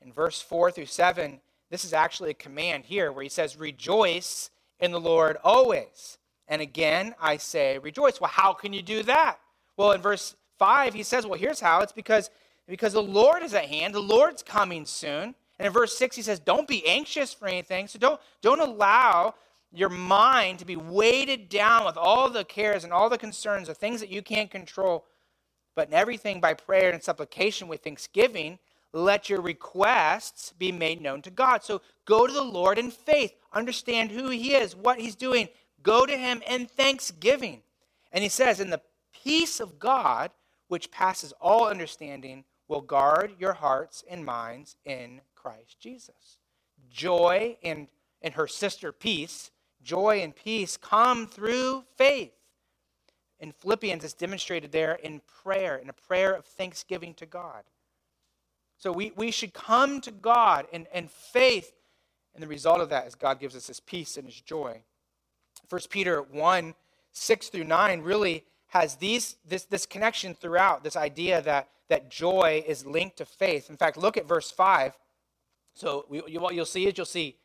in 0.02 0.12
verse 0.12 0.42
4 0.42 0.72
through 0.72 0.88
7. 0.88 1.40
This 1.70 1.86
is 1.86 1.94
actually 1.94 2.32
a 2.32 2.36
command 2.36 2.86
here 2.86 3.12
where 3.12 3.24
he 3.24 3.30
says, 3.30 3.56
Rejoice 3.56 4.50
in 4.80 4.92
the 4.92 5.00
Lord 5.00 5.38
always. 5.44 6.18
And 6.48 6.62
again, 6.62 7.16
I 7.22 7.38
say, 7.38 7.78
Rejoice. 7.78 8.20
Well, 8.20 8.32
how 8.32 8.54
can 8.54 8.74
you 8.74 8.82
do 8.82 9.04
that? 9.04 9.40
Well, 9.78 9.92
in 9.92 10.02
verse 10.02 10.36
5, 10.58 10.94
he 10.94 11.04
says, 11.04 11.26
Well, 11.26 11.40
here's 11.40 11.60
how 11.60 11.82
it's 11.82 11.94
because, 11.94 12.30
because 12.68 12.94
the 12.94 13.04
Lord 13.04 13.44
is 13.44 13.54
at 13.54 13.66
hand, 13.66 13.94
the 13.94 14.00
Lord's 14.02 14.44
coming 14.44 14.86
soon. 14.86 15.36
And 15.62 15.68
in 15.68 15.74
verse 15.74 15.96
6, 15.96 16.16
he 16.16 16.24
says, 16.24 16.40
Don't 16.40 16.68
be 16.68 16.88
anxious 16.88 17.36
for 17.36 17.48
anything. 17.48 17.88
So 17.88 18.00
don't, 18.00 18.20
don't 18.42 18.62
allow 18.62 19.36
your 19.72 19.90
mind 19.90 20.58
to 20.58 20.66
be 20.66 20.76
weighted 20.76 21.50
down 21.50 21.86
with 21.86 21.98
all 21.98 22.32
the 22.32 22.44
cares 22.44 22.84
and 22.84 22.92
all 22.92 23.10
the 23.10 23.18
concerns, 23.20 23.68
the 23.68 23.76
things 23.76 24.00
that 24.00 24.10
you 24.10 24.24
can't 24.24 24.50
control. 24.50 25.06
But 25.76 25.90
in 25.90 25.94
everything 25.94 26.42
by 26.42 26.56
prayer 26.56 26.90
and 26.90 27.04
supplication 27.04 27.68
with 27.68 27.84
thanksgiving, 27.84 28.58
let 28.92 29.30
your 29.30 29.40
requests 29.40 30.52
be 30.58 30.72
made 30.72 31.00
known 31.00 31.22
to 31.22 31.30
God. 31.30 31.64
So 31.64 31.84
go 32.06 32.26
to 32.26 32.34
the 32.34 32.42
Lord 32.44 32.80
in 32.80 32.90
faith. 32.90 33.36
Understand 33.54 34.10
who 34.10 34.30
He 34.30 34.56
is, 34.56 34.76
what 34.76 35.00
He's 35.00 35.16
doing. 35.16 35.48
Go 35.84 36.08
to 36.08 36.18
Him 36.18 36.42
in 36.50 36.66
thanksgiving. 36.66 37.62
And 38.12 38.24
He 38.24 38.30
says, 38.30 38.60
In 38.60 38.72
the 38.72 38.82
peace 39.14 39.60
of 39.60 39.78
God, 39.78 40.32
which 40.70 40.90
passes 40.90 41.34
all 41.40 41.68
understanding, 41.68 42.46
will 42.68 42.82
guard 42.82 43.36
your 43.38 43.54
hearts 43.54 44.04
and 44.10 44.26
minds 44.26 44.76
in 44.86 45.22
Christ 45.42 45.80
Jesus. 45.80 46.40
Joy 46.90 47.58
and, 47.64 47.88
and 48.22 48.34
her 48.34 48.48
sister 48.48 48.92
peace, 48.92 49.52
joy 49.84 50.22
and 50.22 50.36
peace 50.36 50.78
come 50.78 51.28
through 51.28 51.84
faith. 51.96 52.34
In 53.40 53.52
Philippians, 53.52 54.04
it's 54.04 54.14
demonstrated 54.14 54.72
there 54.72 54.96
in 54.96 55.22
prayer, 55.44 55.78
in 55.78 55.90
a 55.90 55.94
prayer 55.94 56.34
of 56.34 56.46
thanksgiving 56.46 57.14
to 57.16 57.26
God. 57.26 57.64
So 58.78 58.92
we, 58.92 59.12
we 59.16 59.32
should 59.32 59.54
come 59.54 60.02
to 60.02 60.12
God 60.12 60.68
in, 60.72 60.88
in 60.94 61.08
faith, 61.08 61.74
and 62.34 62.42
the 62.42 62.48
result 62.48 62.82
of 62.82 62.90
that 62.90 63.08
is 63.08 63.16
God 63.16 63.40
gives 63.40 63.56
us 63.56 63.68
his 63.68 63.80
peace 63.80 64.18
and 64.18 64.26
his 64.26 64.40
joy. 64.40 64.84
1 65.70 65.82
Peter 65.90 66.22
1 66.22 66.76
6 67.14 67.50
through 67.50 67.66
9 67.66 68.02
really 68.02 68.46
has 68.68 68.96
these, 68.96 69.36
this, 69.46 69.66
this 69.66 69.86
connection 69.86 70.34
throughout, 70.34 70.84
this 70.84 70.96
idea 70.96 71.42
that, 71.42 71.68
that 71.90 72.10
joy 72.10 72.64
is 72.66 72.86
linked 72.86 73.18
to 73.18 73.26
faith. 73.26 73.70
In 73.70 73.76
fact, 73.76 73.98
look 73.98 74.16
at 74.16 74.26
verse 74.26 74.50
5. 74.50 74.98
So 75.74 76.06
we, 76.10 76.22
you, 76.28 76.40
what 76.40 76.56
you'll 76.56 76.66
see 76.66 76.88
is 76.88 76.98
you'll 76.98 77.06
see 77.06 77.38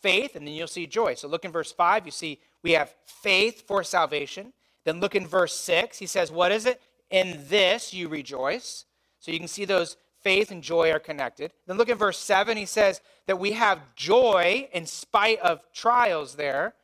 faith 0.00 0.36
and 0.36 0.46
then 0.46 0.54
you'll 0.54 0.66
see 0.66 0.86
joy. 0.86 1.14
So 1.14 1.28
look 1.28 1.44
in 1.44 1.52
verse 1.52 1.72
5, 1.72 2.06
you 2.06 2.12
see 2.12 2.40
we 2.62 2.72
have 2.72 2.94
faith 3.06 3.66
for 3.66 3.82
salvation. 3.82 4.52
Then 4.84 5.00
look 5.00 5.14
in 5.14 5.26
verse 5.26 5.54
6, 5.54 5.98
he 5.98 6.06
says, 6.06 6.32
What 6.32 6.52
is 6.52 6.66
it? 6.66 6.80
In 7.10 7.44
this 7.48 7.92
you 7.92 8.08
rejoice. 8.08 8.84
So 9.20 9.30
you 9.30 9.38
can 9.38 9.48
see 9.48 9.64
those 9.64 9.96
faith 10.22 10.50
and 10.50 10.62
joy 10.62 10.90
are 10.90 10.98
connected. 10.98 11.52
Then 11.66 11.76
look 11.76 11.88
at 11.88 11.98
verse 11.98 12.18
7, 12.18 12.56
he 12.56 12.66
says 12.66 13.00
that 13.26 13.38
we 13.38 13.52
have 13.52 13.94
joy 13.94 14.68
in 14.72 14.86
spite 14.86 15.38
of 15.40 15.60
trials 15.72 16.34
there. 16.34 16.74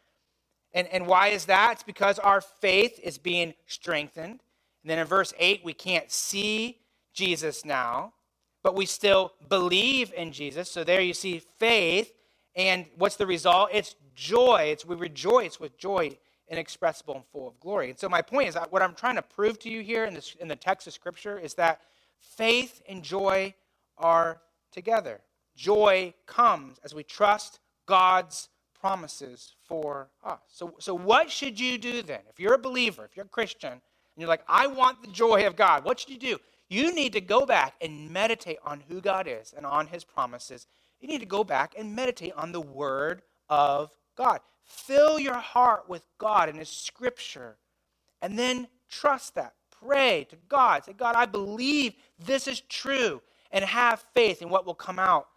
And, 0.72 0.86
and 0.88 1.06
why 1.06 1.28
is 1.28 1.46
that? 1.46 1.72
It's 1.72 1.82
because 1.82 2.18
our 2.18 2.40
faith 2.40 3.00
is 3.02 3.18
being 3.18 3.54
strengthened. 3.66 4.40
And 4.82 4.90
then 4.90 4.98
in 4.98 5.06
verse 5.06 5.32
8, 5.38 5.62
we 5.64 5.72
can't 5.72 6.10
see 6.10 6.78
Jesus 7.12 7.64
now, 7.64 8.12
but 8.62 8.74
we 8.74 8.86
still 8.86 9.32
believe 9.48 10.12
in 10.16 10.32
Jesus. 10.32 10.70
So 10.70 10.84
there 10.84 11.00
you 11.00 11.14
see 11.14 11.42
faith. 11.58 12.12
And 12.56 12.86
what's 12.96 13.16
the 13.16 13.26
result? 13.26 13.70
It's 13.72 13.94
joy. 14.14 14.68
It's 14.72 14.84
we 14.84 14.96
rejoice 14.96 15.60
with 15.60 15.78
joy 15.78 16.18
inexpressible 16.48 17.14
and 17.14 17.24
full 17.26 17.46
of 17.46 17.60
glory. 17.60 17.90
And 17.90 17.98
so 17.98 18.08
my 18.08 18.22
point 18.22 18.48
is 18.48 18.56
what 18.70 18.82
I'm 18.82 18.94
trying 18.94 19.16
to 19.16 19.22
prove 19.22 19.58
to 19.60 19.70
you 19.70 19.82
here 19.82 20.04
in, 20.04 20.14
this, 20.14 20.34
in 20.40 20.48
the 20.48 20.56
text 20.56 20.86
of 20.86 20.92
Scripture 20.92 21.38
is 21.38 21.54
that 21.54 21.80
faith 22.18 22.82
and 22.88 23.02
joy 23.02 23.54
are 23.96 24.40
together. 24.72 25.20
Joy 25.56 26.14
comes 26.26 26.78
as 26.84 26.94
we 26.94 27.02
trust 27.02 27.60
God's 27.86 28.48
promises 28.80 29.54
for 29.66 30.08
us. 30.24 30.38
So, 30.48 30.74
so 30.78 30.94
what 30.94 31.30
should 31.30 31.58
you 31.58 31.78
do 31.78 32.02
then? 32.02 32.20
If 32.30 32.38
you're 32.38 32.54
a 32.54 32.58
believer, 32.58 33.04
if 33.04 33.16
you're 33.16 33.26
a 33.26 33.28
Christian, 33.28 33.72
and 33.72 33.80
you're 34.16 34.28
like, 34.28 34.44
I 34.48 34.66
want 34.66 35.02
the 35.02 35.08
joy 35.08 35.46
of 35.46 35.56
God, 35.56 35.84
what 35.84 36.00
should 36.00 36.10
you 36.10 36.18
do? 36.18 36.38
You 36.68 36.94
need 36.94 37.12
to 37.14 37.20
go 37.20 37.46
back 37.46 37.74
and 37.80 38.10
meditate 38.10 38.58
on 38.64 38.82
who 38.88 39.00
God 39.00 39.26
is 39.26 39.54
and 39.56 39.64
on 39.64 39.86
his 39.86 40.04
promises. 40.04 40.66
You 41.00 41.08
need 41.08 41.20
to 41.20 41.26
go 41.26 41.44
back 41.44 41.74
and 41.78 41.94
meditate 41.94 42.32
on 42.34 42.52
the 42.52 42.60
word 42.60 43.22
of 43.48 43.90
God. 44.16 44.40
Fill 44.64 45.18
your 45.18 45.34
heart 45.34 45.88
with 45.88 46.02
God 46.18 46.48
and 46.48 46.58
his 46.58 46.68
scripture, 46.68 47.56
and 48.20 48.38
then 48.38 48.68
trust 48.90 49.34
that. 49.36 49.54
Pray 49.70 50.26
to 50.28 50.36
God. 50.48 50.84
Say, 50.84 50.92
God, 50.92 51.14
I 51.16 51.24
believe 51.24 51.94
this 52.18 52.46
is 52.46 52.60
true, 52.62 53.22
and 53.50 53.64
have 53.64 54.04
faith, 54.12 54.42
in 54.42 54.50
what 54.50 54.66
will 54.66 54.74
come 54.74 54.98
out 54.98 55.28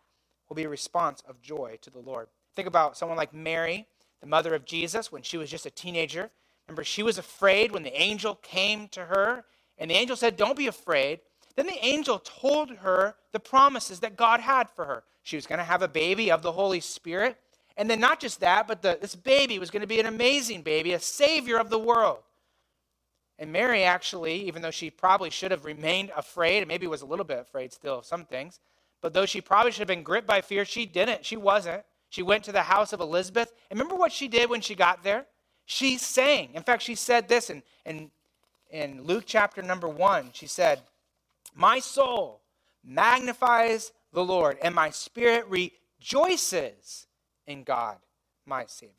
will 0.49 0.55
be 0.55 0.63
a 0.63 0.69
response 0.69 1.23
of 1.29 1.41
joy 1.41 1.77
to 1.81 1.89
the 1.89 1.99
Lord. 1.99 2.27
Think 2.55 2.67
about 2.67 2.97
someone 2.97 3.17
like 3.17 3.33
Mary, 3.33 3.87
the 4.19 4.27
mother 4.27 4.53
of 4.53 4.65
Jesus, 4.65 5.11
when 5.11 5.21
she 5.21 5.37
was 5.37 5.49
just 5.49 5.65
a 5.65 5.71
teenager. 5.71 6.29
Remember, 6.67 6.83
she 6.83 7.03
was 7.03 7.17
afraid 7.17 7.71
when 7.71 7.83
the 7.83 8.01
angel 8.01 8.35
came 8.35 8.89
to 8.89 9.05
her, 9.05 9.45
and 9.81 9.89
the 9.89 9.95
angel 9.95 10.15
said, 10.15 10.37
Don't 10.37 10.55
be 10.55 10.67
afraid. 10.67 11.19
Then 11.55 11.65
the 11.65 11.83
angel 11.85 12.19
told 12.19 12.69
her 12.69 13.15
the 13.33 13.39
promises 13.39 13.99
that 14.01 14.15
God 14.15 14.39
had 14.39 14.69
for 14.69 14.85
her. 14.85 15.03
She 15.23 15.35
was 15.35 15.47
going 15.47 15.59
to 15.59 15.65
have 15.65 15.81
a 15.81 15.87
baby 15.87 16.31
of 16.31 16.43
the 16.43 16.51
Holy 16.51 16.79
Spirit. 16.79 17.35
And 17.75 17.89
then, 17.89 17.99
not 17.99 18.19
just 18.19 18.39
that, 18.41 18.67
but 18.67 18.81
the, 18.81 18.99
this 19.01 19.15
baby 19.15 19.57
was 19.57 19.71
going 19.71 19.81
to 19.81 19.87
be 19.87 19.99
an 19.99 20.05
amazing 20.05 20.61
baby, 20.61 20.93
a 20.93 20.99
savior 20.99 21.57
of 21.57 21.69
the 21.69 21.79
world. 21.79 22.19
And 23.39 23.51
Mary 23.51 23.83
actually, 23.83 24.47
even 24.47 24.61
though 24.61 24.71
she 24.71 24.91
probably 24.91 25.31
should 25.31 25.49
have 25.49 25.65
remained 25.65 26.11
afraid, 26.15 26.59
and 26.59 26.67
maybe 26.67 26.85
was 26.85 27.01
a 27.01 27.07
little 27.07 27.25
bit 27.25 27.39
afraid 27.39 27.73
still 27.73 27.99
of 27.99 28.05
some 28.05 28.23
things, 28.23 28.59
but 29.01 29.13
though 29.13 29.25
she 29.25 29.41
probably 29.41 29.71
should 29.71 29.79
have 29.79 29.87
been 29.87 30.03
gripped 30.03 30.27
by 30.27 30.41
fear, 30.41 30.63
she 30.63 30.85
didn't. 30.85 31.25
She 31.25 31.37
wasn't. 31.37 31.83
She 32.09 32.21
went 32.21 32.43
to 32.43 32.51
the 32.51 32.61
house 32.61 32.93
of 32.93 32.99
Elizabeth. 32.99 33.51
And 33.71 33.79
remember 33.79 33.95
what 33.95 34.11
she 34.11 34.27
did 34.27 34.47
when 34.49 34.61
she 34.61 34.75
got 34.75 35.03
there? 35.03 35.25
She 35.65 35.97
sang. 35.97 36.51
In 36.53 36.61
fact, 36.61 36.83
she 36.83 36.93
said 36.93 37.27
this 37.27 37.49
in, 37.49 37.63
in, 37.85 38.11
in 38.71 39.03
Luke 39.03 39.23
chapter 39.25 39.61
number 39.61 39.87
one. 39.87 40.29
She 40.33 40.47
said, 40.47 40.81
My 41.55 41.79
soul 41.79 42.41
magnifies 42.83 43.91
the 44.13 44.23
Lord, 44.23 44.57
and 44.61 44.73
my 44.73 44.89
spirit 44.89 45.45
rejoices 45.47 47.07
in 47.47 47.63
God, 47.63 47.97
my 48.45 48.65
Savior. 48.65 48.95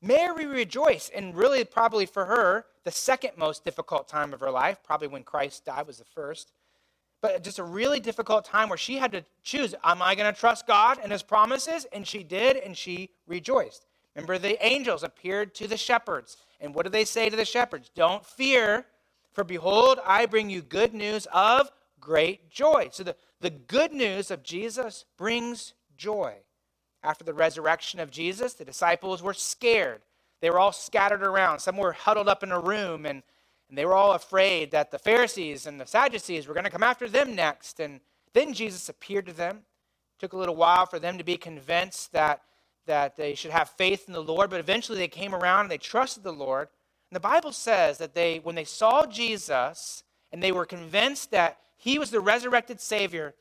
Mary 0.00 0.46
rejoiced, 0.46 1.10
and 1.14 1.34
really, 1.34 1.64
probably 1.64 2.06
for 2.06 2.26
her, 2.26 2.66
the 2.84 2.90
second 2.90 3.32
most 3.36 3.64
difficult 3.64 4.06
time 4.06 4.34
of 4.34 4.40
her 4.40 4.50
life, 4.50 4.78
probably 4.84 5.08
when 5.08 5.22
Christ 5.22 5.64
died 5.64 5.86
was 5.86 5.98
the 5.98 6.04
first, 6.04 6.52
but 7.22 7.42
just 7.42 7.58
a 7.58 7.64
really 7.64 8.00
difficult 8.00 8.44
time 8.44 8.68
where 8.68 8.76
she 8.76 8.96
had 8.96 9.12
to 9.12 9.24
choose 9.42 9.74
Am 9.82 10.02
I 10.02 10.14
going 10.14 10.32
to 10.32 10.38
trust 10.38 10.66
God 10.66 10.98
and 11.02 11.10
His 11.10 11.22
promises? 11.22 11.86
And 11.90 12.06
she 12.06 12.22
did, 12.22 12.58
and 12.58 12.76
she 12.76 13.08
rejoiced. 13.26 13.86
Remember, 14.14 14.38
the 14.38 14.62
angels 14.64 15.02
appeared 15.02 15.54
to 15.54 15.66
the 15.66 15.78
shepherds. 15.78 16.36
And 16.60 16.74
what 16.74 16.82
did 16.82 16.92
they 16.92 17.06
say 17.06 17.30
to 17.30 17.36
the 17.36 17.46
shepherds? 17.46 17.90
Don't 17.94 18.24
fear, 18.24 18.84
for 19.34 19.44
behold, 19.44 19.98
I 20.06 20.26
bring 20.26 20.48
you 20.48 20.62
good 20.62 20.94
news 20.94 21.26
of 21.32 21.70
great 22.00 22.50
joy. 22.50 22.88
So 22.92 23.02
the, 23.02 23.16
the 23.40 23.50
good 23.50 23.92
news 23.92 24.30
of 24.30 24.42
Jesus 24.42 25.04
brings 25.16 25.74
joy. 25.96 26.36
After 27.02 27.24
the 27.24 27.34
resurrection 27.34 28.00
of 28.00 28.10
Jesus, 28.10 28.54
the 28.54 28.64
disciples 28.64 29.22
were 29.22 29.34
scared. 29.34 30.02
They 30.40 30.50
were 30.50 30.58
all 30.58 30.72
scattered 30.72 31.22
around. 31.22 31.58
Some 31.58 31.76
were 31.76 31.92
huddled 31.92 32.28
up 32.28 32.42
in 32.42 32.52
a 32.52 32.60
room, 32.60 33.06
and, 33.06 33.22
and 33.68 33.76
they 33.76 33.84
were 33.84 33.94
all 33.94 34.12
afraid 34.12 34.70
that 34.70 34.90
the 34.90 34.98
Pharisees 34.98 35.66
and 35.66 35.80
the 35.80 35.86
Sadducees 35.86 36.46
were 36.46 36.54
going 36.54 36.64
to 36.64 36.70
come 36.70 36.82
after 36.82 37.08
them 37.08 37.34
next. 37.34 37.80
And 37.80 38.00
then 38.32 38.52
Jesus 38.52 38.88
appeared 38.88 39.26
to 39.26 39.32
them. 39.32 39.56
It 39.56 40.20
took 40.20 40.32
a 40.32 40.38
little 40.38 40.56
while 40.56 40.86
for 40.86 40.98
them 40.98 41.18
to 41.18 41.24
be 41.24 41.36
convinced 41.36 42.12
that, 42.12 42.42
that 42.86 43.16
they 43.16 43.34
should 43.34 43.50
have 43.50 43.70
faith 43.70 44.04
in 44.06 44.12
the 44.12 44.22
Lord, 44.22 44.50
but 44.50 44.60
eventually 44.60 44.98
they 44.98 45.08
came 45.08 45.34
around 45.34 45.62
and 45.62 45.70
they 45.70 45.78
trusted 45.78 46.22
the 46.22 46.32
Lord. 46.32 46.68
And 47.14 47.22
the 47.22 47.28
Bible 47.28 47.52
says 47.52 47.98
that 47.98 48.12
they, 48.12 48.40
when 48.40 48.56
they 48.56 48.64
saw 48.64 49.06
Jesus 49.06 50.02
and 50.32 50.42
they 50.42 50.50
were 50.50 50.66
convinced 50.66 51.30
that 51.30 51.58
he 51.76 51.96
was 51.96 52.10
the 52.10 52.18
resurrected 52.18 52.80
Savior, 52.80 53.36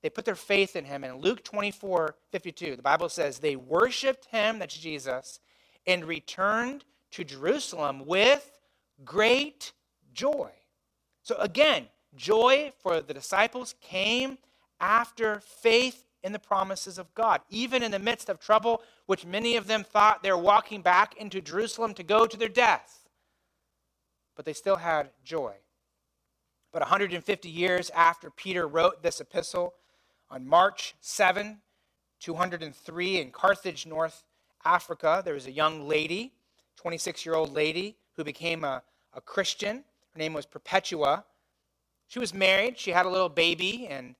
they 0.00 0.08
put 0.08 0.24
their 0.24 0.34
faith 0.34 0.74
in 0.74 0.86
him. 0.86 1.04
And 1.04 1.22
Luke 1.22 1.44
24 1.44 2.14
52, 2.32 2.76
the 2.76 2.82
Bible 2.82 3.10
says, 3.10 3.38
they 3.38 3.56
worshiped 3.56 4.24
him, 4.30 4.58
that's 4.58 4.74
Jesus, 4.74 5.38
and 5.86 6.06
returned 6.06 6.86
to 7.10 7.22
Jerusalem 7.22 8.06
with 8.06 8.58
great 9.04 9.72
joy. 10.14 10.52
So 11.22 11.36
again, 11.36 11.88
joy 12.16 12.72
for 12.82 13.02
the 13.02 13.12
disciples 13.12 13.74
came 13.82 14.38
after 14.80 15.40
faith 15.40 16.06
in 16.22 16.32
the 16.32 16.38
promises 16.38 16.96
of 16.96 17.12
God, 17.14 17.42
even 17.50 17.82
in 17.82 17.90
the 17.90 17.98
midst 17.98 18.30
of 18.30 18.40
trouble, 18.40 18.80
which 19.04 19.26
many 19.26 19.56
of 19.56 19.66
them 19.66 19.84
thought 19.84 20.22
they 20.22 20.32
were 20.32 20.38
walking 20.38 20.80
back 20.80 21.18
into 21.18 21.42
Jerusalem 21.42 21.92
to 21.92 22.02
go 22.02 22.24
to 22.24 22.38
their 22.38 22.48
death. 22.48 22.99
But 24.40 24.46
they 24.46 24.54
still 24.54 24.76
had 24.76 25.10
joy. 25.22 25.52
But 26.72 26.80
150 26.80 27.50
years 27.50 27.90
after 27.90 28.30
Peter 28.30 28.66
wrote 28.66 29.02
this 29.02 29.20
epistle, 29.20 29.74
on 30.30 30.46
March 30.46 30.94
7, 31.02 31.58
203, 32.20 33.20
in 33.20 33.32
Carthage, 33.32 33.84
North 33.84 34.24
Africa, 34.64 35.20
there 35.22 35.34
was 35.34 35.46
a 35.46 35.50
young 35.50 35.86
lady, 35.86 36.32
26 36.76 37.26
year 37.26 37.34
old 37.34 37.52
lady, 37.52 37.98
who 38.16 38.24
became 38.24 38.64
a, 38.64 38.82
a 39.12 39.20
Christian. 39.20 39.84
Her 40.14 40.18
name 40.18 40.32
was 40.32 40.46
Perpetua. 40.46 41.26
She 42.08 42.18
was 42.18 42.32
married, 42.32 42.78
she 42.78 42.92
had 42.92 43.04
a 43.04 43.10
little 43.10 43.28
baby, 43.28 43.88
and 43.88 44.14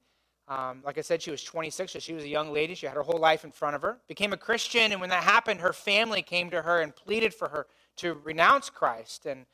um, 0.49 0.83
like 0.85 0.99
I 0.99 1.01
said, 1.01 1.23
she 1.23 1.31
was 1.31 1.43
26, 1.43 1.93
so 1.93 1.99
she 1.99 2.13
was 2.13 2.25
a 2.25 2.29
young 2.29 2.53
lady. 2.53 2.75
She 2.75 2.85
had 2.85 2.95
her 2.95 3.03
whole 3.03 3.21
life 3.21 3.43
in 3.43 3.53
front 3.53 3.75
of 3.75 3.81
her. 3.81 3.97
Became 4.07 4.35
a 4.35 4.37
Christian, 4.37 4.93
and 4.93 5.01
when 5.01 5.09
that 5.09 5.23
happened, 5.23 5.61
her 5.61 5.73
family 5.73 6.21
came 6.21 6.51
to 6.51 6.61
her 6.61 6.83
and 6.83 6.95
pleaded 6.95 7.33
for 7.33 7.49
her 7.49 7.67
to 7.97 8.13
renounce 8.13 8.69
Christ. 8.69 9.25
And 9.25 9.47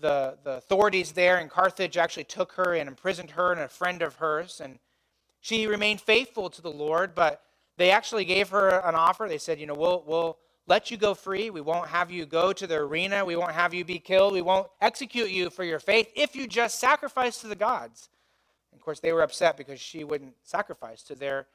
the, 0.00 0.36
the 0.44 0.56
authorities 0.56 1.12
there 1.12 1.38
in 1.38 1.48
Carthage 1.48 1.96
actually 1.96 2.24
took 2.24 2.52
her 2.52 2.74
and 2.74 2.88
imprisoned 2.88 3.32
her 3.32 3.52
and 3.52 3.60
a 3.60 3.68
friend 3.68 4.02
of 4.02 4.16
hers. 4.16 4.60
And 4.60 4.78
she 5.40 5.66
remained 5.66 6.00
faithful 6.00 6.50
to 6.50 6.62
the 6.62 6.70
Lord, 6.70 7.14
but 7.14 7.42
they 7.76 7.90
actually 7.90 8.24
gave 8.24 8.50
her 8.50 8.68
an 8.68 8.94
offer. 8.94 9.26
They 9.28 9.38
said, 9.38 9.60
you 9.60 9.66
know, 9.66 9.74
we'll, 9.74 10.02
we'll 10.06 10.38
let 10.66 10.90
you 10.90 10.96
go 10.96 11.14
free. 11.14 11.50
We 11.50 11.60
won't 11.60 11.88
have 11.88 12.10
you 12.10 12.26
go 12.26 12.52
to 12.52 12.66
the 12.66 12.76
arena. 12.76 13.24
We 13.24 13.36
won't 13.36 13.52
have 13.52 13.72
you 13.72 13.84
be 13.84 13.98
killed. 13.98 14.32
We 14.32 14.42
won't 14.42 14.68
execute 14.80 15.30
you 15.30 15.50
for 15.50 15.64
your 15.64 15.78
faith 15.78 16.10
if 16.14 16.34
you 16.34 16.46
just 16.46 16.78
sacrifice 16.78 17.40
to 17.40 17.48
the 17.48 17.56
gods. 17.56 18.08
And 18.72 18.80
of 18.80 18.84
course, 18.84 19.00
they 19.00 19.12
were 19.12 19.22
upset 19.22 19.56
because 19.56 19.80
she 19.80 20.04
wouldn't 20.04 20.34
sacrifice 20.42 21.02
to 21.04 21.14
their, 21.14 21.46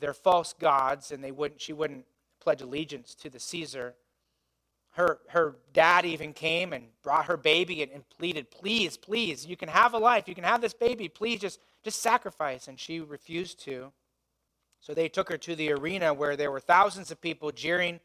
their 0.00 0.14
false 0.14 0.52
gods, 0.52 1.12
and 1.12 1.22
they 1.22 1.32
wouldn't, 1.32 1.60
she 1.60 1.72
wouldn't 1.72 2.04
pledge 2.40 2.62
allegiance 2.62 3.14
to 3.16 3.30
the 3.30 3.40
Caesar. 3.40 3.94
Her, 4.94 5.18
her 5.28 5.56
dad 5.72 6.04
even 6.06 6.32
came 6.32 6.72
and 6.72 6.86
brought 7.02 7.26
her 7.26 7.36
baby 7.36 7.82
and, 7.82 7.90
and 7.90 8.08
pleaded, 8.08 8.50
please, 8.50 8.96
please, 8.96 9.44
you 9.44 9.56
can 9.56 9.68
have 9.68 9.92
a 9.92 9.98
life. 9.98 10.28
You 10.28 10.34
can 10.34 10.44
have 10.44 10.60
this 10.60 10.74
baby. 10.74 11.08
Please 11.08 11.40
just 11.40 11.60
just 11.84 12.00
sacrifice. 12.00 12.66
And 12.66 12.80
she 12.80 13.00
refused 13.00 13.60
to. 13.64 13.92
So 14.80 14.94
they 14.94 15.08
took 15.08 15.28
her 15.28 15.38
to 15.38 15.54
the 15.54 15.72
arena 15.72 16.12
where 16.12 16.36
there 16.36 16.50
were 16.50 16.60
thousands 16.60 17.10
of 17.10 17.20
people 17.20 17.50
jeering 17.52 18.00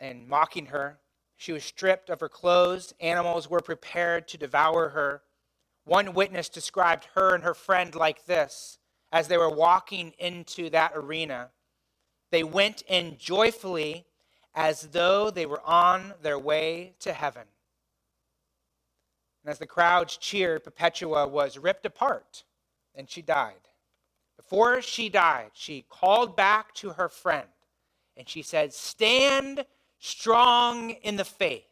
and 0.00 0.28
mocking 0.28 0.66
her. 0.66 0.98
She 1.36 1.52
was 1.52 1.64
stripped 1.64 2.10
of 2.10 2.20
her 2.20 2.28
clothes. 2.28 2.94
Animals 3.00 3.50
were 3.50 3.60
prepared 3.60 4.28
to 4.28 4.38
devour 4.38 4.90
her. 4.90 5.22
One 5.84 6.14
witness 6.14 6.48
described 6.48 7.08
her 7.14 7.34
and 7.34 7.44
her 7.44 7.54
friend 7.54 7.94
like 7.94 8.26
this 8.26 8.78
as 9.12 9.28
they 9.28 9.36
were 9.36 9.50
walking 9.50 10.12
into 10.18 10.70
that 10.70 10.92
arena. 10.94 11.50
They 12.30 12.42
went 12.42 12.82
in 12.88 13.16
joyfully 13.18 14.06
as 14.54 14.88
though 14.92 15.30
they 15.30 15.46
were 15.46 15.62
on 15.64 16.14
their 16.22 16.38
way 16.38 16.94
to 17.00 17.12
heaven. 17.12 17.44
And 19.42 19.50
as 19.50 19.58
the 19.58 19.66
crowds 19.66 20.16
cheered, 20.16 20.64
Perpetua 20.64 21.28
was 21.28 21.58
ripped 21.58 21.86
apart 21.86 22.44
and 22.94 23.10
she 23.10 23.20
died. 23.22 23.54
Before 24.36 24.80
she 24.80 25.08
died, 25.08 25.50
she 25.54 25.84
called 25.88 26.36
back 26.36 26.74
to 26.74 26.90
her 26.90 27.08
friend 27.08 27.48
and 28.16 28.28
she 28.28 28.42
said, 28.42 28.72
Stand 28.72 29.64
strong 29.98 30.90
in 30.90 31.16
the 31.16 31.24
faith. 31.24 31.64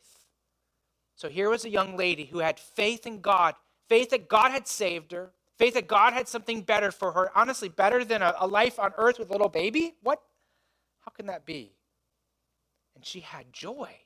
So 1.14 1.28
here 1.28 1.48
was 1.48 1.64
a 1.64 1.70
young 1.70 1.96
lady 1.96 2.24
who 2.24 2.38
had 2.38 2.58
faith 2.58 3.06
in 3.06 3.20
God, 3.20 3.54
faith 3.88 4.10
that 4.10 4.28
God 4.28 4.50
had 4.50 4.66
saved 4.66 5.12
her, 5.12 5.32
faith 5.56 5.74
that 5.74 5.86
God 5.86 6.12
had 6.12 6.26
something 6.26 6.62
better 6.62 6.90
for 6.90 7.12
her, 7.12 7.30
honestly, 7.36 7.68
better 7.68 8.04
than 8.04 8.22
a, 8.22 8.34
a 8.40 8.46
life 8.46 8.78
on 8.78 8.92
earth 8.96 9.18
with 9.18 9.28
a 9.28 9.32
little 9.32 9.48
baby. 9.48 9.94
What? 10.02 10.20
How 11.00 11.10
can 11.10 11.26
that 11.26 11.46
be? 11.46 11.72
And 13.02 13.06
she 13.08 13.20
had 13.20 13.52
joy 13.52 13.98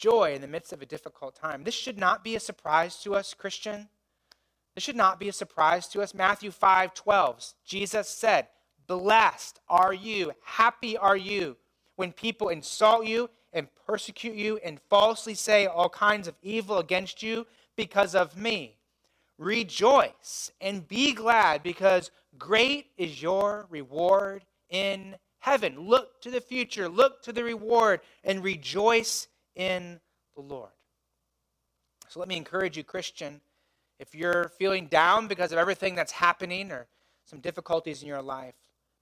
joy 0.00 0.32
in 0.34 0.40
the 0.40 0.48
midst 0.48 0.72
of 0.72 0.80
a 0.80 0.86
difficult 0.86 1.36
time. 1.36 1.62
This 1.62 1.74
should 1.74 1.98
not 1.98 2.24
be 2.24 2.34
a 2.34 2.40
surprise 2.40 2.96
to 3.02 3.14
us, 3.14 3.34
Christian. 3.34 3.90
This 4.74 4.82
should 4.82 4.96
not 4.96 5.20
be 5.20 5.28
a 5.28 5.32
surprise 5.32 5.86
to 5.88 6.00
us. 6.00 6.14
Matthew 6.14 6.50
5 6.50 6.94
12, 6.94 7.54
Jesus 7.64 8.08
said, 8.08 8.48
Blessed 8.86 9.60
are 9.68 9.92
you, 9.92 10.32
happy 10.42 10.96
are 10.96 11.16
you, 11.16 11.58
when 11.96 12.12
people 12.12 12.48
insult 12.48 13.06
you 13.06 13.28
and 13.52 13.68
persecute 13.86 14.34
you 14.34 14.58
and 14.64 14.80
falsely 14.88 15.34
say 15.34 15.66
all 15.66 15.90
kinds 15.90 16.26
of 16.26 16.34
evil 16.42 16.78
against 16.78 17.22
you 17.22 17.46
because 17.76 18.14
of 18.14 18.36
me. 18.36 18.78
Rejoice 19.36 20.50
and 20.62 20.88
be 20.88 21.12
glad, 21.12 21.62
because 21.62 22.10
great 22.38 22.86
is 22.96 23.20
your 23.20 23.66
reward 23.68 24.46
in 24.70 25.16
heaven. 25.40 25.88
Look 25.88 26.20
to 26.22 26.30
the 26.30 26.40
future, 26.40 26.88
look 26.88 27.22
to 27.24 27.32
the 27.32 27.44
reward, 27.44 28.00
and 28.24 28.42
rejoice 28.42 29.28
in 29.56 30.00
the 30.34 30.42
Lord. 30.42 30.70
So 32.08 32.20
let 32.20 32.28
me 32.28 32.36
encourage 32.36 32.76
you, 32.76 32.84
Christian, 32.84 33.40
if 33.98 34.14
you're 34.14 34.50
feeling 34.58 34.86
down 34.86 35.28
because 35.28 35.52
of 35.52 35.58
everything 35.58 35.94
that's 35.94 36.12
happening 36.12 36.72
or 36.72 36.86
some 37.24 37.40
difficulties 37.40 38.02
in 38.02 38.08
your 38.08 38.22
life, 38.22 38.54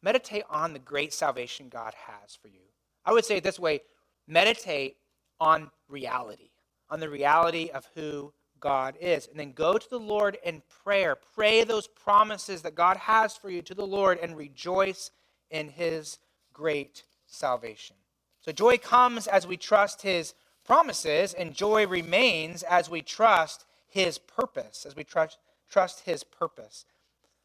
meditate 0.02 0.44
on 0.50 0.72
the 0.72 0.78
great 0.78 1.12
salvation 1.12 1.68
God 1.68 1.94
has 1.94 2.34
for 2.34 2.48
you. 2.48 2.60
I 3.04 3.12
would 3.12 3.24
say 3.24 3.36
it 3.36 3.44
this 3.44 3.58
way 3.58 3.80
meditate 4.26 4.96
on 5.40 5.70
reality, 5.88 6.50
on 6.90 7.00
the 7.00 7.08
reality 7.08 7.70
of 7.72 7.88
who 7.94 8.32
God 8.60 8.96
is. 9.00 9.26
And 9.28 9.38
then 9.38 9.52
go 9.52 9.78
to 9.78 9.90
the 9.90 9.98
Lord 9.98 10.36
in 10.44 10.62
prayer. 10.84 11.16
Pray 11.34 11.64
those 11.64 11.86
promises 11.86 12.62
that 12.62 12.74
God 12.74 12.96
has 12.96 13.36
for 13.36 13.50
you 13.50 13.62
to 13.62 13.74
the 13.74 13.86
Lord 13.86 14.18
and 14.18 14.36
rejoice 14.36 15.10
in 15.50 15.68
his 15.68 16.18
great 16.58 17.04
salvation. 17.28 17.94
So 18.40 18.50
joy 18.50 18.78
comes 18.78 19.28
as 19.28 19.46
we 19.46 19.56
trust 19.56 20.02
his 20.02 20.34
promises, 20.64 21.32
and 21.32 21.54
joy 21.54 21.86
remains 21.86 22.64
as 22.64 22.90
we 22.90 23.00
trust 23.00 23.64
his 23.86 24.18
purpose, 24.18 24.84
as 24.84 24.96
we 24.96 25.04
trust, 25.04 25.38
trust 25.70 26.00
his 26.00 26.24
purpose. 26.24 26.84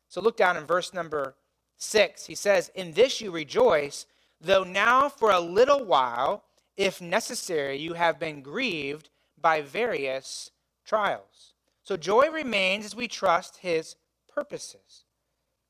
So 0.09 0.19
look 0.19 0.35
down 0.35 0.57
in 0.57 0.65
verse 0.65 0.93
number 0.93 1.35
six. 1.77 2.25
He 2.25 2.33
says, 2.33 2.71
In 2.73 2.93
this 2.93 3.21
you 3.21 3.29
rejoice, 3.29 4.07
though 4.41 4.63
now 4.63 5.09
for 5.09 5.29
a 5.29 5.39
little 5.39 5.85
while, 5.85 6.43
if 6.75 6.99
necessary, 6.99 7.77
you 7.77 7.93
have 7.93 8.19
been 8.19 8.41
grieved 8.41 9.09
by 9.39 9.61
various 9.61 10.49
trials. 10.85 11.53
So 11.83 11.97
joy 11.97 12.29
remains 12.31 12.85
as 12.85 12.95
we 12.95 13.07
trust 13.07 13.57
his 13.57 13.95
purposes. 14.33 15.05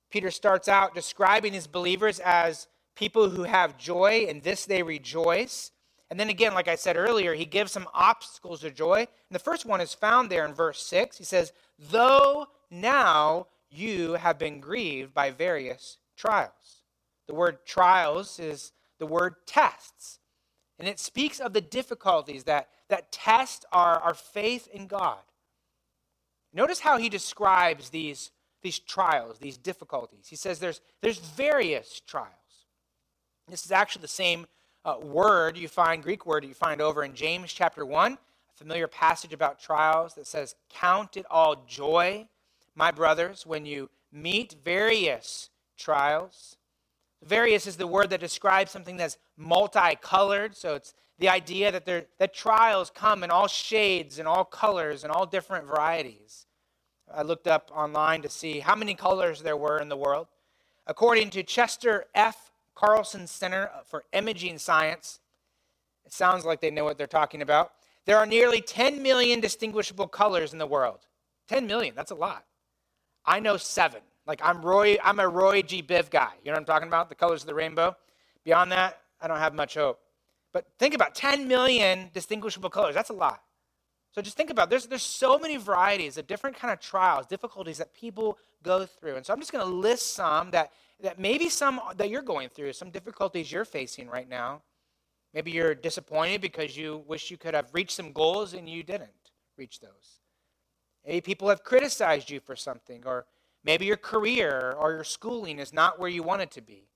Peter 0.09 0.31
starts 0.31 0.67
out 0.69 0.95
describing 0.95 1.53
his 1.53 1.67
believers 1.67 2.19
as 2.19 2.67
people 2.95 3.29
who 3.29 3.43
have 3.43 3.77
joy, 3.77 4.25
in 4.27 4.41
this 4.41 4.65
they 4.65 4.83
rejoice. 4.83 5.71
And 6.09 6.19
then 6.19 6.29
again, 6.29 6.53
like 6.53 6.67
I 6.67 6.75
said 6.75 6.95
earlier, 6.95 7.33
he 7.33 7.45
gives 7.45 7.71
some 7.71 7.87
obstacles 7.93 8.61
to 8.61 8.71
joy. 8.71 8.99
And 8.99 9.07
the 9.31 9.39
first 9.39 9.65
one 9.65 9.81
is 9.81 9.93
found 9.93 10.29
there 10.29 10.45
in 10.45 10.53
verse 10.53 10.81
6. 10.85 11.17
He 11.17 11.23
says, 11.23 11.53
Though 11.79 12.47
now 12.69 13.47
you 13.69 14.13
have 14.13 14.37
been 14.37 14.59
grieved 14.59 15.13
by 15.13 15.31
various 15.31 15.97
trials. 16.15 16.83
The 17.27 17.33
word 17.33 17.65
trials 17.65 18.39
is 18.39 18.71
the 18.99 19.05
word 19.05 19.35
tests. 19.47 20.19
And 20.79 20.87
it 20.87 20.99
speaks 20.99 21.39
of 21.39 21.53
the 21.53 21.61
difficulties 21.61 22.43
that, 22.43 22.69
that 22.89 23.11
test 23.11 23.65
our, 23.71 23.99
our 23.99 24.13
faith 24.13 24.67
in 24.71 24.87
God. 24.87 25.19
Notice 26.53 26.79
how 26.79 26.97
he 26.97 27.09
describes 27.09 27.89
these, 27.89 28.31
these 28.61 28.79
trials, 28.79 29.39
these 29.39 29.57
difficulties. 29.57 30.27
He 30.27 30.35
says 30.35 30.59
there's, 30.59 30.81
there's 31.01 31.17
various 31.17 32.01
trials. 32.05 32.29
This 33.49 33.65
is 33.65 33.71
actually 33.71 34.03
the 34.03 34.07
same 34.07 34.47
uh, 34.85 34.95
word 35.01 35.57
you 35.57 35.67
find, 35.67 36.01
Greek 36.01 36.25
word 36.25 36.45
you 36.45 36.53
find 36.53 36.81
over 36.81 37.03
in 37.03 37.13
James 37.13 37.51
chapter 37.51 37.85
1, 37.85 38.13
a 38.13 38.17
familiar 38.55 38.87
passage 38.87 39.33
about 39.33 39.59
trials 39.59 40.13
that 40.15 40.27
says, 40.27 40.55
Count 40.69 41.17
it 41.17 41.25
all 41.29 41.63
joy, 41.67 42.27
my 42.75 42.91
brothers, 42.91 43.45
when 43.45 43.65
you 43.65 43.89
meet 44.11 44.55
various 44.63 45.49
trials. 45.77 46.57
Various 47.23 47.67
is 47.67 47.77
the 47.77 47.87
word 47.87 48.09
that 48.11 48.19
describes 48.19 48.71
something 48.71 48.97
that's 48.97 49.17
multicolored. 49.37 50.55
So 50.55 50.75
it's 50.75 50.93
the 51.19 51.29
idea 51.29 51.71
that, 51.71 51.85
there, 51.85 52.05
that 52.19 52.33
trials 52.33 52.89
come 52.89 53.23
in 53.23 53.31
all 53.31 53.47
shades 53.47 54.19
and 54.19 54.27
all 54.27 54.45
colors 54.45 55.03
and 55.03 55.11
all 55.11 55.25
different 55.25 55.65
varieties. 55.65 56.45
I 57.13 57.23
looked 57.23 57.47
up 57.47 57.69
online 57.73 58.21
to 58.21 58.29
see 58.29 58.59
how 58.59 58.75
many 58.75 58.95
colors 58.95 59.41
there 59.41 59.57
were 59.57 59.79
in 59.79 59.89
the 59.89 59.97
world. 59.97 60.27
According 60.87 61.29
to 61.31 61.43
Chester 61.43 62.05
F. 62.15 62.52
Carlson 62.75 63.27
Center 63.27 63.69
for 63.85 64.03
Imaging 64.13 64.57
Science, 64.57 65.19
it 66.05 66.13
sounds 66.13 66.45
like 66.45 66.61
they 66.61 66.71
know 66.71 66.83
what 66.83 66.97
they're 66.97 67.07
talking 67.07 67.41
about. 67.41 67.71
There 68.05 68.17
are 68.17 68.25
nearly 68.25 68.61
10 68.61 69.01
million 69.01 69.39
distinguishable 69.39 70.07
colors 70.07 70.53
in 70.53 70.59
the 70.59 70.67
world. 70.67 70.99
10 71.47 71.67
million, 71.67 71.95
that's 71.95 72.11
a 72.11 72.15
lot. 72.15 72.45
I 73.25 73.39
know 73.39 73.57
seven. 73.57 74.01
Like 74.25 74.41
I'm 74.43 74.61
Roy, 74.61 74.97
I'm 75.03 75.19
a 75.19 75.27
Roy 75.27 75.61
G. 75.61 75.81
Biv 75.81 76.09
guy. 76.09 76.31
You 76.43 76.51
know 76.51 76.55
what 76.55 76.59
I'm 76.59 76.65
talking 76.65 76.87
about? 76.87 77.09
The 77.09 77.15
colors 77.15 77.41
of 77.41 77.47
the 77.47 77.53
rainbow. 77.53 77.95
Beyond 78.43 78.71
that, 78.71 78.99
I 79.21 79.27
don't 79.27 79.39
have 79.39 79.53
much 79.53 79.75
hope. 79.75 79.99
But 80.51 80.65
think 80.77 80.93
about 80.93 81.15
10 81.15 81.47
million 81.47 82.09
distinguishable 82.13 82.69
colors. 82.69 82.95
That's 82.95 83.09
a 83.09 83.13
lot. 83.13 83.41
So 84.11 84.21
just 84.21 84.37
think 84.37 84.51
about 84.51 84.69
there's 84.69 84.85
there's 84.85 85.01
so 85.01 85.39
many 85.39 85.57
varieties 85.57 86.17
of 86.17 86.27
different 86.27 86.55
kind 86.55 86.71
of 86.71 86.79
trials, 86.79 87.25
difficulties 87.25 87.79
that 87.79 87.93
people 87.93 88.37
go 88.61 88.85
through. 88.85 89.15
And 89.15 89.25
so 89.25 89.33
I'm 89.33 89.39
just 89.39 89.51
going 89.51 89.65
to 89.65 89.73
list 89.73 90.13
some 90.13 90.51
that 90.51 90.71
that 91.01 91.19
maybe 91.19 91.49
some 91.49 91.79
that 91.97 92.09
you're 92.09 92.21
going 92.21 92.49
through, 92.49 92.73
some 92.73 92.89
difficulties 92.89 93.51
you're 93.51 93.65
facing 93.65 94.07
right 94.07 94.29
now. 94.29 94.61
Maybe 95.33 95.51
you're 95.51 95.73
disappointed 95.75 96.41
because 96.41 96.77
you 96.77 97.03
wish 97.07 97.31
you 97.31 97.37
could 97.37 97.55
have 97.55 97.69
reached 97.73 97.95
some 97.95 98.11
goals 98.11 98.53
and 98.53 98.69
you 98.69 98.83
didn't 98.83 99.09
reach 99.57 99.79
those. 99.79 100.19
Maybe 101.05 101.21
people 101.21 101.49
have 101.49 101.63
criticized 101.63 102.29
you 102.29 102.39
for 102.39 102.55
something, 102.55 103.03
or 103.05 103.25
maybe 103.63 103.85
your 103.85 103.97
career 103.97 104.75
or 104.77 104.91
your 104.93 105.03
schooling 105.03 105.59
is 105.59 105.73
not 105.73 105.99
where 105.99 106.09
you 106.09 106.23
want 106.23 106.43
it 106.43 106.51
to 106.51 106.61
be. 106.61 106.87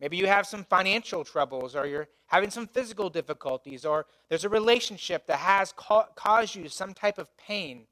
Maybe 0.00 0.16
you 0.16 0.26
have 0.26 0.46
some 0.46 0.64
financial 0.64 1.24
troubles, 1.24 1.74
or 1.74 1.86
you're 1.86 2.08
having 2.26 2.50
some 2.50 2.66
physical 2.66 3.10
difficulties, 3.10 3.84
or 3.84 4.06
there's 4.28 4.44
a 4.44 4.48
relationship 4.48 5.26
that 5.26 5.38
has 5.38 5.72
ca- 5.72 6.08
caused 6.14 6.54
you 6.54 6.68
some 6.68 6.94
type 6.94 7.18
of 7.18 7.36
pain. 7.36 7.86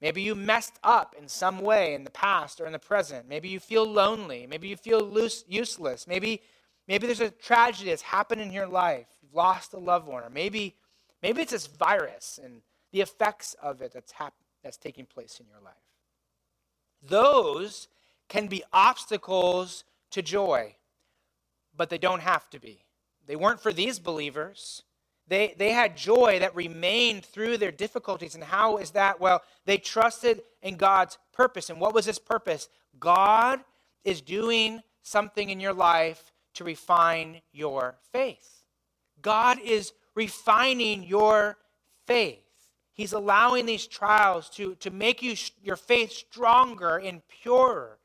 Maybe 0.00 0.22
you 0.22 0.34
messed 0.34 0.78
up 0.82 1.14
in 1.18 1.28
some 1.28 1.60
way 1.60 1.94
in 1.94 2.04
the 2.04 2.10
past 2.10 2.60
or 2.60 2.66
in 2.66 2.72
the 2.72 2.78
present. 2.78 3.28
Maybe 3.28 3.48
you 3.48 3.60
feel 3.60 3.86
lonely. 3.86 4.46
Maybe 4.46 4.68
you 4.68 4.76
feel 4.76 5.00
loose, 5.00 5.44
useless. 5.48 6.06
Maybe, 6.06 6.42
maybe 6.88 7.06
there's 7.06 7.20
a 7.20 7.30
tragedy 7.30 7.90
that's 7.90 8.02
happened 8.02 8.40
in 8.40 8.52
your 8.52 8.66
life. 8.66 9.06
You've 9.22 9.34
lost 9.34 9.72
a 9.72 9.78
loved 9.78 10.06
one. 10.06 10.22
Or 10.22 10.30
maybe, 10.30 10.76
maybe 11.22 11.42
it's 11.42 11.52
this 11.52 11.66
virus 11.66 12.38
and 12.42 12.60
the 12.92 13.00
effects 13.00 13.54
of 13.62 13.80
it 13.82 13.92
that's, 13.92 14.12
hap- 14.12 14.34
that's 14.62 14.76
taking 14.76 15.06
place 15.06 15.40
in 15.40 15.46
your 15.46 15.60
life. 15.64 15.74
Those 17.02 17.88
can 18.28 18.46
be 18.46 18.62
obstacles 18.72 19.84
to 20.10 20.22
joy, 20.22 20.76
but 21.76 21.90
they 21.90 21.98
don't 21.98 22.20
have 22.20 22.48
to 22.50 22.58
be. 22.58 22.84
They 23.26 23.36
weren't 23.36 23.60
for 23.60 23.72
these 23.72 23.98
believers. 23.98 24.82
They, 25.26 25.54
they 25.56 25.70
had 25.70 25.96
joy 25.96 26.38
that 26.40 26.54
remained 26.54 27.24
through 27.24 27.58
their 27.58 27.72
difficulties. 27.72 28.34
And 28.34 28.44
how 28.44 28.76
is 28.76 28.90
that? 28.90 29.20
Well, 29.20 29.42
they 29.64 29.78
trusted 29.78 30.42
in 30.62 30.76
God's 30.76 31.18
purpose. 31.32 31.70
And 31.70 31.80
what 31.80 31.94
was 31.94 32.04
his 32.04 32.18
purpose? 32.18 32.68
God 33.00 33.60
is 34.04 34.20
doing 34.20 34.82
something 35.02 35.48
in 35.48 35.60
your 35.60 35.72
life 35.72 36.32
to 36.54 36.64
refine 36.64 37.40
your 37.52 37.96
faith. 38.12 38.64
God 39.22 39.58
is 39.64 39.92
refining 40.14 41.02
your 41.02 41.56
faith. 42.06 42.40
He's 42.92 43.12
allowing 43.12 43.66
these 43.66 43.86
trials 43.86 44.48
to, 44.50 44.76
to 44.76 44.90
make 44.90 45.22
you, 45.22 45.34
your 45.62 45.76
faith 45.76 46.12
stronger 46.12 46.98
and 46.98 47.22
purer. 47.28 47.98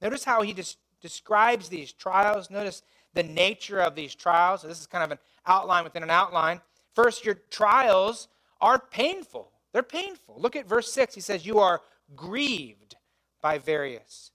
Notice 0.00 0.24
how 0.24 0.42
he 0.42 0.52
des- 0.52 0.76
describes 1.00 1.68
these 1.68 1.92
trials. 1.92 2.50
Notice 2.50 2.82
the 3.14 3.24
nature 3.24 3.80
of 3.80 3.94
these 3.96 4.14
trials. 4.14 4.60
So 4.60 4.68
this 4.68 4.80
is 4.80 4.86
kind 4.86 5.02
of 5.02 5.10
an 5.10 5.18
outline 5.46 5.84
within 5.84 6.02
an 6.02 6.10
outline. 6.10 6.60
First, 6.94 7.24
your 7.24 7.36
trials 7.50 8.28
are 8.60 8.78
painful. 8.78 9.52
They're 9.72 9.82
painful. 9.82 10.36
Look 10.38 10.56
at 10.56 10.66
verse 10.66 10.92
6. 10.92 11.14
He 11.14 11.20
says, 11.20 11.46
You 11.46 11.58
are 11.58 11.82
grieved 12.14 12.96
by 13.42 13.58
various 13.58 14.32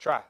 trials. 0.00 0.24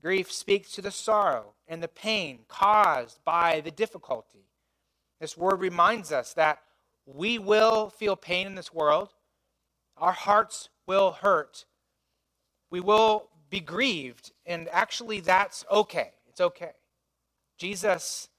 Grief 0.00 0.32
speaks 0.32 0.72
to 0.72 0.82
the 0.82 0.90
sorrow 0.90 1.52
and 1.68 1.82
the 1.82 1.88
pain 1.88 2.40
caused 2.48 3.22
by 3.24 3.60
the 3.60 3.70
difficulty. 3.70 4.46
This 5.20 5.36
word 5.36 5.60
reminds 5.60 6.10
us 6.10 6.32
that 6.34 6.60
we 7.04 7.38
will 7.38 7.90
feel 7.90 8.16
pain 8.16 8.46
in 8.46 8.54
this 8.54 8.72
world. 8.72 9.10
Our 9.98 10.12
hearts 10.12 10.70
will 10.86 11.12
hurt. 11.12 11.66
We 12.70 12.80
will 12.80 13.28
be 13.50 13.60
grieved. 13.60 14.32
And 14.46 14.68
actually, 14.72 15.20
that's 15.20 15.66
okay. 15.70 16.12
It's 16.26 16.40
okay. 16.40 16.72
Jesus 17.58 18.29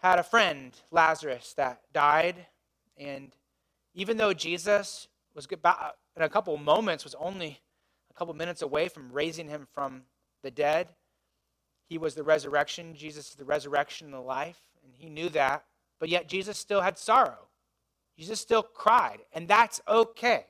had 0.00 0.18
a 0.18 0.22
friend, 0.22 0.72
Lazarus, 0.90 1.54
that 1.56 1.82
died. 1.92 2.46
And 2.96 3.32
even 3.94 4.16
though 4.16 4.32
Jesus 4.32 5.08
was 5.34 5.46
in 5.46 6.22
a 6.22 6.28
couple 6.28 6.56
moments, 6.56 7.04
was 7.04 7.14
only 7.16 7.60
a 8.10 8.14
couple 8.14 8.34
minutes 8.34 8.62
away 8.62 8.88
from 8.88 9.12
raising 9.12 9.48
him 9.48 9.66
from 9.72 10.02
the 10.42 10.50
dead, 10.50 10.88
he 11.88 11.98
was 11.98 12.14
the 12.14 12.22
resurrection. 12.22 12.94
Jesus 12.94 13.30
is 13.30 13.34
the 13.34 13.44
resurrection 13.44 14.06
and 14.06 14.14
the 14.14 14.20
life. 14.20 14.60
And 14.84 14.92
he 14.96 15.08
knew 15.08 15.28
that. 15.30 15.64
But 15.98 16.08
yet 16.08 16.28
Jesus 16.28 16.56
still 16.56 16.80
had 16.80 16.98
sorrow. 16.98 17.48
Jesus 18.16 18.38
still 18.38 18.62
cried, 18.62 19.20
and 19.32 19.48
that's 19.48 19.80
okay. 19.88 20.44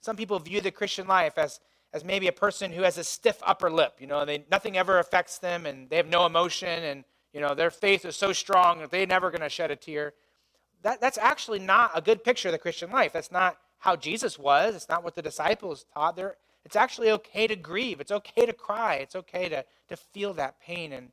Some 0.00 0.16
people 0.16 0.38
view 0.40 0.60
the 0.60 0.72
Christian 0.72 1.06
life 1.06 1.38
as, 1.38 1.60
as 1.92 2.04
maybe 2.04 2.26
a 2.26 2.32
person 2.32 2.72
who 2.72 2.82
has 2.82 2.98
a 2.98 3.04
stiff 3.04 3.38
upper 3.44 3.70
lip. 3.70 3.94
You 4.00 4.08
know, 4.08 4.20
and 4.20 4.28
they, 4.28 4.44
nothing 4.50 4.76
ever 4.76 4.98
affects 4.98 5.38
them, 5.38 5.64
and 5.64 5.88
they 5.88 5.96
have 5.96 6.08
no 6.08 6.26
emotion, 6.26 6.82
and 6.82 7.04
you 7.34 7.40
know 7.40 7.54
their 7.54 7.70
faith 7.70 8.04
is 8.06 8.16
so 8.16 8.32
strong 8.32 8.78
that 8.78 8.90
they're 8.90 9.06
never 9.06 9.30
going 9.30 9.42
to 9.42 9.48
shed 9.50 9.70
a 9.70 9.76
tear. 9.76 10.14
That, 10.82 11.00
that's 11.00 11.18
actually 11.18 11.58
not 11.58 11.90
a 11.94 12.00
good 12.00 12.22
picture 12.22 12.48
of 12.48 12.52
the 12.52 12.58
Christian 12.58 12.90
life. 12.90 13.12
That's 13.12 13.32
not 13.32 13.58
how 13.78 13.96
Jesus 13.96 14.38
was. 14.38 14.74
It's 14.74 14.88
not 14.88 15.02
what 15.02 15.14
the 15.14 15.22
disciples 15.22 15.84
taught. 15.92 16.14
They're, 16.14 16.36
it's 16.64 16.76
actually 16.76 17.10
okay 17.10 17.46
to 17.46 17.56
grieve. 17.56 18.00
It's 18.00 18.12
okay 18.12 18.46
to 18.46 18.52
cry. 18.52 18.96
It's 18.96 19.16
okay 19.16 19.48
to, 19.48 19.64
to 19.88 19.96
feel 19.96 20.34
that 20.34 20.60
pain 20.60 20.92
and 20.92 21.08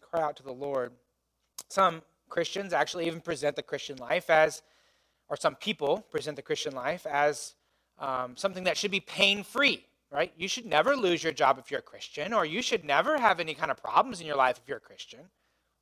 cry 0.00 0.22
out 0.22 0.36
to 0.36 0.42
the 0.42 0.52
Lord. 0.52 0.92
Some 1.68 2.02
Christians 2.28 2.72
actually 2.72 3.06
even 3.06 3.20
present 3.20 3.56
the 3.56 3.62
Christian 3.62 3.96
life 3.96 4.28
as, 4.28 4.62
or 5.28 5.36
some 5.36 5.54
people 5.54 5.98
present 6.10 6.36
the 6.36 6.42
Christian 6.42 6.74
life 6.74 7.06
as 7.06 7.54
um, 7.98 8.36
something 8.36 8.64
that 8.64 8.76
should 8.76 8.90
be 8.90 9.00
pain 9.00 9.42
free, 9.42 9.84
right? 10.14 10.32
You 10.36 10.48
should 10.48 10.64
never 10.64 10.96
lose 10.96 11.22
your 11.22 11.32
job 11.32 11.58
if 11.58 11.70
you're 11.70 11.80
a 11.80 11.82
Christian, 11.82 12.32
or 12.32 12.46
you 12.46 12.62
should 12.62 12.84
never 12.84 13.18
have 13.18 13.40
any 13.40 13.52
kind 13.52 13.70
of 13.70 13.76
problems 13.76 14.20
in 14.20 14.26
your 14.26 14.36
life 14.36 14.58
if 14.62 14.68
you're 14.68 14.78
a 14.78 14.80
Christian. 14.80 15.20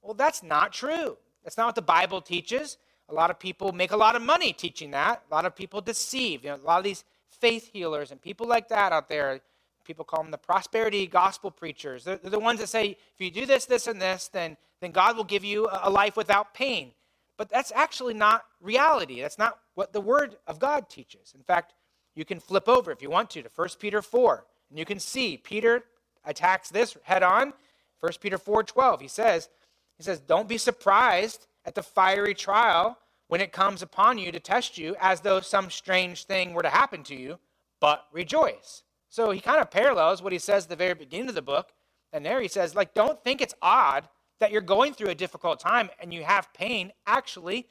Well, 0.00 0.14
that's 0.14 0.42
not 0.42 0.72
true. 0.72 1.18
That's 1.44 1.56
not 1.56 1.66
what 1.66 1.74
the 1.74 1.82
Bible 1.82 2.20
teaches. 2.20 2.78
A 3.08 3.14
lot 3.14 3.30
of 3.30 3.38
people 3.38 3.72
make 3.72 3.92
a 3.92 3.96
lot 3.96 4.16
of 4.16 4.22
money 4.22 4.52
teaching 4.52 4.92
that. 4.92 5.22
A 5.30 5.34
lot 5.34 5.44
of 5.44 5.54
people 5.54 5.80
deceive. 5.80 6.44
You 6.44 6.50
know, 6.50 6.56
a 6.56 6.66
lot 6.66 6.78
of 6.78 6.84
these 6.84 7.04
faith 7.28 7.70
healers 7.72 8.10
and 8.10 8.20
people 8.20 8.48
like 8.48 8.68
that 8.68 8.92
out 8.92 9.08
there, 9.08 9.40
people 9.84 10.04
call 10.04 10.22
them 10.22 10.30
the 10.30 10.38
prosperity 10.38 11.06
gospel 11.06 11.50
preachers. 11.50 12.04
They're, 12.04 12.16
they're 12.16 12.30
the 12.30 12.38
ones 12.38 12.60
that 12.60 12.68
say, 12.68 12.96
if 13.14 13.20
you 13.20 13.30
do 13.30 13.44
this, 13.44 13.66
this, 13.66 13.86
and 13.86 14.00
this, 14.00 14.28
then 14.28 14.56
then 14.82 14.90
God 14.90 15.16
will 15.16 15.24
give 15.24 15.44
you 15.44 15.68
a 15.70 15.88
life 15.88 16.16
without 16.16 16.54
pain. 16.54 16.90
But 17.38 17.48
that's 17.48 17.72
actually 17.72 18.14
not 18.14 18.44
reality. 18.60 19.20
That's 19.22 19.38
not 19.38 19.58
what 19.74 19.92
the 19.92 20.00
Word 20.00 20.36
of 20.46 20.58
God 20.58 20.90
teaches. 20.90 21.32
In 21.36 21.44
fact, 21.44 21.72
you 22.14 22.24
can 22.24 22.40
flip 22.40 22.68
over 22.68 22.90
if 22.90 23.02
you 23.02 23.10
want 23.10 23.30
to 23.30 23.42
to 23.42 23.50
1 23.54 23.68
Peter 23.78 24.02
4, 24.02 24.44
and 24.70 24.78
you 24.78 24.84
can 24.84 24.98
see 24.98 25.36
Peter 25.36 25.84
attacks 26.24 26.68
this 26.70 26.96
head 27.02 27.22
on. 27.22 27.52
1 28.00 28.12
Peter 28.20 28.38
4 28.38 28.62
12, 28.62 29.00
he 29.00 29.08
says, 29.08 29.48
he 29.96 30.02
says, 30.02 30.20
Don't 30.20 30.48
be 30.48 30.58
surprised 30.58 31.46
at 31.64 31.74
the 31.74 31.82
fiery 31.82 32.34
trial 32.34 32.98
when 33.28 33.40
it 33.40 33.52
comes 33.52 33.82
upon 33.82 34.18
you 34.18 34.32
to 34.32 34.40
test 34.40 34.76
you 34.76 34.96
as 35.00 35.20
though 35.20 35.40
some 35.40 35.70
strange 35.70 36.24
thing 36.24 36.52
were 36.52 36.62
to 36.62 36.68
happen 36.68 37.02
to 37.04 37.14
you, 37.14 37.38
but 37.80 38.06
rejoice. 38.12 38.82
So 39.08 39.30
he 39.30 39.40
kind 39.40 39.60
of 39.60 39.70
parallels 39.70 40.22
what 40.22 40.32
he 40.32 40.38
says 40.38 40.64
at 40.64 40.70
the 40.70 40.76
very 40.76 40.94
beginning 40.94 41.28
of 41.28 41.34
the 41.34 41.42
book. 41.42 41.72
And 42.12 42.26
there 42.26 42.40
he 42.40 42.48
says, 42.48 42.74
like, 42.74 42.94
don't 42.94 43.22
think 43.22 43.40
it's 43.40 43.54
odd 43.62 44.08
that 44.40 44.50
you're 44.50 44.60
going 44.60 44.92
through 44.92 45.10
a 45.10 45.14
difficult 45.14 45.60
time 45.60 45.88
and 46.00 46.12
you 46.12 46.24
have 46.24 46.52
pain, 46.52 46.92
actually, 47.06 47.68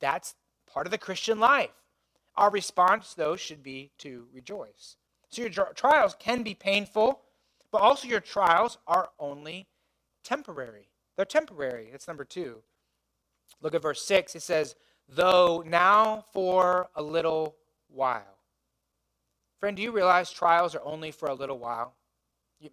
that's 0.00 0.34
part 0.70 0.86
of 0.86 0.90
the 0.90 0.98
Christian 0.98 1.38
life. 1.38 1.70
Our 2.38 2.50
response, 2.50 3.14
though, 3.14 3.34
should 3.34 3.64
be 3.64 3.90
to 3.98 4.28
rejoice. 4.32 4.96
So 5.28 5.42
your 5.42 5.50
trials 5.74 6.14
can 6.20 6.44
be 6.44 6.54
painful, 6.54 7.20
but 7.72 7.82
also 7.82 8.06
your 8.06 8.20
trials 8.20 8.78
are 8.86 9.10
only 9.18 9.66
temporary. 10.22 10.88
they're 11.16 11.24
temporary. 11.24 11.88
That's 11.90 12.06
number 12.06 12.24
two. 12.24 12.62
Look 13.60 13.74
at 13.74 13.82
verse 13.82 14.02
6. 14.02 14.36
It 14.36 14.42
says, 14.42 14.76
Though 15.08 15.64
now 15.66 16.24
for 16.32 16.88
a 16.94 17.02
little 17.02 17.56
while. 17.88 18.38
Friend, 19.58 19.76
do 19.76 19.82
you 19.82 19.90
realize 19.90 20.30
trials 20.30 20.76
are 20.76 20.84
only 20.84 21.10
for 21.10 21.28
a 21.28 21.34
little 21.34 21.58
while? 21.58 21.96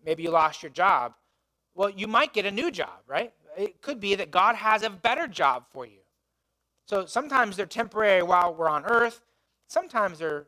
Maybe 0.06 0.22
you 0.22 0.30
lost 0.30 0.62
your 0.62 0.70
job. 0.70 1.16
Well, 1.74 1.90
you 1.90 2.08
might 2.08 2.34
get 2.34 2.46
a 2.46 2.52
new 2.52 2.70
job, 2.70 3.00
right? 3.08 3.34
It 3.58 3.82
could 3.82 4.00
be 4.00 4.14
that 4.14 4.30
God 4.30 4.56
has 4.58 4.84
a 4.84 4.92
better 4.92 5.28
job 5.28 5.66
for 5.72 5.88
you. 5.88 6.02
So 6.88 7.08
sometimes 7.08 7.58
they're 7.58 7.66
temporary 7.66 8.22
while 8.22 8.54
we're 8.54 8.70
on 8.70 8.86
earth. 8.86 9.22
Sometimes 9.68 10.20
there 10.20 10.36
are 10.36 10.48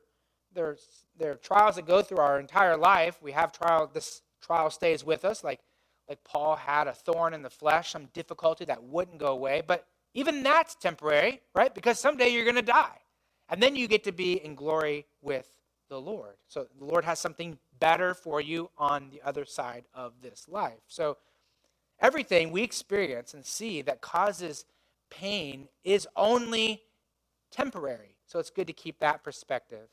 they're, 0.58 0.78
they're 1.18 1.36
trials 1.36 1.76
that 1.76 1.86
go 1.86 2.02
through 2.02 2.18
our 2.18 2.40
entire 2.40 2.76
life. 2.76 3.20
We 3.22 3.32
have 3.34 3.52
trial, 3.52 3.90
this 3.94 4.22
trial 4.42 4.70
stays 4.70 5.06
with 5.06 5.24
us, 5.24 5.44
like, 5.44 5.60
like 6.10 6.24
Paul 6.24 6.56
had 6.56 6.88
a 6.88 6.94
thorn 6.94 7.34
in 7.34 7.44
the 7.44 7.50
flesh, 7.50 7.92
some 7.92 8.06
difficulty 8.14 8.66
that 8.66 8.84
wouldn't 8.84 9.20
go 9.20 9.28
away. 9.28 9.62
But 9.66 9.86
even 10.14 10.42
that's 10.42 10.76
temporary, 10.76 11.42
right? 11.54 11.74
Because 11.74 12.00
someday 12.00 12.30
you're 12.30 12.44
going 12.46 12.56
to 12.56 12.62
die. 12.62 13.00
And 13.50 13.62
then 13.62 13.76
you 13.76 13.88
get 13.88 14.04
to 14.06 14.12
be 14.12 14.44
in 14.44 14.56
glory 14.56 15.06
with 15.22 15.50
the 15.90 16.02
Lord. 16.02 16.36
So 16.48 16.68
the 16.80 16.86
Lord 16.86 17.06
has 17.06 17.20
something 17.20 17.58
better 17.80 18.14
for 18.14 18.42
you 18.42 18.70
on 18.78 19.10
the 19.12 19.22
other 19.24 19.46
side 19.46 19.86
of 19.94 20.14
this 20.22 20.48
life. 20.50 20.80
So 20.88 21.18
everything 22.00 22.52
we 22.52 22.64
experience 22.64 23.34
and 23.34 23.46
see 23.46 23.82
that 23.84 24.02
causes 24.02 24.66
pain 25.10 25.68
is 25.84 26.08
only 26.16 26.84
temporary. 27.52 28.17
So 28.28 28.40
it's 28.40 28.50
good 28.50 28.68
to 28.68 28.74
keep 28.74 29.00
that 29.00 29.24
perspective. 29.24 29.88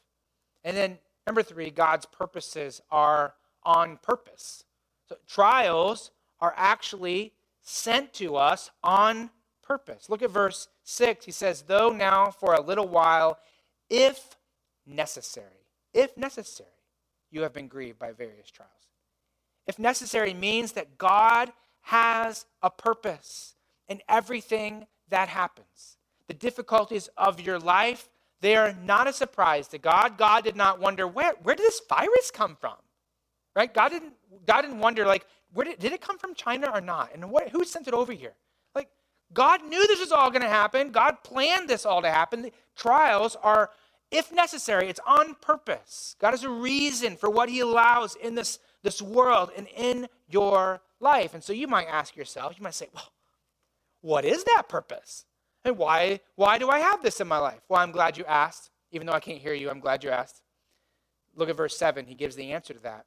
And 0.62 0.77
then 0.77 0.99
number 1.27 1.42
three, 1.42 1.70
God's 1.70 2.07
purposes 2.07 2.83
are 2.90 3.35
on 3.62 3.99
purpose. 4.03 4.64
So 5.09 5.16
trials 5.27 6.11
are 6.40 6.55
actually 6.57 7.33
sent 7.62 8.12
to 8.14 8.37
us 8.37 8.70
on 8.83 9.31
purpose. 9.62 10.11
Look 10.11 10.23
at 10.23 10.31
verse 10.31 10.68
6. 10.83 11.25
He 11.25 11.33
says, 11.33 11.62
Though 11.62 11.90
now 11.90 12.31
for 12.31 12.55
a 12.55 12.61
little 12.61 12.88
while, 12.88 13.38
if 13.88 14.37
necessary, 14.87 15.66
if 15.92 16.16
necessary, 16.16 16.68
you 17.31 17.42
have 17.42 17.53
been 17.53 17.68
grieved 17.68 17.99
by 17.99 18.12
various 18.12 18.51
trials. 18.51 18.73
If 19.66 19.79
necessary 19.79 20.35
means 20.35 20.73
that 20.73 20.99
God 20.99 21.53
has 21.83 22.47
a 22.62 22.70
purpose 22.70 23.55
in 23.88 24.01
everything 24.09 24.87
that 25.09 25.29
happens. 25.29 25.99
The 26.29 26.35
difficulties 26.35 27.09
of 27.16 27.40
your 27.40 27.59
life, 27.59 28.09
they 28.44 28.57
are 28.57 28.74
not 28.85 29.07
a 29.07 29.12
surprise 29.12 29.68
to 29.68 29.78
God. 29.78 30.18
God 30.18 30.44
did 30.44 30.54
not 30.54 30.78
wonder, 30.78 31.09
where, 31.09 31.33
where 31.42 31.54
did 31.54 31.64
this 31.64 31.80
virus 31.88 32.30
come 32.30 32.57
from? 32.61 32.74
Right? 33.57 33.72
God 33.72 33.88
didn't, 33.88 34.12
God 34.46 34.62
didn't 34.62 34.80
wonder, 34.80 35.07
like, 35.07 35.24
where 35.54 35.64
did, 35.64 35.78
did 35.78 35.92
it 35.92 36.02
come 36.02 36.18
from 36.18 36.35
China 36.35 36.70
or 36.74 36.83
not? 36.83 37.11
And 37.14 37.30
what, 37.30 37.48
who 37.48 37.64
sent 37.64 37.88
it 37.88 37.94
over 37.94 38.12
here? 38.12 38.35
Like, 38.74 38.90
God 39.33 39.64
knew 39.64 39.87
this 39.87 39.98
was 39.98 40.12
all 40.12 40.30
going 40.30 40.42
to 40.42 40.48
happen. 40.48 40.90
God 40.90 41.24
planned 41.24 41.70
this 41.70 41.87
all 41.87 42.02
to 42.02 42.11
happen. 42.11 42.42
The 42.42 42.52
trials 42.76 43.35
are, 43.42 43.70
if 44.11 44.30
necessary, 44.30 44.90
it's 44.90 45.00
on 45.07 45.37
purpose. 45.37 46.14
God 46.20 46.33
has 46.33 46.44
a 46.44 46.50
reason 46.50 47.16
for 47.16 47.30
what 47.30 47.48
He 47.48 47.61
allows 47.61 48.14
in 48.14 48.35
this, 48.35 48.59
this 48.83 49.00
world 49.00 49.52
and 49.57 49.68
in 49.74 50.07
your 50.28 50.83
life. 51.00 51.33
And 51.33 51.42
so 51.42 51.54
you 51.54 51.66
might 51.66 51.87
ask 51.87 52.14
yourself, 52.14 52.57
you 52.59 52.62
might 52.62 52.74
say, 52.74 52.88
well, 52.92 53.11
what 54.02 54.26
is 54.26 54.44
that 54.44 54.64
purpose? 54.68 55.24
And 55.68 55.79
why, 55.79 56.20
why 56.35 56.59
do 56.59 56.68
I 56.68 56.79
have 56.79 57.03
this 57.03 57.22
in 57.22 57.27
my 57.27 57.38
life? 57.38 57.61
Well, 57.70 57.81
I'm 57.81 57.90
glad 57.90 58.18
you 58.18 58.24
asked. 58.27 58.70
Even 58.92 59.07
though 59.07 59.14
I 59.14 59.20
can't 59.20 59.40
hear 59.40 59.55
you, 59.55 59.70
I'm 59.70 59.81
glad 59.81 60.05
you 60.05 60.11
asked. 60.11 60.42
Look 61.35 61.48
at 61.48 61.57
verse 61.57 61.77
7. 61.79 62.05
He 62.05 62.14
gives 62.14 62.37
the 62.37 62.53
answer 62.53 62.74
to 62.74 62.81
that. 62.81 63.07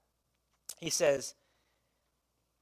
He 0.80 0.90
says, 0.90 1.36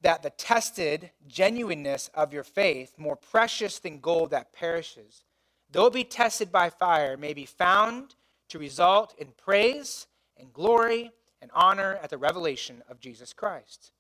that 0.06 0.22
the 0.22 0.30
tested 0.30 1.10
genuineness 1.28 2.12
of 2.14 2.32
your 2.32 2.44
faith, 2.44 2.94
more 2.98 3.16
precious 3.16 3.80
than 3.80 4.00
gold 4.00 4.30
that 4.30 4.54
perishes, 4.54 5.24
though 5.72 5.88
it 5.88 5.94
be 5.94 6.04
tested 6.04 6.52
by 6.52 6.70
fire, 6.70 7.18
may 7.18 7.34
be 7.34 7.46
found 7.46 8.14
to 8.50 8.60
result 8.60 9.16
in 9.18 9.30
praise 9.36 10.06
and 10.38 10.54
glory 10.54 11.12
and 11.42 11.50
honor 11.56 11.98
at 12.04 12.12
the 12.12 12.20
revelation 12.20 12.84
of 12.88 13.00
Jesus 13.00 13.34
Christ. 13.34 13.92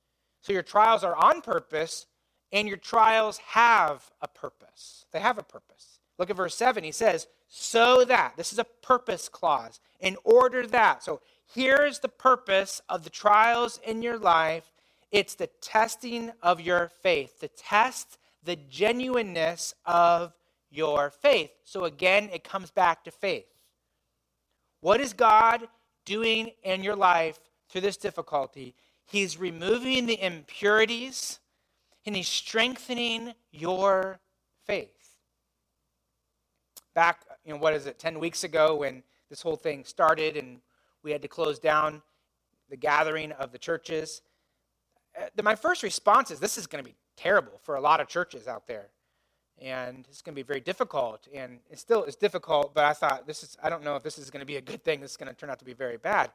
So 0.41 0.53
your 0.53 0.61
trials 0.61 1.03
are 1.03 1.15
on 1.15 1.41
purpose, 1.41 2.05
and 2.55 2.69
your 2.69 2.77
trials 2.77 3.37
have 3.39 4.09
a 4.21 4.29
purpose. 4.29 5.05
They 5.11 5.19
have 5.19 5.37
a 5.37 5.43
purpose. 5.43 5.99
Look 6.17 6.29
at 6.29 6.37
verse 6.37 6.55
7. 6.55 6.85
He 6.85 6.93
says, 6.93 7.27
So 7.49 8.05
that, 8.05 8.37
this 8.37 8.53
is 8.53 8.59
a 8.59 8.63
purpose 8.63 9.27
clause, 9.27 9.81
in 9.99 10.15
order 10.23 10.65
that. 10.67 11.03
So 11.03 11.19
here's 11.53 11.99
the 11.99 12.07
purpose 12.07 12.81
of 12.87 13.03
the 13.03 13.09
trials 13.09 13.81
in 13.85 14.01
your 14.01 14.17
life 14.17 14.71
it's 15.11 15.35
the 15.35 15.49
testing 15.61 16.31
of 16.41 16.59
your 16.59 16.89
faith, 17.01 17.39
to 17.41 17.47
test 17.49 18.17
the 18.43 18.57
genuineness 18.69 19.73
of 19.85 20.33
your 20.71 21.09
faith. 21.09 21.51
So 21.63 21.83
again, 21.83 22.29
it 22.33 22.43
comes 22.43 22.71
back 22.71 23.03
to 23.03 23.11
faith. 23.11 23.45
What 24.79 25.01
is 25.01 25.13
God 25.13 25.67
doing 26.05 26.51
in 26.63 26.83
your 26.83 26.95
life 26.95 27.39
through 27.69 27.81
this 27.81 27.97
difficulty? 27.97 28.75
He's 29.05 29.37
removing 29.37 30.05
the 30.05 30.21
impurities 30.21 31.39
and 32.05 32.15
he's 32.15 32.27
strengthening 32.27 33.33
your 33.51 34.19
faith. 34.65 34.89
Back, 36.93 37.21
you 37.43 37.53
know, 37.53 37.59
what 37.59 37.73
is 37.73 37.87
it, 37.87 37.99
10 37.99 38.19
weeks 38.19 38.43
ago 38.43 38.75
when 38.75 39.03
this 39.29 39.41
whole 39.41 39.55
thing 39.55 39.83
started 39.83 40.37
and 40.37 40.59
we 41.03 41.11
had 41.11 41.21
to 41.21 41.27
close 41.27 41.59
down 41.59 42.01
the 42.69 42.77
gathering 42.77 43.31
of 43.33 43.51
the 43.51 43.57
churches, 43.57 44.21
uh, 45.19 45.41
my 45.43 45.55
first 45.55 45.83
response 45.83 46.31
is 46.31 46.39
this 46.39 46.57
is 46.57 46.67
going 46.67 46.83
to 46.83 46.89
be 46.89 46.95
terrible 47.17 47.59
for 47.63 47.75
a 47.75 47.81
lot 47.81 47.99
of 47.99 48.07
churches 48.07 48.47
out 48.47 48.67
there. 48.67 48.87
And 49.61 50.05
it's 50.09 50.21
going 50.21 50.35
to 50.35 50.39
be 50.39 50.45
very 50.45 50.59
difficult. 50.59 51.27
And 51.33 51.59
it 51.69 51.79
still 51.79 52.03
is 52.03 52.15
difficult, 52.15 52.73
but 52.73 52.83
I 52.83 52.93
thought 52.93 53.25
this 53.25 53.41
is, 53.41 53.57
I 53.63 53.69
don't 53.69 53.83
know 53.83 53.95
if 53.95 54.03
this 54.03 54.17
is 54.17 54.29
going 54.29 54.41
to 54.41 54.45
be 54.45 54.57
a 54.57 54.61
good 54.61 54.83
thing. 54.83 54.99
This 54.99 55.11
is 55.11 55.17
going 55.17 55.29
to 55.29 55.35
turn 55.35 55.49
out 55.49 55.59
to 55.59 55.65
be 55.65 55.73
very 55.73 55.97
bad. 55.97 56.31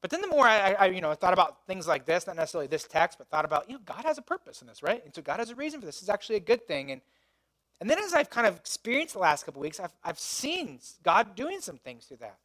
But 0.00 0.10
then 0.10 0.22
the 0.22 0.28
more 0.28 0.46
I, 0.46 0.72
I, 0.72 0.86
you 0.86 1.00
know, 1.00 1.12
thought 1.14 1.34
about 1.34 1.66
things 1.66 1.86
like 1.86 2.06
this, 2.06 2.26
not 2.26 2.36
necessarily 2.36 2.66
this 2.66 2.84
text, 2.84 3.18
but 3.18 3.28
thought 3.28 3.44
about, 3.44 3.68
you 3.68 3.74
know, 3.74 3.82
God 3.84 4.04
has 4.04 4.16
a 4.16 4.22
purpose 4.22 4.62
in 4.62 4.68
this, 4.68 4.82
right? 4.82 5.04
And 5.04 5.14
so 5.14 5.20
God 5.20 5.40
has 5.40 5.50
a 5.50 5.54
reason 5.54 5.80
for 5.80 5.86
this. 5.86 6.02
Is 6.02 6.08
actually 6.08 6.36
a 6.36 6.40
good 6.40 6.66
thing. 6.66 6.90
And, 6.90 7.02
and 7.80 7.90
then 7.90 7.98
as 7.98 8.14
I've 8.14 8.30
kind 8.30 8.46
of 8.46 8.56
experienced 8.56 9.14
the 9.14 9.20
last 9.20 9.44
couple 9.44 9.60
weeks, 9.60 9.78
I've, 9.78 9.92
I've 10.02 10.18
seen 10.18 10.78
God 11.02 11.34
doing 11.34 11.60
some 11.60 11.76
things 11.76 12.06
through 12.06 12.18
that. 12.18 12.38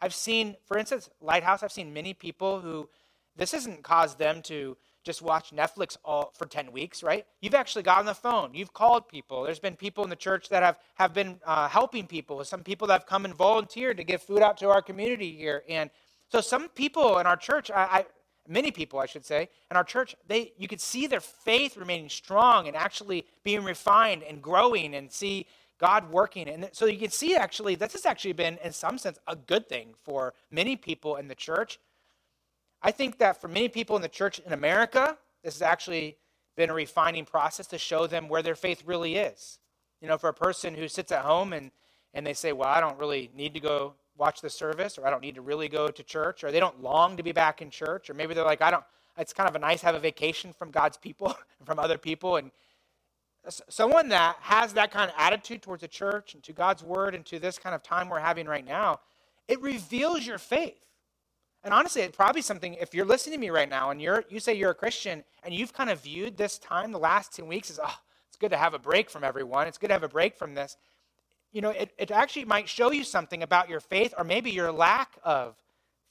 I've 0.00 0.14
seen, 0.14 0.56
for 0.66 0.78
instance, 0.78 1.10
Lighthouse, 1.20 1.62
I've 1.62 1.72
seen 1.72 1.92
many 1.92 2.14
people 2.14 2.60
who 2.60 2.88
this 3.36 3.52
hasn't 3.52 3.82
caused 3.82 4.18
them 4.18 4.42
to 4.42 4.76
just 5.02 5.20
watch 5.20 5.50
Netflix 5.50 5.96
all 6.04 6.32
for 6.34 6.46
10 6.46 6.72
weeks, 6.72 7.02
right? 7.02 7.26
You've 7.40 7.54
actually 7.54 7.82
got 7.82 7.98
on 7.98 8.06
the 8.06 8.14
phone. 8.14 8.54
You've 8.54 8.72
called 8.72 9.08
people. 9.08 9.42
There's 9.42 9.58
been 9.58 9.76
people 9.76 10.02
in 10.02 10.10
the 10.10 10.16
church 10.16 10.48
that 10.48 10.62
have, 10.62 10.78
have 10.94 11.12
been 11.12 11.38
uh, 11.44 11.68
helping 11.68 12.06
people. 12.06 12.42
Some 12.44 12.62
people 12.62 12.86
that 12.88 12.94
have 12.94 13.06
come 13.06 13.24
and 13.24 13.34
volunteered 13.34 13.98
to 13.98 14.04
give 14.04 14.22
food 14.22 14.40
out 14.40 14.56
to 14.58 14.70
our 14.70 14.80
community 14.80 15.36
here. 15.36 15.62
And 15.68 15.90
so 16.34 16.40
some 16.40 16.68
people 16.68 17.18
in 17.18 17.26
our 17.26 17.36
church, 17.36 17.70
I, 17.70 17.82
I, 17.84 18.06
many 18.48 18.70
people, 18.70 19.00
I 19.00 19.06
should 19.06 19.24
say, 19.24 19.48
in 19.70 19.76
our 19.76 19.84
church, 19.84 20.16
they 20.28 20.52
you 20.58 20.68
could 20.68 20.80
see 20.80 21.06
their 21.06 21.20
faith 21.20 21.76
remaining 21.76 22.08
strong 22.08 22.68
and 22.68 22.76
actually 22.76 23.26
being 23.44 23.64
refined 23.64 24.22
and 24.22 24.42
growing 24.42 24.94
and 24.94 25.10
see 25.12 25.46
God 25.78 26.10
working. 26.10 26.48
And 26.48 26.68
so 26.72 26.86
you 26.86 26.98
can 26.98 27.10
see 27.10 27.36
actually 27.36 27.76
this 27.76 27.94
has 27.94 28.06
actually 28.06 28.32
been, 28.32 28.58
in 28.64 28.72
some 28.72 28.98
sense, 28.98 29.18
a 29.28 29.36
good 29.36 29.68
thing 29.68 29.94
for 30.02 30.34
many 30.50 30.76
people 30.76 31.16
in 31.16 31.28
the 31.28 31.34
church 31.34 31.78
I 32.84 32.90
think 32.90 33.18
that 33.18 33.40
for 33.40 33.48
many 33.48 33.68
people 33.68 33.96
in 33.96 34.02
the 34.02 34.08
church 34.08 34.40
in 34.40 34.52
America, 34.52 35.16
this 35.42 35.54
has 35.54 35.62
actually 35.62 36.18
been 36.54 36.68
a 36.68 36.74
refining 36.74 37.24
process 37.24 37.66
to 37.68 37.78
show 37.78 38.06
them 38.06 38.28
where 38.28 38.42
their 38.42 38.54
faith 38.54 38.82
really 38.86 39.16
is. 39.16 39.58
You 40.02 40.08
know, 40.08 40.18
for 40.18 40.28
a 40.28 40.34
person 40.34 40.74
who 40.74 40.86
sits 40.86 41.10
at 41.10 41.24
home 41.24 41.54
and, 41.54 41.70
and 42.12 42.26
they 42.26 42.34
say, 42.34 42.52
Well, 42.52 42.68
I 42.68 42.80
don't 42.80 42.98
really 42.98 43.30
need 43.34 43.54
to 43.54 43.60
go 43.60 43.94
watch 44.16 44.40
the 44.40 44.50
service, 44.50 44.98
or 44.98 45.06
I 45.06 45.10
don't 45.10 45.22
need 45.22 45.34
to 45.34 45.42
really 45.42 45.68
go 45.68 45.88
to 45.88 46.02
church, 46.02 46.44
or 46.44 46.50
they 46.50 46.60
don't 46.60 46.82
long 46.82 47.16
to 47.16 47.22
be 47.22 47.32
back 47.32 47.62
in 47.62 47.70
church, 47.70 48.08
or 48.08 48.14
maybe 48.14 48.34
they're 48.34 48.44
like, 48.44 48.62
I 48.62 48.70
don't, 48.70 48.84
it's 49.18 49.32
kind 49.32 49.48
of 49.48 49.54
a 49.54 49.58
nice 49.58 49.82
have 49.82 49.94
a 49.94 50.00
vacation 50.00 50.52
from 50.52 50.70
God's 50.70 50.96
people, 50.96 51.28
and 51.28 51.36
from 51.66 51.78
other 51.78 51.98
people. 51.98 52.36
And 52.36 52.50
someone 53.68 54.08
that 54.08 54.36
has 54.40 54.72
that 54.74 54.90
kind 54.90 55.10
of 55.10 55.16
attitude 55.18 55.62
towards 55.62 55.82
the 55.82 55.88
church 55.88 56.34
and 56.34 56.42
to 56.44 56.52
God's 56.52 56.82
word 56.82 57.14
and 57.14 57.24
to 57.26 57.38
this 57.38 57.58
kind 57.58 57.74
of 57.74 57.82
time 57.82 58.08
we're 58.08 58.20
having 58.20 58.46
right 58.46 58.66
now, 58.66 59.00
it 59.48 59.60
reveals 59.60 60.26
your 60.26 60.38
faith. 60.38 60.80
And 61.62 61.72
honestly, 61.72 62.02
it's 62.02 62.16
probably 62.16 62.42
something, 62.42 62.74
if 62.74 62.94
you're 62.94 63.06
listening 63.06 63.34
to 63.34 63.40
me 63.40 63.50
right 63.50 63.68
now 63.68 63.90
and 63.90 64.00
you're, 64.00 64.24
you 64.28 64.38
say 64.38 64.54
you're 64.54 64.70
a 64.70 64.74
Christian 64.74 65.24
and 65.42 65.54
you've 65.54 65.72
kind 65.72 65.88
of 65.88 66.02
viewed 66.02 66.36
this 66.36 66.58
time, 66.58 66.92
the 66.92 66.98
last 66.98 67.34
10 67.34 67.46
weeks, 67.46 67.70
as, 67.70 67.80
oh, 67.82 67.98
it's 68.28 68.36
good 68.36 68.50
to 68.50 68.58
have 68.58 68.74
a 68.74 68.78
break 68.78 69.08
from 69.08 69.24
everyone. 69.24 69.66
It's 69.66 69.78
good 69.78 69.88
to 69.88 69.94
have 69.94 70.02
a 70.02 70.08
break 70.08 70.36
from 70.36 70.54
this. 70.54 70.76
You 71.54 71.62
know, 71.62 71.70
it, 71.70 71.92
it 71.96 72.10
actually 72.10 72.44
might 72.44 72.68
show 72.68 72.92
you 72.92 73.04
something 73.04 73.42
about 73.42 73.70
your 73.70 73.80
faith 73.80 74.12
or 74.18 74.24
maybe 74.24 74.50
your 74.50 74.70
lack 74.70 75.12
of 75.24 75.56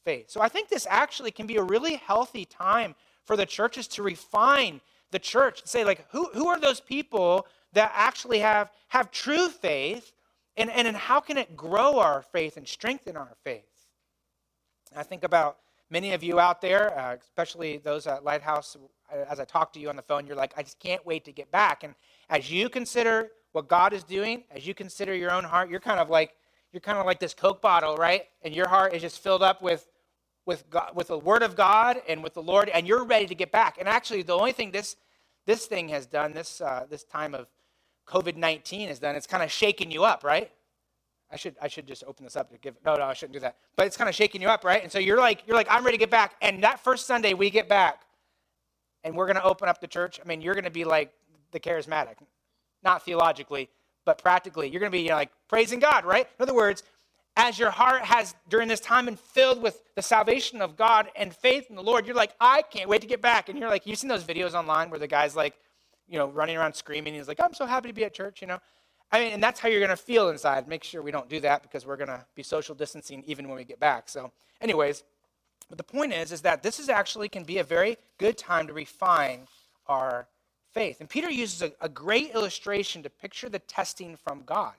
faith. 0.04 0.32
So 0.32 0.42
I 0.42 0.50
think 0.50 0.70
this 0.70 0.88
actually 0.90 1.30
can 1.30 1.46
be 1.46 1.58
a 1.58 1.64
really 1.64 1.98
healthy 1.98 2.46
time 2.46 2.96
for 3.26 3.38
the 3.38 3.46
churches 3.46 3.88
to 3.90 4.04
refine 4.04 4.82
the 5.12 5.20
church 5.20 5.62
and 5.62 5.70
say, 5.70 5.84
like, 5.84 6.08
who, 6.12 6.30
who 6.34 6.48
are 6.48 6.60
those 6.60 6.80
people 6.80 7.46
that 7.74 7.92
actually 7.94 8.40
have, 8.40 8.72
have 8.88 9.12
true 9.12 9.50
faith 9.50 10.14
and, 10.58 10.72
and, 10.72 10.88
and 10.88 10.98
how 10.98 11.20
can 11.20 11.38
it 11.38 11.56
grow 11.56 12.00
our 12.00 12.24
faith 12.24 12.58
and 12.58 12.68
strengthen 12.68 13.16
our 13.16 13.36
faith? 13.44 13.88
I 14.96 15.04
think 15.04 15.24
about 15.24 15.58
Many 15.94 16.14
of 16.14 16.24
you 16.24 16.40
out 16.40 16.60
there, 16.60 16.98
uh, 16.98 17.16
especially 17.22 17.78
those 17.78 18.08
at 18.08 18.24
Lighthouse, 18.24 18.76
as 19.30 19.40
I 19.40 19.46
talk 19.46 19.72
to 19.74 19.80
you 19.80 19.90
on 19.90 19.96
the 19.96 20.02
phone, 20.02 20.26
you're 20.26 20.36
like, 20.36 20.52
I 20.58 20.64
just 20.64 20.80
can't 20.80 21.06
wait 21.06 21.24
to 21.26 21.32
get 21.32 21.52
back. 21.52 21.84
And 21.84 21.94
as 22.32 22.52
you 22.52 22.68
consider 22.68 23.30
what 23.54 23.68
God 23.68 23.94
is 23.94 24.04
doing, 24.04 24.44
as 24.52 24.68
you 24.68 24.74
consider 24.74 25.16
your 25.16 25.32
own 25.32 25.44
heart, 25.44 25.70
you're 25.70 25.80
kind 25.80 26.00
of 26.00 26.10
like 26.10 26.36
you're 26.74 26.82
kind 26.82 26.98
of 26.98 27.06
like 27.06 27.20
this 27.20 27.34
Coke 27.34 27.62
bottle, 27.62 27.96
right? 27.96 28.26
And 28.42 28.54
your 28.54 28.68
heart 28.68 28.94
is 28.94 29.02
just 29.02 29.20
filled 29.20 29.44
up 29.44 29.62
with 29.62 29.88
with 30.46 30.70
God, 30.70 30.92
with 30.96 31.08
the 31.08 31.18
Word 31.18 31.44
of 31.44 31.56
God 31.56 32.02
and 32.08 32.22
with 32.24 32.34
the 32.34 32.42
Lord, 32.42 32.68
and 32.70 32.86
you're 32.88 33.06
ready 33.06 33.28
to 33.28 33.36
get 33.36 33.52
back. 33.52 33.78
And 33.80 33.88
actually, 33.88 34.24
the 34.24 34.34
only 34.34 34.52
thing 34.52 34.72
this 34.72 34.98
this 35.46 35.66
thing 35.68 35.90
has 35.90 36.06
done, 36.06 36.34
this 36.34 36.62
uh, 36.62 36.86
this 36.90 37.04
time 37.04 37.34
of 37.34 37.48
COVID 38.08 38.36
nineteen 38.36 38.90
has 38.90 39.00
done, 39.00 39.16
it's 39.16 39.28
kind 39.28 39.44
of 39.44 39.52
shaking 39.52 39.92
you 39.92 40.04
up, 40.04 40.24
right? 40.24 40.52
I 41.32 41.36
should 41.36 41.56
I 41.62 41.68
should 41.68 41.88
just 41.88 42.04
open 42.06 42.26
this 42.26 42.36
up 42.36 42.52
to 42.52 42.58
give. 42.58 42.76
No, 42.86 42.96
no, 42.96 43.04
I 43.04 43.14
shouldn't 43.14 43.34
do 43.34 43.40
that. 43.40 43.56
But 43.76 43.88
it's 43.88 43.98
kind 43.98 44.10
of 44.10 44.16
shaking 44.16 44.42
you 44.42 44.50
up, 44.50 44.64
right? 44.64 44.84
And 44.84 44.92
so 44.92 45.00
you're 45.00 45.18
like 45.20 45.44
you're 45.46 45.56
like 45.56 45.68
I'm 45.70 45.84
ready 45.84 45.98
to 45.98 46.00
get 46.00 46.12
back. 46.12 46.34
And 46.42 46.64
that 46.64 46.84
first 46.84 47.06
Sunday 47.06 47.34
we 47.34 47.50
get 47.50 47.70
back, 47.70 48.02
and 49.04 49.16
we're 49.16 49.32
to 49.32 49.44
open 49.44 49.70
up 49.70 49.80
the 49.80 49.88
church. 49.88 50.20
I 50.24 50.28
mean, 50.28 50.42
you're 50.42 50.56
to 50.56 50.70
be 50.72 50.86
like 50.86 51.12
the 51.52 51.60
charismatic, 51.60 52.16
not 52.84 53.04
theologically, 53.04 53.70
but 54.06 54.18
practically. 54.18 54.70
You're 54.70 54.80
going 54.80 54.92
to 54.92 54.98
be 54.98 55.04
you 55.04 55.10
know, 55.10 55.16
like 55.16 55.32
praising 55.48 55.80
God, 55.80 56.06
right? 56.06 56.28
In 56.40 56.44
other 56.44 56.54
words, 56.54 56.84
as 57.36 57.58
your 57.58 57.72
heart 57.72 58.04
has 58.04 58.36
during 58.50 58.68
this 58.68 58.80
time 58.80 59.06
been 59.06 59.16
filled 59.16 59.62
with 59.62 59.82
the 59.96 60.02
salvation 60.02 60.62
of 60.62 60.76
God 60.76 61.10
and 61.16 61.36
faith 61.36 61.68
in 61.70 61.76
the 61.76 61.82
Lord, 61.84 62.06
you're 62.06 62.16
like, 62.16 62.34
I 62.40 62.62
can't 62.62 62.90
wait 62.90 63.02
to 63.02 63.08
get 63.08 63.22
back. 63.22 63.50
And 63.50 63.58
you're 63.58 63.70
like, 63.70 63.88
you've 63.88 63.98
seen 63.98 64.10
those 64.10 64.24
videos 64.24 64.54
online 64.54 64.90
where 64.90 65.00
the 65.00 65.08
guy's 65.08 65.36
like, 65.36 65.56
you 66.08 66.18
know, 66.18 66.28
running 66.28 66.58
around 66.58 66.74
screaming. 66.74 67.14
He's 67.16 67.28
like, 67.28 67.40
I'm 67.42 67.54
so 67.54 67.66
happy 67.66 67.88
to 67.88 67.94
be 67.94 68.06
at 68.06 68.14
church, 68.14 68.42
you 68.42 68.48
know. 68.48 68.60
I 69.12 69.20
mean, 69.20 69.34
and 69.34 69.44
that's 69.44 69.60
how 69.60 69.70
you're 69.70 69.80
going 69.80 69.90
to 69.90 69.96
feel 69.96 70.30
inside. 70.30 70.68
Make 70.68 70.84
sure 70.84 71.02
we 71.02 71.12
don't 71.12 71.30
do 71.30 71.40
that 71.42 71.62
because 71.62 71.86
we're 71.86 71.98
going 71.98 72.10
to 72.10 72.26
be 72.36 72.44
social 72.44 72.76
distancing 72.76 73.24
even 73.26 73.48
when 73.48 73.58
we 73.58 73.64
get 73.64 73.80
back. 73.80 74.10
So, 74.10 74.32
anyways, 74.60 75.04
but 75.70 75.78
the 75.78 75.84
point 75.84 76.14
is, 76.14 76.32
is 76.32 76.42
that 76.42 76.64
this 76.64 76.80
is 76.80 76.90
actually 76.90 77.30
can 77.30 77.44
be 77.44 77.60
a 77.60 77.64
very 77.64 77.98
good 78.18 78.38
time 78.38 78.68
to 78.68 78.74
refine 78.74 79.48
our 79.88 80.28
faith. 80.74 80.98
And 81.00 81.10
Peter 81.10 81.30
uses 81.30 81.62
a, 81.62 81.72
a 81.82 81.90
great 81.90 82.34
illustration 82.34 83.04
to 83.04 83.10
picture 83.10 83.50
the 83.50 83.60
testing 83.60 84.16
from 84.16 84.44
God. 84.46 84.74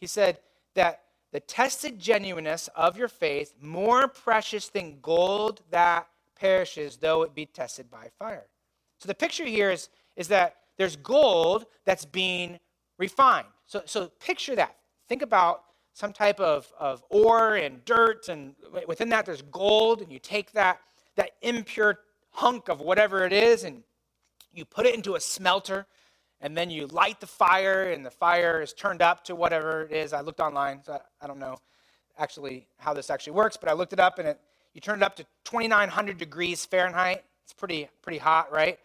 He 0.00 0.06
said 0.06 0.38
that 0.74 1.02
the 1.32 1.40
tested 1.40 1.98
genuineness 1.98 2.68
of 2.74 2.96
your 2.96 3.08
faith 3.08 3.54
more 3.60 4.08
precious 4.08 4.68
than 4.68 5.00
gold 5.00 5.60
that 5.70 6.08
perishes, 6.38 6.96
though 6.96 7.22
it 7.22 7.34
be 7.34 7.46
tested 7.46 7.90
by 7.90 8.08
fire. 8.18 8.46
So 8.98 9.08
the 9.08 9.14
picture 9.14 9.44
here 9.44 9.70
is, 9.70 9.88
is 10.16 10.28
that 10.28 10.56
there's 10.76 10.96
gold 10.96 11.66
that's 11.84 12.04
being 12.04 12.58
refined. 12.98 13.48
So, 13.66 13.82
so 13.84 14.10
picture 14.20 14.56
that. 14.56 14.76
Think 15.08 15.22
about 15.22 15.64
some 15.92 16.12
type 16.12 16.38
of, 16.38 16.72
of 16.78 17.02
ore 17.10 17.56
and 17.56 17.84
dirt, 17.84 18.28
and 18.28 18.54
within 18.86 19.08
that 19.08 19.26
there's 19.26 19.42
gold, 19.42 20.00
and 20.00 20.12
you 20.12 20.20
take 20.20 20.52
that, 20.52 20.80
that 21.16 21.32
impure 21.42 21.98
hunk 22.30 22.68
of 22.68 22.80
whatever 22.80 23.24
it 23.24 23.32
is, 23.32 23.64
and 23.64 23.82
you 24.52 24.64
put 24.64 24.86
it 24.86 24.94
into 24.94 25.14
a 25.14 25.20
smelter, 25.20 25.86
and 26.40 26.56
then 26.56 26.70
you 26.70 26.86
light 26.86 27.20
the 27.20 27.26
fire, 27.26 27.90
and 27.90 28.04
the 28.04 28.10
fire 28.10 28.62
is 28.62 28.72
turned 28.72 29.02
up 29.02 29.24
to 29.24 29.34
whatever 29.34 29.82
it 29.82 29.92
is. 29.92 30.12
I 30.12 30.20
looked 30.20 30.40
online, 30.40 30.82
so 30.84 30.94
I, 30.94 31.00
I 31.22 31.26
don't 31.26 31.38
know 31.38 31.58
actually 32.18 32.66
how 32.78 32.92
this 32.94 33.10
actually 33.10 33.34
works, 33.34 33.56
but 33.56 33.68
I 33.68 33.72
looked 33.72 33.92
it 33.92 34.00
up, 34.00 34.18
and 34.18 34.28
it, 34.28 34.40
you 34.74 34.80
turn 34.80 34.98
it 34.98 35.04
up 35.04 35.16
to 35.16 35.24
2,900 35.44 36.18
degrees 36.18 36.64
Fahrenheit. 36.64 37.24
It's 37.44 37.52
pretty, 37.52 37.88
pretty 38.02 38.18
hot, 38.18 38.52
right? 38.52 38.78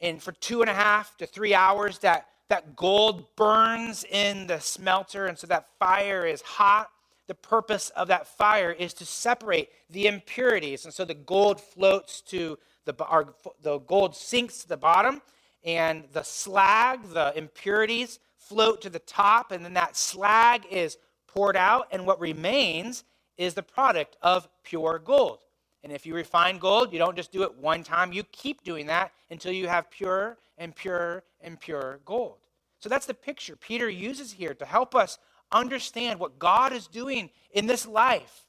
And 0.00 0.22
for 0.22 0.32
two 0.32 0.60
and 0.60 0.70
a 0.70 0.74
half 0.74 1.16
to 1.18 1.26
three 1.26 1.54
hours, 1.54 1.98
that 1.98 2.26
that 2.48 2.76
gold 2.76 3.34
burns 3.36 4.04
in 4.04 4.46
the 4.46 4.60
smelter, 4.60 5.26
and 5.26 5.38
so 5.38 5.46
that 5.46 5.66
fire 5.78 6.26
is 6.26 6.42
hot. 6.42 6.90
The 7.26 7.34
purpose 7.34 7.88
of 7.90 8.08
that 8.08 8.26
fire 8.26 8.70
is 8.70 8.92
to 8.94 9.06
separate 9.06 9.70
the 9.88 10.06
impurities, 10.06 10.84
and 10.84 10.92
so 10.92 11.04
the 11.04 11.14
gold 11.14 11.60
floats 11.60 12.20
to 12.22 12.58
the 12.84 12.94
our, 13.04 13.34
the 13.62 13.78
gold 13.78 14.16
sinks 14.16 14.62
to 14.62 14.68
the 14.68 14.76
bottom, 14.76 15.22
and 15.64 16.04
the 16.12 16.22
slag, 16.22 17.00
the 17.10 17.36
impurities, 17.36 18.18
float 18.36 18.82
to 18.82 18.90
the 18.90 18.98
top, 18.98 19.52
and 19.52 19.64
then 19.64 19.74
that 19.74 19.96
slag 19.96 20.66
is 20.70 20.98
poured 21.26 21.56
out, 21.56 21.88
and 21.90 22.06
what 22.06 22.20
remains 22.20 23.04
is 23.36 23.54
the 23.54 23.62
product 23.62 24.16
of 24.22 24.48
pure 24.62 25.00
gold. 25.02 25.40
And 25.82 25.92
if 25.92 26.06
you 26.06 26.14
refine 26.14 26.58
gold, 26.58 26.92
you 26.92 26.98
don't 26.98 27.16
just 27.16 27.32
do 27.32 27.42
it 27.42 27.56
one 27.56 27.82
time, 27.82 28.12
you 28.12 28.22
keep 28.24 28.62
doing 28.62 28.86
that 28.86 29.12
until 29.30 29.52
you 29.52 29.68
have 29.68 29.90
pure 29.90 30.38
and 30.56 30.74
pure 30.74 31.24
and 31.40 31.58
pure 31.58 32.00
gold. 32.04 32.38
So 32.80 32.88
that's 32.88 33.06
the 33.06 33.14
picture 33.14 33.56
Peter 33.56 33.88
uses 33.88 34.32
here 34.32 34.54
to 34.54 34.64
help 34.64 34.94
us 34.94 35.18
understand 35.52 36.20
what 36.20 36.38
God 36.38 36.72
is 36.72 36.86
doing 36.86 37.30
in 37.52 37.66
this 37.66 37.86
life. 37.86 38.46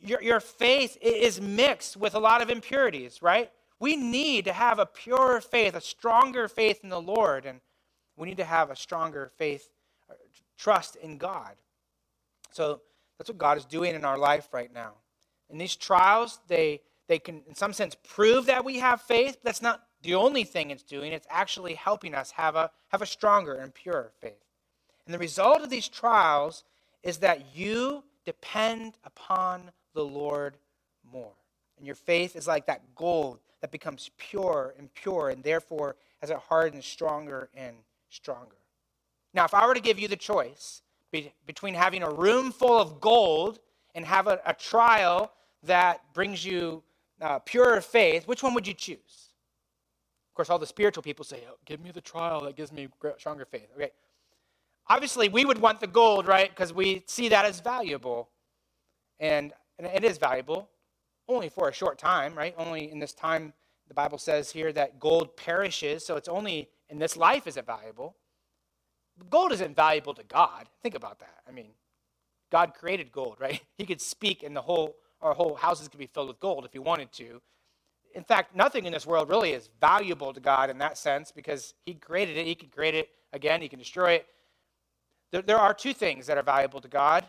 Your, 0.00 0.22
your 0.22 0.40
faith 0.40 0.98
is 1.00 1.40
mixed 1.40 1.96
with 1.96 2.14
a 2.14 2.18
lot 2.18 2.42
of 2.42 2.50
impurities, 2.50 3.22
right? 3.22 3.50
We 3.78 3.96
need 3.96 4.46
to 4.46 4.52
have 4.52 4.78
a 4.78 4.86
purer 4.86 5.40
faith, 5.40 5.74
a 5.74 5.80
stronger 5.80 6.48
faith 6.48 6.80
in 6.82 6.88
the 6.88 7.00
Lord, 7.00 7.44
and 7.44 7.60
we 8.16 8.28
need 8.28 8.38
to 8.38 8.44
have 8.44 8.70
a 8.70 8.76
stronger 8.76 9.30
faith, 9.36 9.68
uh, 10.10 10.14
trust 10.56 10.96
in 10.96 11.18
God. 11.18 11.54
So 12.50 12.80
that's 13.18 13.28
what 13.28 13.38
God 13.38 13.58
is 13.58 13.66
doing 13.66 13.94
in 13.94 14.04
our 14.04 14.16
life 14.16 14.48
right 14.52 14.72
now. 14.72 14.92
In 15.50 15.58
these 15.58 15.76
trials, 15.76 16.40
they, 16.48 16.80
they 17.06 17.18
can, 17.18 17.42
in 17.46 17.54
some 17.54 17.72
sense, 17.72 17.94
prove 18.08 18.46
that 18.46 18.64
we 18.64 18.78
have 18.78 19.02
faith, 19.02 19.36
but 19.42 19.44
that's 19.44 19.62
not 19.62 19.82
the 20.02 20.14
only 20.14 20.44
thing 20.44 20.70
it's 20.70 20.82
doing. 20.82 21.12
It's 21.12 21.26
actually 21.30 21.74
helping 21.74 22.14
us 22.14 22.30
have 22.32 22.56
a, 22.56 22.70
have 22.88 23.02
a 23.02 23.06
stronger 23.06 23.54
and 23.54 23.74
purer 23.74 24.12
faith. 24.20 24.44
And 25.04 25.14
the 25.14 25.18
result 25.18 25.60
of 25.60 25.70
these 25.70 25.88
trials 25.88 26.64
is 27.02 27.18
that 27.18 27.54
you 27.54 28.04
depend 28.24 28.96
upon 29.04 29.70
the 29.94 30.04
Lord 30.04 30.56
more. 31.12 31.32
And 31.76 31.86
your 31.86 31.94
faith 31.94 32.34
is 32.36 32.46
like 32.46 32.66
that 32.66 32.94
gold 32.94 33.38
that 33.66 33.72
becomes 33.72 34.12
pure 34.16 34.74
and 34.78 34.94
pure, 34.94 35.30
and 35.30 35.42
therefore, 35.42 35.96
as 36.22 36.30
it 36.30 36.36
hardens, 36.36 36.86
stronger 36.86 37.48
and 37.52 37.74
stronger. 38.10 38.54
Now, 39.34 39.44
if 39.44 39.54
I 39.54 39.66
were 39.66 39.74
to 39.74 39.80
give 39.80 39.98
you 39.98 40.06
the 40.06 40.14
choice 40.14 40.82
be, 41.10 41.32
between 41.48 41.74
having 41.74 42.04
a 42.04 42.10
room 42.10 42.52
full 42.52 42.80
of 42.80 43.00
gold 43.00 43.58
and 43.96 44.04
have 44.04 44.28
a, 44.28 44.40
a 44.46 44.54
trial 44.54 45.32
that 45.64 46.00
brings 46.14 46.44
you 46.44 46.84
uh, 47.20 47.40
purer 47.40 47.80
faith, 47.80 48.28
which 48.28 48.40
one 48.40 48.54
would 48.54 48.68
you 48.68 48.72
choose? 48.72 49.32
Of 50.30 50.34
course, 50.36 50.48
all 50.48 50.60
the 50.60 50.66
spiritual 50.66 51.02
people 51.02 51.24
say, 51.24 51.42
oh, 51.50 51.56
Give 51.64 51.80
me 51.80 51.90
the 51.90 52.00
trial 52.00 52.42
that 52.42 52.54
gives 52.54 52.70
me 52.70 52.86
stronger 53.18 53.46
faith. 53.46 53.66
Okay. 53.74 53.90
Obviously, 54.88 55.28
we 55.28 55.44
would 55.44 55.58
want 55.58 55.80
the 55.80 55.88
gold, 55.88 56.28
right? 56.28 56.50
Because 56.50 56.72
we 56.72 57.02
see 57.06 57.28
that 57.30 57.44
as 57.44 57.58
valuable. 57.58 58.28
And, 59.18 59.52
and 59.76 59.88
it 59.88 60.04
is 60.04 60.18
valuable, 60.18 60.68
only 61.28 61.48
for 61.48 61.68
a 61.68 61.72
short 61.72 61.98
time, 61.98 62.34
right? 62.36 62.54
Only 62.56 62.90
in 62.90 62.98
this 62.98 63.12
time, 63.12 63.52
the 63.88 63.94
Bible 63.94 64.18
says 64.18 64.50
here 64.50 64.72
that 64.72 64.98
gold 65.00 65.36
perishes, 65.36 66.04
so 66.04 66.16
it's 66.16 66.28
only 66.28 66.68
in 66.88 66.98
this 66.98 67.16
life 67.16 67.46
is 67.46 67.56
it 67.56 67.66
valuable. 67.66 68.16
Gold 69.30 69.52
isn't 69.52 69.74
valuable 69.74 70.14
to 70.14 70.24
God. 70.24 70.68
Think 70.82 70.94
about 70.94 71.20
that. 71.20 71.38
I 71.48 71.52
mean, 71.52 71.70
God 72.50 72.74
created 72.74 73.12
gold, 73.12 73.36
right? 73.40 73.60
He 73.78 73.84
could 73.84 74.00
speak 74.00 74.42
and 74.42 74.56
the 74.56 74.62
whole 74.62 74.96
our 75.22 75.34
whole 75.34 75.54
houses 75.54 75.88
could 75.88 75.98
be 75.98 76.06
filled 76.06 76.28
with 76.28 76.40
gold 76.40 76.64
if 76.66 76.72
he 76.72 76.78
wanted 76.78 77.10
to. 77.12 77.40
In 78.14 78.22
fact, 78.22 78.54
nothing 78.54 78.84
in 78.84 78.92
this 78.92 79.06
world 79.06 79.28
really 79.30 79.52
is 79.52 79.70
valuable 79.80 80.32
to 80.32 80.40
God 80.40 80.70
in 80.70 80.78
that 80.78 80.98
sense 80.98 81.32
because 81.32 81.74
he 81.84 81.94
created 81.94 82.36
it. 82.36 82.46
He 82.46 82.54
can 82.54 82.68
create 82.68 82.94
it 82.94 83.08
again, 83.32 83.62
he 83.62 83.68
can 83.68 83.78
destroy 83.78 84.12
it. 84.12 84.26
There, 85.32 85.42
there 85.42 85.58
are 85.58 85.74
two 85.74 85.94
things 85.94 86.26
that 86.26 86.38
are 86.38 86.42
valuable 86.42 86.80
to 86.80 86.88
God, 86.88 87.26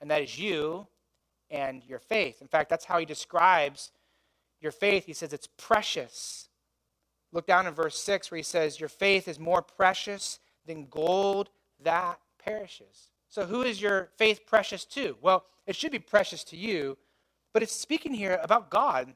and 0.00 0.10
that 0.10 0.22
is 0.22 0.38
you 0.38 0.86
and 1.50 1.82
your 1.86 1.98
faith. 1.98 2.40
In 2.40 2.48
fact, 2.48 2.70
that's 2.70 2.84
how 2.84 2.98
he 2.98 3.06
describes 3.06 3.90
your 4.60 4.72
faith. 4.72 5.06
He 5.06 5.12
says 5.12 5.32
it's 5.32 5.48
precious. 5.56 6.48
Look 7.32 7.46
down 7.46 7.66
in 7.66 7.74
verse 7.74 7.98
6 7.98 8.30
where 8.30 8.36
he 8.36 8.42
says, 8.42 8.80
Your 8.80 8.88
faith 8.88 9.28
is 9.28 9.38
more 9.38 9.62
precious 9.62 10.40
than 10.66 10.86
gold 10.86 11.50
that 11.82 12.18
perishes. 12.38 13.10
So, 13.28 13.44
who 13.44 13.62
is 13.62 13.80
your 13.80 14.08
faith 14.16 14.46
precious 14.46 14.84
to? 14.86 15.16
Well, 15.20 15.44
it 15.66 15.76
should 15.76 15.92
be 15.92 15.98
precious 15.98 16.44
to 16.44 16.56
you, 16.56 16.96
but 17.52 17.62
it's 17.62 17.74
speaking 17.74 18.14
here 18.14 18.38
about 18.42 18.70
God, 18.70 19.12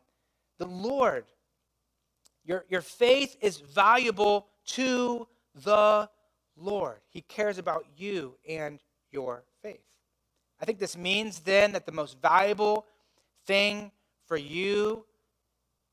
the 0.59 0.67
Lord. 0.67 1.25
Your, 2.45 2.65
your 2.69 2.83
faith 2.83 3.37
is 3.41 3.59
valuable 3.59 4.49
to 4.67 5.27
the 5.65 6.09
Lord. 6.57 6.99
He 7.09 7.23
cares 7.23 7.59
about 7.59 7.87
you 7.97 8.35
and 8.49 8.81
your 9.11 9.45
faith. 9.63 9.92
I 10.63 10.65
think 10.65 10.79
this 10.79 10.97
means 10.97 11.41
then 11.41 11.73
that 11.73 11.87
the 11.87 11.93
most 11.93 12.23
valuable 12.23 12.87
thing 13.47 13.91
for 14.27 14.37
you 14.37 15.05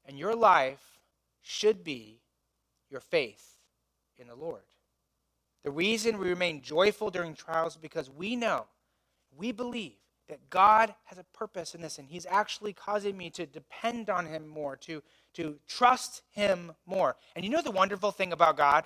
and 0.06 0.18
your 0.18 0.36
life 0.36 1.00
should 1.42 1.84
be 1.84 2.22
your 2.92 3.02
faith 3.02 3.56
in 4.20 4.28
the 4.28 4.36
Lord. 4.36 4.62
The 5.64 5.72
reason 5.72 6.20
we 6.20 6.30
remain 6.30 6.62
joyful 6.62 7.10
during 7.10 7.34
trials 7.34 7.78
because 7.78 8.12
we 8.12 8.36
know, 8.36 8.68
we 9.36 9.52
believe 9.52 9.98
that 10.28 10.52
God 10.52 10.94
has 11.06 11.18
a 11.18 11.24
purpose 11.36 11.74
in 11.74 11.82
this, 11.82 11.98
and 11.98 12.08
He's 12.08 12.28
actually 12.28 12.72
causing 12.72 13.18
me 13.18 13.32
to 13.32 13.48
depend 13.48 14.12
on 14.12 14.28
Him 14.28 14.48
more, 14.48 14.76
to, 14.78 15.02
to 15.34 15.58
trust 15.68 16.22
Him 16.32 16.74
more. 16.86 17.16
And 17.36 17.44
you 17.44 17.50
know 17.50 17.64
the 17.64 17.72
wonderful 17.72 18.12
thing 18.12 18.32
about 18.32 18.56
God? 18.56 18.86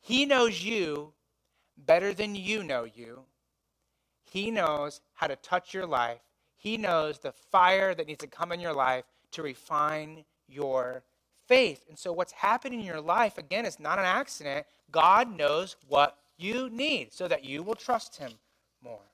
He 0.00 0.26
knows 0.26 0.62
you 0.62 1.14
better 1.78 2.12
than 2.12 2.34
you 2.34 2.62
know 2.62 2.84
you. 2.84 3.24
He 4.34 4.50
knows 4.50 5.00
how 5.12 5.28
to 5.28 5.36
touch 5.36 5.72
your 5.72 5.86
life. 5.86 6.18
He 6.56 6.76
knows 6.76 7.20
the 7.20 7.30
fire 7.30 7.94
that 7.94 8.08
needs 8.08 8.18
to 8.18 8.26
come 8.26 8.50
in 8.50 8.58
your 8.58 8.72
life 8.72 9.04
to 9.30 9.44
refine 9.44 10.24
your 10.48 11.04
faith. 11.46 11.84
And 11.88 11.96
so, 11.96 12.12
what's 12.12 12.32
happening 12.32 12.80
in 12.80 12.86
your 12.86 13.00
life, 13.00 13.38
again, 13.38 13.64
is 13.64 13.78
not 13.78 14.00
an 14.00 14.04
accident. 14.04 14.66
God 14.90 15.38
knows 15.38 15.76
what 15.86 16.18
you 16.36 16.68
need 16.68 17.12
so 17.12 17.28
that 17.28 17.44
you 17.44 17.62
will 17.62 17.76
trust 17.76 18.16
Him 18.16 18.32
more. 18.82 19.06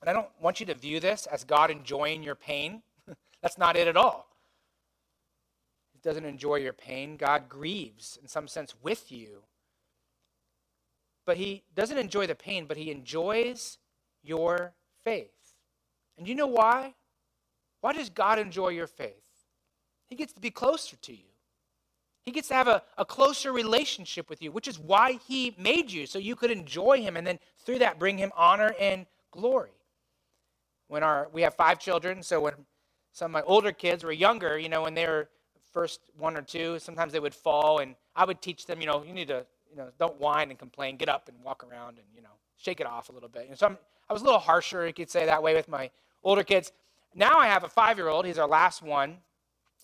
And 0.00 0.08
I 0.08 0.12
don't 0.12 0.30
want 0.40 0.60
you 0.60 0.66
to 0.66 0.74
view 0.74 1.00
this 1.00 1.26
as 1.26 1.42
God 1.42 1.72
enjoying 1.72 2.22
your 2.22 2.36
pain. 2.36 2.82
That's 3.42 3.58
not 3.58 3.76
it 3.76 3.88
at 3.88 3.96
all. 3.96 4.28
He 5.92 5.98
doesn't 5.98 6.24
enjoy 6.24 6.56
your 6.56 6.74
pain. 6.74 7.16
God 7.16 7.48
grieves, 7.48 8.20
in 8.22 8.28
some 8.28 8.46
sense, 8.46 8.72
with 8.84 9.10
you. 9.10 9.42
But 11.26 11.36
He 11.36 11.62
doesn't 11.74 11.98
enjoy 11.98 12.26
the 12.26 12.34
pain, 12.34 12.66
but 12.66 12.76
He 12.76 12.90
enjoys 12.90 13.78
your 14.22 14.72
faith. 15.04 15.30
And 16.18 16.26
you 16.28 16.34
know 16.34 16.46
why? 16.46 16.94
Why 17.80 17.92
does 17.92 18.10
God 18.10 18.38
enjoy 18.38 18.68
your 18.68 18.86
faith? 18.86 19.14
He 20.08 20.16
gets 20.16 20.32
to 20.34 20.40
be 20.40 20.50
closer 20.50 20.96
to 20.96 21.12
you. 21.12 21.24
He 22.22 22.32
gets 22.32 22.48
to 22.48 22.54
have 22.54 22.68
a, 22.68 22.82
a 22.98 23.04
closer 23.04 23.52
relationship 23.52 24.28
with 24.28 24.42
you, 24.42 24.52
which 24.52 24.68
is 24.68 24.78
why 24.78 25.18
He 25.26 25.54
made 25.58 25.90
you, 25.90 26.06
so 26.06 26.18
you 26.18 26.36
could 26.36 26.50
enjoy 26.50 27.00
Him 27.00 27.16
and 27.16 27.26
then 27.26 27.38
through 27.64 27.78
that 27.78 27.98
bring 27.98 28.18
Him 28.18 28.32
honor 28.36 28.74
and 28.78 29.06
glory. 29.30 29.70
When 30.88 31.02
our 31.02 31.28
we 31.32 31.42
have 31.42 31.54
five 31.54 31.78
children, 31.78 32.22
so 32.22 32.40
when 32.40 32.54
some 33.12 33.26
of 33.26 33.32
my 33.32 33.42
older 33.42 33.72
kids 33.72 34.04
were 34.04 34.12
younger, 34.12 34.58
you 34.58 34.68
know, 34.68 34.82
when 34.82 34.94
they 34.94 35.06
were 35.06 35.28
first 35.72 36.00
one 36.18 36.36
or 36.36 36.42
two, 36.42 36.78
sometimes 36.78 37.12
they 37.12 37.20
would 37.20 37.34
fall, 37.34 37.78
and 37.78 37.94
I 38.14 38.24
would 38.24 38.42
teach 38.42 38.66
them, 38.66 38.80
you 38.80 38.86
know, 38.86 39.02
you 39.04 39.12
need 39.12 39.28
to, 39.28 39.46
you 39.70 39.76
know, 39.76 39.88
don't 39.98 40.18
whine 40.20 40.50
and 40.50 40.58
complain, 40.58 40.96
get 40.96 41.08
up 41.08 41.28
and 41.28 41.36
walk 41.42 41.64
around 41.64 41.98
and, 41.98 42.06
you 42.14 42.22
know, 42.22 42.28
shake 42.56 42.80
it 42.80 42.86
off 42.86 43.08
a 43.08 43.12
little 43.12 43.28
bit. 43.28 43.46
And 43.48 43.58
so 43.58 43.66
I'm, 43.66 43.78
I 44.08 44.12
was 44.12 44.22
a 44.22 44.24
little 44.24 44.40
harsher, 44.40 44.86
you 44.86 44.92
could 44.92 45.10
say 45.10 45.26
that 45.26 45.42
way, 45.42 45.54
with 45.54 45.68
my 45.68 45.90
older 46.22 46.42
kids. 46.42 46.72
Now 47.14 47.38
I 47.38 47.46
have 47.46 47.64
a 47.64 47.68
five 47.68 47.96
year 47.96 48.08
old. 48.08 48.26
He's 48.26 48.38
our 48.38 48.48
last 48.48 48.82
one. 48.82 49.18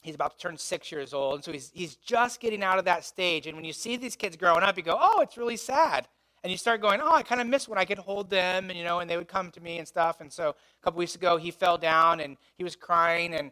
He's 0.02 0.14
about 0.14 0.32
to 0.32 0.38
turn 0.38 0.56
six 0.56 0.92
years 0.92 1.12
old. 1.12 1.36
And 1.36 1.44
so 1.44 1.52
he's, 1.52 1.70
he's 1.74 1.96
just 1.96 2.40
getting 2.40 2.62
out 2.62 2.78
of 2.78 2.84
that 2.84 3.04
stage. 3.04 3.46
And 3.46 3.56
when 3.56 3.64
you 3.64 3.72
see 3.72 3.96
these 3.96 4.14
kids 4.14 4.36
growing 4.36 4.62
up, 4.62 4.76
you 4.76 4.82
go, 4.82 4.98
oh, 5.00 5.20
it's 5.20 5.36
really 5.36 5.56
sad. 5.56 6.06
And 6.44 6.50
you 6.52 6.58
start 6.58 6.80
going, 6.80 7.00
oh, 7.00 7.12
I 7.12 7.22
kind 7.22 7.40
of 7.40 7.48
miss 7.48 7.66
when 7.68 7.78
I 7.78 7.84
could 7.84 7.98
hold 7.98 8.30
them, 8.30 8.70
and 8.70 8.78
you 8.78 8.84
know, 8.84 9.00
and 9.00 9.10
they 9.10 9.16
would 9.16 9.26
come 9.26 9.50
to 9.50 9.60
me 9.60 9.78
and 9.78 9.88
stuff. 9.88 10.20
And 10.20 10.32
so 10.32 10.50
a 10.50 10.84
couple 10.84 10.98
weeks 10.98 11.16
ago, 11.16 11.38
he 11.38 11.50
fell 11.50 11.76
down 11.76 12.20
and 12.20 12.36
he 12.56 12.62
was 12.62 12.76
crying, 12.76 13.34
and 13.34 13.50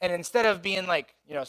and 0.00 0.12
instead 0.12 0.44
of 0.44 0.60
being 0.60 0.88
like, 0.88 1.14
you 1.28 1.34
know, 1.34 1.44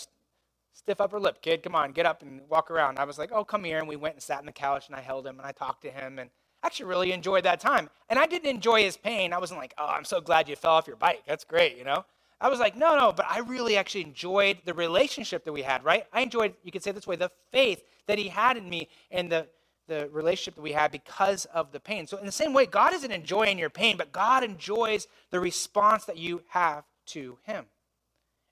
stiff 0.74 1.00
upper 1.00 1.20
lip, 1.20 1.42
kid, 1.42 1.64
come 1.64 1.76
on, 1.76 1.92
get 1.92 2.06
up 2.06 2.22
and 2.22 2.42
walk 2.50 2.70
around, 2.72 3.00
I 3.00 3.06
was 3.06 3.18
like, 3.18 3.32
oh, 3.32 3.44
come 3.44 3.64
here, 3.64 3.80
and 3.80 3.88
we 3.88 3.96
went 3.96 4.16
and 4.16 4.24
sat 4.24 4.40
on 4.40 4.46
the 4.46 4.52
couch, 4.52 4.88
and 4.88 4.96
I 4.96 5.02
held 5.02 5.26
him 5.26 5.38
and 5.40 5.48
I 5.48 5.52
talked 5.52 5.84
to 5.84 5.92
him, 5.92 6.20
and 6.20 6.30
actually 6.64 6.86
really 6.88 7.12
enjoyed 7.12 7.44
that 7.44 7.60
time. 7.60 7.90
And 8.10 8.18
I 8.18 8.26
didn't 8.26 8.50
enjoy 8.50 8.84
his 8.84 8.98
pain. 8.98 9.34
I 9.34 9.38
wasn't 9.38 9.60
like, 9.60 9.74
oh, 9.78 9.88
I'm 9.88 10.06
so 10.06 10.22
glad 10.22 10.48
you 10.50 10.56
fell 10.56 10.74
off 10.74 10.88
your 10.88 10.96
bike. 10.96 11.24
That's 11.28 11.44
great, 11.44 11.78
you 11.78 11.84
know? 11.84 12.06
I 12.40 12.50
was 12.50 12.60
like, 12.60 12.76
no, 12.76 12.98
no, 12.98 13.12
but 13.14 13.26
I 13.30 13.40
really 13.40 13.78
actually 13.78 14.04
enjoyed 14.04 14.58
the 14.66 14.74
relationship 14.74 15.46
that 15.46 15.54
we 15.54 15.62
had, 15.62 15.84
right? 15.84 16.06
I 16.12 16.22
enjoyed, 16.22 16.54
you 16.64 16.72
could 16.72 16.84
say 16.84 16.92
this 16.92 17.08
way, 17.08 17.16
the 17.16 17.32
faith 17.52 17.84
that 18.08 18.18
he 18.18 18.28
had 18.28 18.58
in 18.58 18.70
me 18.70 18.90
and 19.12 19.32
the, 19.32 19.48
the 19.88 20.10
relationship 20.12 20.56
that 20.56 20.62
we 20.62 20.74
had 20.74 20.92
because 20.92 21.46
of 21.46 21.72
the 21.72 21.80
pain. 21.80 22.06
So, 22.08 22.18
in 22.18 22.26
the 22.26 22.32
same 22.32 22.54
way, 22.54 22.66
God 22.66 22.94
isn't 22.94 23.12
enjoying 23.12 23.58
your 23.58 23.70
pain, 23.70 23.96
but 23.96 24.12
God 24.12 24.44
enjoys 24.44 25.08
the 25.30 25.40
response 25.40 26.06
that 26.06 26.18
you 26.18 26.42
have 26.50 26.84
to 27.08 27.38
him. 27.44 27.66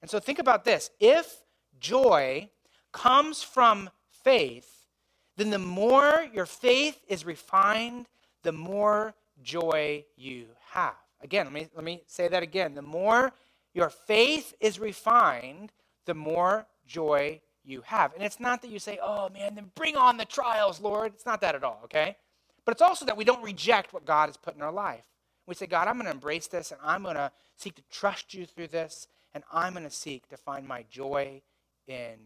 And 0.01 0.09
so, 0.09 0.19
think 0.19 0.39
about 0.39 0.63
this 0.63 0.89
if 0.99 1.37
joy 1.81 2.49
comes 2.93 3.43
from 3.43 3.89
faith, 4.09 4.87
then 5.35 5.49
the 5.49 5.59
more 5.59 6.27
your 6.33 6.45
faith 6.45 7.01
is 7.07 7.25
refined, 7.25 8.07
the 8.43 8.51
more 8.51 9.13
joy 9.41 10.05
you 10.15 10.45
have. 10.71 10.95
Again, 11.21 11.45
let 11.47 11.53
me, 11.53 11.67
let 11.75 11.83
me 11.83 12.03
say 12.07 12.27
that 12.27 12.43
again. 12.43 12.75
The 12.75 12.81
more 12.81 13.33
your 13.73 13.89
faith 13.89 14.53
is 14.59 14.79
refined, 14.79 15.71
the 16.05 16.13
more 16.13 16.67
joy 16.85 17.41
you 17.63 17.81
have. 17.85 18.13
And 18.13 18.23
it's 18.23 18.39
not 18.39 18.61
that 18.61 18.71
you 18.71 18.79
say, 18.79 18.99
oh 19.01 19.29
man, 19.29 19.55
then 19.55 19.71
bring 19.75 19.95
on 19.95 20.17
the 20.17 20.25
trials, 20.25 20.81
Lord. 20.81 21.13
It's 21.13 21.25
not 21.25 21.41
that 21.41 21.55
at 21.55 21.63
all, 21.63 21.81
okay? 21.85 22.17
But 22.65 22.73
it's 22.73 22.81
also 22.81 23.05
that 23.05 23.17
we 23.17 23.23
don't 23.23 23.43
reject 23.43 23.93
what 23.93 24.05
God 24.05 24.29
has 24.29 24.37
put 24.37 24.55
in 24.55 24.61
our 24.61 24.71
life. 24.71 25.03
We 25.47 25.55
say, 25.55 25.67
God, 25.67 25.87
I'm 25.87 25.95
going 25.95 26.05
to 26.05 26.11
embrace 26.11 26.47
this 26.47 26.71
and 26.71 26.79
I'm 26.83 27.03
going 27.03 27.15
to 27.15 27.31
seek 27.55 27.75
to 27.75 27.83
trust 27.91 28.33
you 28.33 28.45
through 28.45 28.67
this 28.67 29.07
and 29.33 29.43
I'm 29.51 29.73
going 29.73 29.85
to 29.85 29.89
seek 29.89 30.27
to 30.29 30.37
find 30.37 30.67
my 30.67 30.85
joy 30.89 31.41
in 31.87 32.17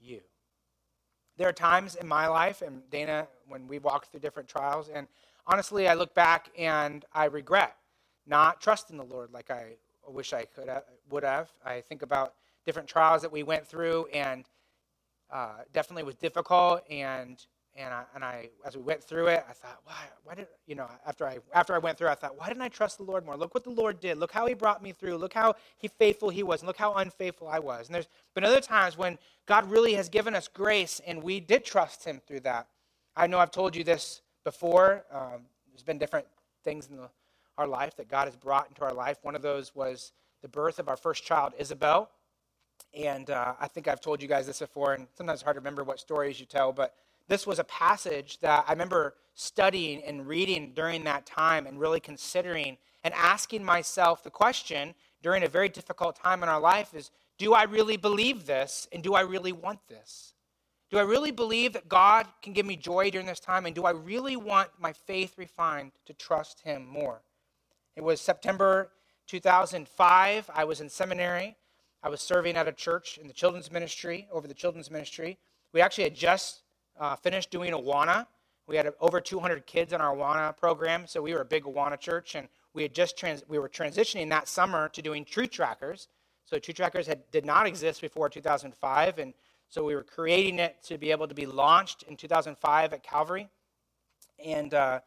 you. 0.00 0.20
There 1.36 1.48
are 1.48 1.52
times 1.52 1.94
in 1.94 2.08
my 2.08 2.26
life, 2.26 2.62
and 2.62 2.82
Dana, 2.90 3.28
when 3.46 3.68
we 3.68 3.78
walk 3.78 4.10
through 4.10 4.20
different 4.20 4.48
trials, 4.48 4.88
and 4.88 5.06
honestly, 5.46 5.88
I 5.88 5.94
look 5.94 6.14
back 6.14 6.50
and 6.58 7.04
I 7.12 7.26
regret 7.26 7.76
not 8.26 8.60
trusting 8.60 8.96
the 8.96 9.04
Lord 9.04 9.32
like 9.32 9.50
I 9.50 9.76
wish 10.06 10.32
I 10.32 10.44
could 10.44 10.68
have, 10.68 10.84
would 11.10 11.24
have. 11.24 11.50
I 11.64 11.80
think 11.80 12.02
about 12.02 12.34
different 12.66 12.88
trials 12.88 13.22
that 13.22 13.32
we 13.32 13.42
went 13.42 13.66
through, 13.66 14.06
and 14.12 14.44
uh, 15.30 15.58
definitely 15.72 16.02
was 16.02 16.16
difficult. 16.16 16.82
And 16.90 17.44
and 17.78 17.94
I, 17.94 18.02
and 18.14 18.24
I, 18.24 18.50
as 18.66 18.76
we 18.76 18.82
went 18.82 19.02
through 19.02 19.28
it, 19.28 19.44
I 19.48 19.52
thought, 19.52 19.80
why, 19.84 19.94
why 20.24 20.34
did, 20.34 20.48
you 20.66 20.74
know, 20.74 20.88
after 21.06 21.26
I, 21.26 21.38
after 21.54 21.74
I 21.74 21.78
went 21.78 21.96
through, 21.96 22.08
I 22.08 22.14
thought, 22.14 22.36
why 22.36 22.48
didn't 22.48 22.62
I 22.62 22.68
trust 22.68 22.98
the 22.98 23.04
Lord 23.04 23.24
more? 23.24 23.36
Look 23.36 23.54
what 23.54 23.64
the 23.64 23.70
Lord 23.70 24.00
did. 24.00 24.18
Look 24.18 24.32
how 24.32 24.46
He 24.46 24.54
brought 24.54 24.82
me 24.82 24.92
through. 24.92 25.16
Look 25.16 25.32
how 25.32 25.54
He 25.78 25.88
faithful 25.88 26.30
He 26.30 26.42
was, 26.42 26.60
and 26.60 26.66
look 26.66 26.76
how 26.76 26.94
unfaithful 26.94 27.48
I 27.48 27.60
was. 27.60 27.86
And 27.86 27.94
there's 27.94 28.08
been 28.34 28.44
other 28.44 28.60
times 28.60 28.98
when 28.98 29.16
God 29.46 29.70
really 29.70 29.94
has 29.94 30.08
given 30.08 30.34
us 30.34 30.48
grace, 30.48 31.00
and 31.06 31.22
we 31.22 31.40
did 31.40 31.64
trust 31.64 32.04
Him 32.04 32.20
through 32.26 32.40
that. 32.40 32.66
I 33.16 33.26
know 33.26 33.38
I've 33.38 33.52
told 33.52 33.76
you 33.76 33.84
this 33.84 34.22
before. 34.44 35.04
Um, 35.12 35.42
there's 35.72 35.82
been 35.84 35.98
different 35.98 36.26
things 36.64 36.88
in 36.90 36.96
the, 36.96 37.08
our 37.56 37.66
life 37.66 37.96
that 37.96 38.08
God 38.08 38.26
has 38.26 38.36
brought 38.36 38.68
into 38.68 38.82
our 38.82 38.92
life. 38.94 39.18
One 39.22 39.36
of 39.36 39.42
those 39.42 39.74
was 39.74 40.12
the 40.42 40.48
birth 40.48 40.78
of 40.78 40.88
our 40.88 40.96
first 40.96 41.24
child, 41.24 41.52
Isabel. 41.58 42.10
And 42.94 43.30
uh, 43.30 43.54
I 43.60 43.68
think 43.68 43.86
I've 43.86 44.00
told 44.00 44.22
you 44.22 44.28
guys 44.28 44.46
this 44.46 44.60
before, 44.60 44.94
and 44.94 45.06
sometimes 45.14 45.38
it's 45.38 45.44
hard 45.44 45.56
to 45.56 45.60
remember 45.60 45.84
what 45.84 46.00
stories 46.00 46.40
you 46.40 46.46
tell, 46.46 46.72
but 46.72 46.94
this 47.28 47.46
was 47.46 47.58
a 47.58 47.64
passage 47.64 48.38
that 48.40 48.64
I 48.66 48.72
remember 48.72 49.14
studying 49.34 50.02
and 50.02 50.26
reading 50.26 50.72
during 50.74 51.04
that 51.04 51.26
time 51.26 51.66
and 51.66 51.78
really 51.78 52.00
considering 52.00 52.78
and 53.04 53.14
asking 53.14 53.64
myself 53.64 54.24
the 54.24 54.30
question 54.30 54.94
during 55.22 55.42
a 55.44 55.48
very 55.48 55.68
difficult 55.68 56.16
time 56.16 56.42
in 56.42 56.48
our 56.48 56.60
life 56.60 56.94
is 56.94 57.10
do 57.38 57.54
I 57.54 57.64
really 57.64 57.96
believe 57.96 58.46
this 58.46 58.88
and 58.92 59.02
do 59.02 59.14
I 59.14 59.20
really 59.20 59.52
want 59.52 59.78
this? 59.88 60.34
Do 60.90 60.98
I 60.98 61.02
really 61.02 61.30
believe 61.30 61.74
that 61.74 61.88
God 61.88 62.26
can 62.42 62.54
give 62.54 62.66
me 62.66 62.74
joy 62.74 63.10
during 63.10 63.26
this 63.26 63.40
time 63.40 63.66
and 63.66 63.74
do 63.74 63.84
I 63.84 63.90
really 63.90 64.36
want 64.36 64.70
my 64.78 64.92
faith 64.92 65.34
refined 65.36 65.92
to 66.06 66.14
trust 66.14 66.62
Him 66.62 66.86
more? 66.86 67.20
It 67.94 68.02
was 68.02 68.20
September 68.20 68.90
2005. 69.26 70.50
I 70.52 70.64
was 70.64 70.80
in 70.80 70.88
seminary. 70.88 71.56
I 72.02 72.08
was 72.08 72.20
serving 72.20 72.56
at 72.56 72.68
a 72.68 72.72
church 72.72 73.18
in 73.18 73.26
the 73.26 73.34
children's 73.34 73.70
ministry, 73.70 74.28
over 74.32 74.48
the 74.48 74.54
children's 74.54 74.90
ministry. 74.90 75.38
We 75.72 75.80
actually 75.80 76.04
had 76.04 76.14
just 76.14 76.62
uh, 76.98 77.16
finished 77.16 77.50
doing 77.50 77.72
Awana. 77.72 78.26
We 78.66 78.76
had 78.76 78.92
over 79.00 79.20
200 79.20 79.66
kids 79.66 79.92
in 79.92 80.00
our 80.00 80.14
Awana 80.14 80.56
program, 80.56 81.06
so 81.06 81.22
we 81.22 81.32
were 81.32 81.40
a 81.40 81.44
big 81.44 81.64
Awana 81.64 81.98
church, 81.98 82.34
and 82.34 82.48
we 82.74 82.82
had 82.82 82.94
just 82.94 83.16
trans- 83.16 83.42
we 83.48 83.58
were 83.58 83.68
transitioning 83.68 84.28
that 84.30 84.46
summer 84.46 84.88
to 84.90 85.02
doing 85.02 85.24
True 85.24 85.46
Trackers. 85.46 86.08
So 86.44 86.58
True 86.58 86.74
Trackers 86.74 87.06
had, 87.06 87.30
did 87.30 87.46
not 87.46 87.66
exist 87.66 88.00
before 88.00 88.28
2005, 88.28 89.18
and 89.18 89.32
so 89.68 89.84
we 89.84 89.94
were 89.94 90.02
creating 90.02 90.58
it 90.58 90.82
to 90.84 90.98
be 90.98 91.10
able 91.10 91.28
to 91.28 91.34
be 91.34 91.46
launched 91.46 92.02
in 92.04 92.16
2005 92.16 92.92
at 92.92 93.02
Calvary, 93.02 93.48
and 94.44 94.74
uh, 94.74 95.00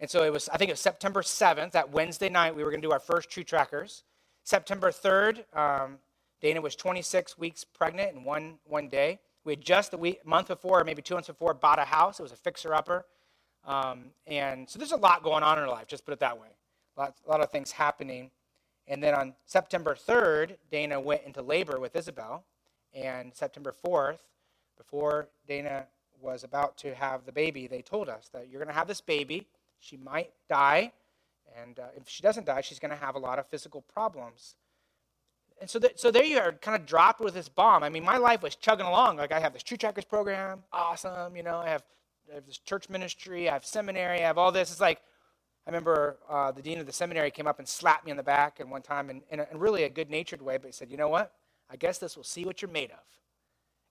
and 0.00 0.08
so 0.08 0.22
it 0.22 0.32
was 0.32 0.48
I 0.48 0.56
think 0.56 0.70
it 0.70 0.74
was 0.74 0.80
September 0.80 1.22
7th, 1.22 1.72
that 1.72 1.90
Wednesday 1.90 2.28
night, 2.28 2.54
we 2.54 2.62
were 2.62 2.70
going 2.70 2.82
to 2.82 2.86
do 2.86 2.92
our 2.92 3.00
first 3.00 3.30
True 3.30 3.44
Trackers. 3.44 4.04
September 4.44 4.90
3rd, 4.90 5.44
um, 5.56 5.98
Dana 6.40 6.60
was 6.60 6.76
26 6.76 7.36
weeks 7.36 7.64
pregnant 7.64 8.16
in 8.16 8.24
one 8.24 8.58
one 8.64 8.88
day. 8.88 9.18
We 9.48 9.52
had 9.52 9.64
just 9.64 9.94
a 9.94 9.96
week, 9.96 10.26
month 10.26 10.48
before, 10.48 10.82
or 10.82 10.84
maybe 10.84 11.00
two 11.00 11.14
months 11.14 11.28
before, 11.28 11.54
bought 11.54 11.78
a 11.78 11.84
house. 11.86 12.20
It 12.20 12.22
was 12.22 12.32
a 12.32 12.36
fixer 12.36 12.74
upper. 12.74 13.06
Um, 13.64 14.10
and 14.26 14.68
so 14.68 14.78
there's 14.78 14.92
a 14.92 14.96
lot 14.96 15.22
going 15.22 15.42
on 15.42 15.56
in 15.56 15.64
her 15.64 15.70
life, 15.70 15.86
just 15.86 16.04
put 16.04 16.12
it 16.12 16.20
that 16.20 16.38
way. 16.38 16.48
A 16.98 17.00
lot, 17.00 17.14
a 17.26 17.30
lot 17.30 17.40
of 17.40 17.50
things 17.50 17.72
happening. 17.72 18.30
And 18.86 19.02
then 19.02 19.14
on 19.14 19.32
September 19.46 19.94
3rd, 19.94 20.58
Dana 20.70 21.00
went 21.00 21.22
into 21.24 21.40
labor 21.40 21.80
with 21.80 21.96
Isabel. 21.96 22.44
And 22.92 23.34
September 23.34 23.72
4th, 23.86 24.18
before 24.76 25.28
Dana 25.46 25.86
was 26.20 26.44
about 26.44 26.76
to 26.78 26.94
have 26.94 27.24
the 27.24 27.32
baby, 27.32 27.66
they 27.66 27.80
told 27.80 28.10
us 28.10 28.28
that 28.34 28.50
you're 28.50 28.60
going 28.60 28.68
to 28.68 28.78
have 28.78 28.86
this 28.86 29.00
baby. 29.00 29.46
She 29.80 29.96
might 29.96 30.30
die. 30.50 30.92
And 31.58 31.78
uh, 31.78 31.84
if 31.96 32.06
she 32.06 32.22
doesn't 32.22 32.44
die, 32.44 32.60
she's 32.60 32.78
going 32.78 32.90
to 32.90 33.02
have 33.02 33.14
a 33.14 33.18
lot 33.18 33.38
of 33.38 33.46
physical 33.46 33.80
problems 33.80 34.56
and 35.60 35.68
so, 35.68 35.80
so 35.96 36.10
there 36.10 36.24
you 36.24 36.38
are, 36.38 36.52
kind 36.52 36.80
of 36.80 36.86
dropped 36.86 37.20
with 37.20 37.34
this 37.34 37.48
bomb. 37.48 37.82
I 37.82 37.88
mean, 37.88 38.04
my 38.04 38.16
life 38.16 38.42
was 38.42 38.56
chugging 38.56 38.86
along. 38.86 39.16
Like 39.16 39.32
I 39.32 39.40
have 39.40 39.52
this 39.52 39.62
True 39.62 39.76
Trackers 39.76 40.04
program, 40.04 40.62
awesome. 40.72 41.36
You 41.36 41.42
know, 41.42 41.58
I 41.58 41.68
have, 41.68 41.82
I 42.30 42.36
have 42.36 42.46
this 42.46 42.58
church 42.58 42.88
ministry, 42.88 43.48
I 43.48 43.52
have 43.54 43.64
seminary, 43.64 44.18
I 44.18 44.26
have 44.26 44.38
all 44.38 44.52
this. 44.52 44.70
It's 44.70 44.80
like 44.80 45.00
I 45.66 45.70
remember 45.70 46.18
uh, 46.28 46.52
the 46.52 46.62
dean 46.62 46.78
of 46.78 46.86
the 46.86 46.92
seminary 46.92 47.30
came 47.30 47.46
up 47.46 47.58
and 47.58 47.68
slapped 47.68 48.04
me 48.06 48.10
on 48.10 48.16
the 48.16 48.22
back 48.22 48.60
and 48.60 48.70
one 48.70 48.82
time 48.82 49.10
in, 49.10 49.22
in, 49.30 49.40
a, 49.40 49.46
in 49.52 49.58
really 49.58 49.84
a 49.84 49.88
good-natured 49.90 50.40
way, 50.40 50.56
but 50.56 50.66
he 50.66 50.72
said, 50.72 50.90
"You 50.90 50.96
know 50.96 51.08
what? 51.08 51.32
I 51.70 51.76
guess 51.76 51.98
this 51.98 52.16
will 52.16 52.24
see 52.24 52.44
what 52.44 52.62
you're 52.62 52.70
made 52.70 52.90
of." 52.90 53.04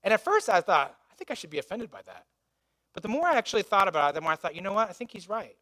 And 0.04 0.14
at 0.14 0.24
first, 0.24 0.50
I 0.50 0.62
thought, 0.62 0.96
I 1.12 1.16
think 1.16 1.32
I 1.32 1.34
should 1.36 1.50
be 1.50 1.60
offended 1.60 1.92
by 1.92 2.02
that. 2.06 2.26
But 2.94 3.04
the 3.04 3.10
more 3.10 3.28
I 3.28 3.36
actually 3.36 3.64
thought 3.64 3.88
about 3.88 4.10
it, 4.10 4.16
the 4.16 4.22
more 4.22 4.32
I 4.32 4.36
thought, 4.36 4.56
you 4.56 4.62
know 4.62 4.74
what? 4.74 4.90
I 4.90 4.94
think 4.94 5.12
he's 5.12 5.30
right. 5.30 5.56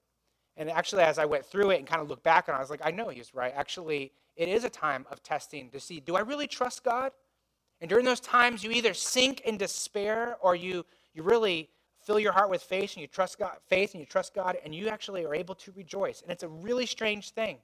And 0.58 0.70
actually, 0.70 1.04
as 1.04 1.20
I 1.20 1.26
went 1.26 1.46
through 1.46 1.72
it 1.72 1.80
and 1.80 1.88
kind 1.88 2.02
of 2.02 2.08
looked 2.08 2.24
back 2.24 2.48
on 2.48 2.56
it, 2.56 2.58
I 2.58 2.62
was 2.62 2.70
like, 2.70 2.82
I 2.84 2.92
know 2.92 3.10
he 3.10 3.20
was 3.20 3.34
right. 3.34 3.54
Actually, 3.56 4.12
it 4.36 4.48
is 4.48 4.64
a 4.64 4.70
time 4.70 5.06
of 5.12 5.22
testing 5.22 5.70
to 5.72 5.80
see 5.80 6.00
do 6.00 6.16
I 6.16 6.22
really 6.22 6.48
trust 6.48 6.84
God? 6.84 7.12
And 7.82 7.90
during 7.90 8.06
those 8.06 8.22
times, 8.22 8.64
you 8.64 8.72
either 8.72 8.94
sink 8.94 9.42
in 9.42 9.58
despair 9.58 10.38
or 10.42 10.56
you, 10.56 10.86
you 11.14 11.24
really 11.24 11.70
fill 12.06 12.20
your 12.20 12.32
heart 12.32 12.50
with 12.50 12.62
faith 12.62 12.94
and 12.94 13.02
you 13.02 13.08
trust 13.08 13.38
God, 13.38 13.58
faith 13.68 13.94
and 13.94 14.00
you 14.00 14.06
trust 14.06 14.34
God, 14.34 14.58
and 14.64 14.74
you 14.74 14.88
actually 14.88 15.26
are 15.26 15.36
able 15.36 15.56
to 15.56 15.72
rejoice. 15.74 16.22
And 16.22 16.32
it's 16.32 16.44
a 16.44 16.48
really 16.48 16.86
strange 16.86 17.32
thing. 17.32 17.58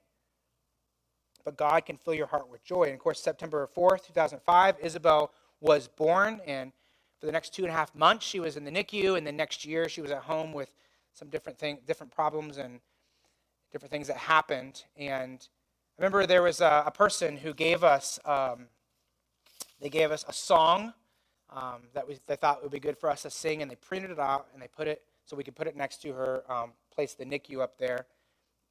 But 1.45 1.57
God 1.57 1.85
can 1.85 1.97
fill 1.97 2.13
your 2.13 2.27
heart 2.27 2.49
with 2.49 2.63
joy. 2.63 2.83
And 2.83 2.93
of 2.93 2.99
course, 2.99 3.21
September 3.21 3.67
4th, 3.75 4.05
2005, 4.07 4.75
Isabel 4.81 5.31
was 5.59 5.87
born, 5.87 6.41
and 6.45 6.71
for 7.19 7.25
the 7.25 7.31
next 7.31 7.53
two 7.53 7.63
and 7.63 7.71
a 7.71 7.75
half 7.75 7.95
months, 7.95 8.25
she 8.25 8.39
was 8.39 8.57
in 8.57 8.63
the 8.63 8.71
NICU, 8.71 9.17
and 9.17 9.25
the 9.25 9.31
next 9.31 9.63
year, 9.63 9.87
she 9.87 10.01
was 10.01 10.11
at 10.11 10.23
home 10.23 10.53
with 10.53 10.73
some 11.13 11.29
different 11.29 11.57
thing, 11.59 11.79
different 11.85 12.13
problems 12.13 12.57
and 12.57 12.79
different 13.71 13.91
things 13.91 14.07
that 14.07 14.17
happened. 14.17 14.83
And 14.97 15.47
I 15.97 16.01
remember 16.01 16.25
there 16.25 16.43
was 16.43 16.61
a, 16.61 16.83
a 16.87 16.91
person 16.91 17.37
who 17.37 17.53
gave 17.53 17.83
us, 17.83 18.19
um, 18.25 18.67
they 19.79 19.89
gave 19.89 20.11
us 20.11 20.25
a 20.27 20.33
song 20.33 20.93
um, 21.49 21.83
that 21.93 22.05
they 22.27 22.35
thought 22.35 22.61
would 22.61 22.71
be 22.71 22.79
good 22.79 22.97
for 22.97 23.09
us 23.09 23.23
to 23.23 23.29
sing, 23.29 23.61
and 23.61 23.69
they 23.69 23.75
printed 23.75 24.11
it 24.11 24.19
out 24.19 24.47
and 24.53 24.61
they 24.61 24.67
put 24.67 24.87
it 24.87 25.03
so 25.25 25.35
we 25.35 25.43
could 25.43 25.55
put 25.55 25.67
it 25.67 25.75
next 25.75 26.01
to 26.01 26.13
her 26.13 26.43
um, 26.51 26.71
place, 26.93 27.13
the 27.13 27.25
NICU 27.25 27.61
up 27.61 27.77
there. 27.77 28.05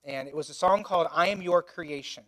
And 0.05 0.29
it 0.29 0.35
was 0.35 0.49
a 0.49 0.55
song 0.55 0.83
called 0.83 1.09
"I 1.13 1.29
Am 1.29 1.43
Your 1.43 1.63
Creation," 1.63 2.25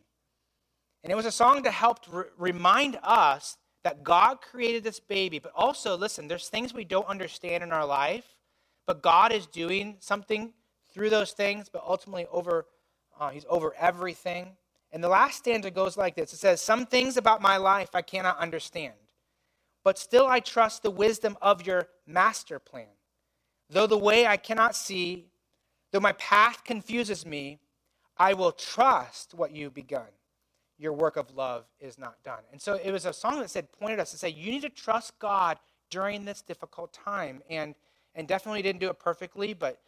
and 1.02 1.10
it 1.10 1.16
was 1.16 1.26
a 1.26 1.32
song 1.32 1.62
that 1.62 1.72
helped 1.72 2.06
re- 2.10 2.24
remind 2.36 2.98
us 3.02 3.56
that 3.82 4.04
God 4.04 4.40
created 4.40 4.84
this 4.84 5.00
baby, 5.00 5.38
but 5.38 5.52
also 5.54 5.96
listen, 5.96 6.28
there's 6.28 6.48
things 6.48 6.72
we 6.72 6.84
don't 6.84 7.08
understand 7.08 7.62
in 7.62 7.72
our 7.72 7.86
life, 7.86 8.36
but 8.87 9.03
God 9.03 9.33
is 9.33 9.47
doing 9.47 9.97
something 10.01 10.53
through 10.93 11.11
those 11.11 11.33
things, 11.33 11.68
but 11.68 11.83
ultimately 11.87 12.26
over, 12.30 12.66
uh, 13.18 13.30
He's 13.30 13.47
over 13.49 13.74
everything. 13.78 14.57
And 14.93 15.03
the 15.03 15.09
last 15.09 15.39
stanza 15.39 15.70
goes 15.70 15.97
like 15.97 16.16
this 16.16 16.33
It 16.33 16.39
says, 16.39 16.61
Some 16.61 16.87
things 16.87 17.16
about 17.16 17.41
my 17.41 17.57
life 17.57 17.91
I 17.95 18.03
cannot 18.03 18.39
understand, 18.39 18.95
but 19.85 19.99
still 19.99 20.26
I 20.26 20.41
trust 20.41 20.83
the 20.83 20.91
wisdom 20.91 21.37
of 21.41 21.66
your 21.66 21.89
master 22.07 22.59
plan. 22.59 22.89
Though 23.70 23.87
the 23.87 23.99
way 23.99 24.26
I 24.26 24.37
cannot 24.37 24.76
see, 24.76 25.28
though 25.93 26.01
my 26.01 26.12
path 26.12 26.62
confuses 26.64 27.24
me, 27.24 27.59
I 28.18 28.35
will 28.35 28.53
trust 28.53 29.35
what 29.35 29.53
you've 29.53 29.74
begun. 29.74 30.09
Your 30.78 30.93
work 30.93 31.16
of 31.16 31.35
love 31.35 31.64
is 31.80 31.99
not 31.99 32.22
done. 32.22 32.41
And 32.51 32.61
so 32.61 32.74
it 32.74 32.91
was 32.91 33.07
a 33.07 33.12
song 33.12 33.41
that 33.41 33.51
said, 33.51 33.72
pointed 33.72 33.99
us 34.01 34.11
to 34.11 34.18
say, 34.18 34.28
you 34.28 34.51
need 34.51 34.62
to 34.62 34.68
trust 34.68 35.18
God 35.18 35.59
during 35.91 36.24
this 36.24 36.43
difficult 36.43 36.93
time. 36.93 37.43
And 37.49 37.74
and 38.14 38.28
definitely 38.28 38.62
didn't 38.62 38.80
do 38.80 38.90
it 38.90 38.98
perfectly, 38.98 39.54
but 39.54 39.80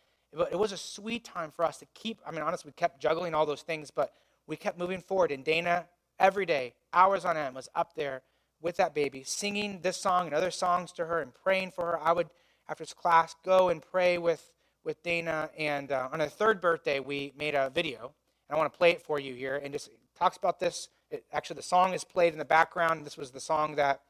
it 0.50 0.58
was 0.58 0.72
a 0.72 0.76
sweet 0.76 1.24
time 1.24 1.50
for 1.50 1.64
us 1.64 1.78
to 1.78 1.86
keep. 1.94 2.20
I 2.26 2.30
mean, 2.30 2.42
honestly, 2.42 2.68
we 2.68 2.72
kept 2.72 3.00
juggling 3.00 3.34
all 3.34 3.46
those 3.46 3.62
things, 3.62 3.90
but 3.90 4.12
we 4.46 4.56
kept 4.56 4.78
moving 4.78 5.00
forward. 5.00 5.30
And 5.30 5.44
Dana, 5.44 5.86
every 6.18 6.46
day, 6.46 6.74
hours 6.92 7.24
on 7.24 7.36
end, 7.36 7.54
was 7.54 7.68
up 7.74 7.94
there 7.94 8.22
with 8.60 8.76
that 8.76 8.94
baby, 8.94 9.22
singing 9.24 9.80
this 9.82 9.96
song 9.96 10.26
and 10.26 10.34
other 10.34 10.50
songs 10.50 10.92
to 10.92 11.04
her 11.06 11.20
and 11.20 11.32
praying 11.34 11.70
for 11.70 11.84
her. 11.84 12.00
I 12.00 12.12
would, 12.12 12.28
after 12.68 12.84
class, 12.86 13.36
go 13.44 13.68
and 13.68 13.82
pray 13.82 14.18
with, 14.18 14.52
with 14.84 15.02
Dana. 15.02 15.50
And 15.56 15.92
uh, 15.92 16.08
on 16.12 16.20
her 16.20 16.28
third 16.28 16.60
birthday, 16.60 16.98
we 16.98 17.32
made 17.36 17.54
a 17.54 17.70
video. 17.70 18.12
And 18.48 18.56
I 18.56 18.56
want 18.56 18.72
to 18.72 18.76
play 18.76 18.90
it 18.90 19.02
for 19.02 19.20
you 19.20 19.34
here. 19.34 19.60
And 19.62 19.72
just 19.72 19.90
talks 20.18 20.36
about 20.36 20.58
this. 20.58 20.88
It, 21.10 21.24
actually, 21.32 21.56
the 21.56 21.62
song 21.62 21.92
is 21.92 22.04
played 22.04 22.32
in 22.32 22.38
the 22.38 22.44
background. 22.44 23.04
This 23.04 23.16
was 23.16 23.30
the 23.30 23.40
song 23.40 23.76
that 23.76 24.00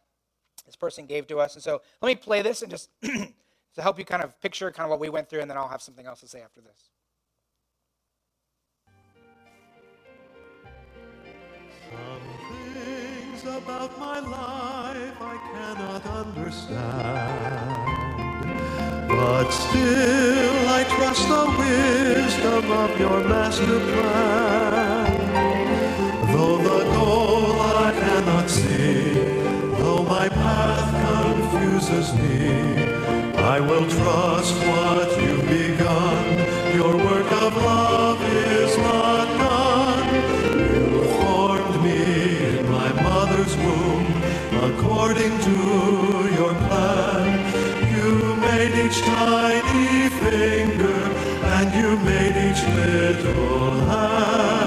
this 0.64 0.76
person 0.76 1.06
gave 1.06 1.26
to 1.26 1.40
us. 1.40 1.54
And 1.54 1.62
so 1.62 1.82
let 2.00 2.08
me 2.08 2.14
play 2.14 2.40
this 2.42 2.62
and 2.62 2.70
just 2.70 2.90
to 3.74 3.82
help 3.82 3.98
you 3.98 4.04
kind 4.04 4.22
of 4.22 4.40
picture 4.40 4.70
kind 4.70 4.84
of 4.84 4.90
what 4.90 5.00
we 5.00 5.08
went 5.08 5.28
through, 5.28 5.40
and 5.40 5.50
then 5.50 5.56
I'll 5.56 5.68
have 5.68 5.82
something 5.82 6.06
else 6.06 6.20
to 6.20 6.28
say 6.28 6.40
after 6.42 6.60
this. 6.60 6.90
about 13.46 13.98
my 13.98 14.18
life 14.20 15.16
I 15.20 15.36
cannot 15.52 16.06
understand. 16.06 16.78
But 19.08 19.50
still 19.50 20.68
I 20.68 20.84
trust 20.96 21.28
the 21.28 21.44
wisdom 21.58 22.70
of 22.70 22.98
your 22.98 23.24
master 23.28 23.80
plan. 23.92 25.12
Though 26.32 26.58
the 26.58 26.84
goal 26.94 27.60
I 27.60 27.92
cannot 27.92 28.50
see, 28.50 29.12
though 29.78 30.02
my 30.04 30.28
path 30.28 30.90
confuses 31.06 32.14
me, 32.14 32.93
I 33.44 33.60
will 33.60 33.86
trust 33.88 34.54
what 34.66 35.20
you've 35.22 35.48
begun. 35.48 36.24
Your 36.74 36.96
work 36.96 37.30
of 37.44 37.56
love 37.56 38.22
is 38.22 38.76
not 38.78 39.26
done. 39.38 40.14
You 40.74 41.04
formed 41.20 41.84
me 41.84 42.58
in 42.58 42.70
my 42.70 42.90
mother's 43.02 43.56
womb 43.58 44.08
according 44.70 45.38
to 45.48 45.56
your 46.38 46.54
plan. 46.66 47.26
You 47.94 48.36
made 48.48 48.74
each 48.86 49.00
tiny 49.02 50.08
finger 50.24 51.00
and 51.56 51.68
you 51.74 51.98
made 51.98 52.36
each 52.50 52.64
little 52.74 53.72
hand. 53.90 54.63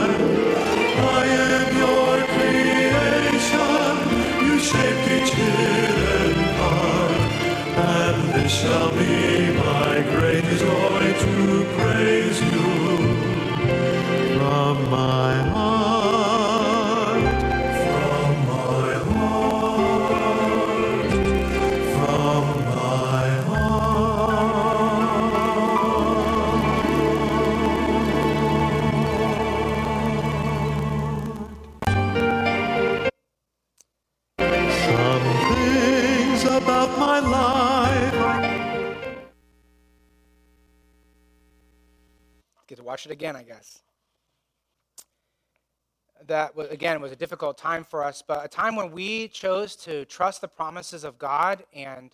This 8.48 8.62
shall 8.62 8.92
be 8.92 9.52
my 9.58 10.02
great 10.16 10.46
joy 10.46 11.14
to 11.26 11.66
praise 11.78 12.42
you. 12.42 12.62
From 14.40 14.90
my 14.90 15.34
heart, 15.52 15.77
again, 43.18 43.36
I 43.36 43.42
guess. 43.42 43.82
That, 46.28 46.52
again, 46.70 47.02
was 47.02 47.12
a 47.12 47.16
difficult 47.16 47.58
time 47.58 47.84
for 47.84 48.04
us, 48.04 48.24
but 48.28 48.46
a 48.46 48.48
time 48.48 48.76
when 48.76 48.92
we 48.92 49.28
chose 49.30 49.76
to 49.78 50.06
trust 50.06 50.42
the 50.42 50.48
promises 50.48 51.04
of 51.04 51.18
God. 51.18 51.64
And, 51.74 52.12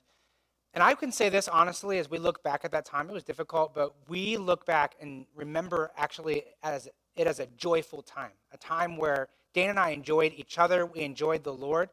and 0.73 0.81
I 0.81 0.93
can 0.95 1.11
say 1.11 1.27
this 1.27 1.49
honestly, 1.49 1.99
as 1.99 2.09
we 2.09 2.19
look 2.19 2.41
back 2.41 2.61
at 2.63 2.71
that 2.71 2.85
time, 2.85 3.09
it 3.09 3.13
was 3.13 3.23
difficult, 3.23 3.75
but 3.75 3.93
we 4.07 4.37
look 4.37 4.65
back 4.65 4.95
and 5.01 5.25
remember 5.35 5.91
actually 5.97 6.43
as 6.63 6.87
it 7.17 7.27
as 7.27 7.41
a 7.41 7.47
joyful 7.57 8.01
time, 8.01 8.31
a 8.53 8.57
time 8.57 8.95
where 8.95 9.27
Dana 9.53 9.71
and 9.71 9.79
I 9.79 9.89
enjoyed 9.89 10.31
each 10.37 10.57
other, 10.57 10.85
we 10.85 11.01
enjoyed 11.01 11.43
the 11.43 11.53
Lord. 11.53 11.89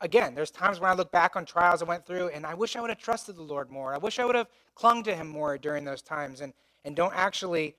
Again, 0.00 0.36
there's 0.36 0.52
times 0.52 0.78
when 0.78 0.88
I 0.88 0.94
look 0.94 1.10
back 1.10 1.34
on 1.34 1.44
trials 1.44 1.82
I 1.82 1.84
went 1.84 2.06
through, 2.06 2.28
and 2.28 2.46
I 2.46 2.54
wish 2.54 2.76
I 2.76 2.80
would 2.80 2.90
have 2.90 2.98
trusted 2.98 3.34
the 3.36 3.42
Lord 3.42 3.70
more. 3.70 3.92
I 3.92 3.98
wish 3.98 4.20
I 4.20 4.24
would 4.24 4.36
have 4.36 4.48
clung 4.76 5.02
to 5.02 5.14
Him 5.14 5.28
more 5.28 5.58
during 5.58 5.84
those 5.84 6.02
times, 6.02 6.40
and 6.40 6.52
and 6.84 6.94
don't 6.96 7.14
actually 7.14 7.74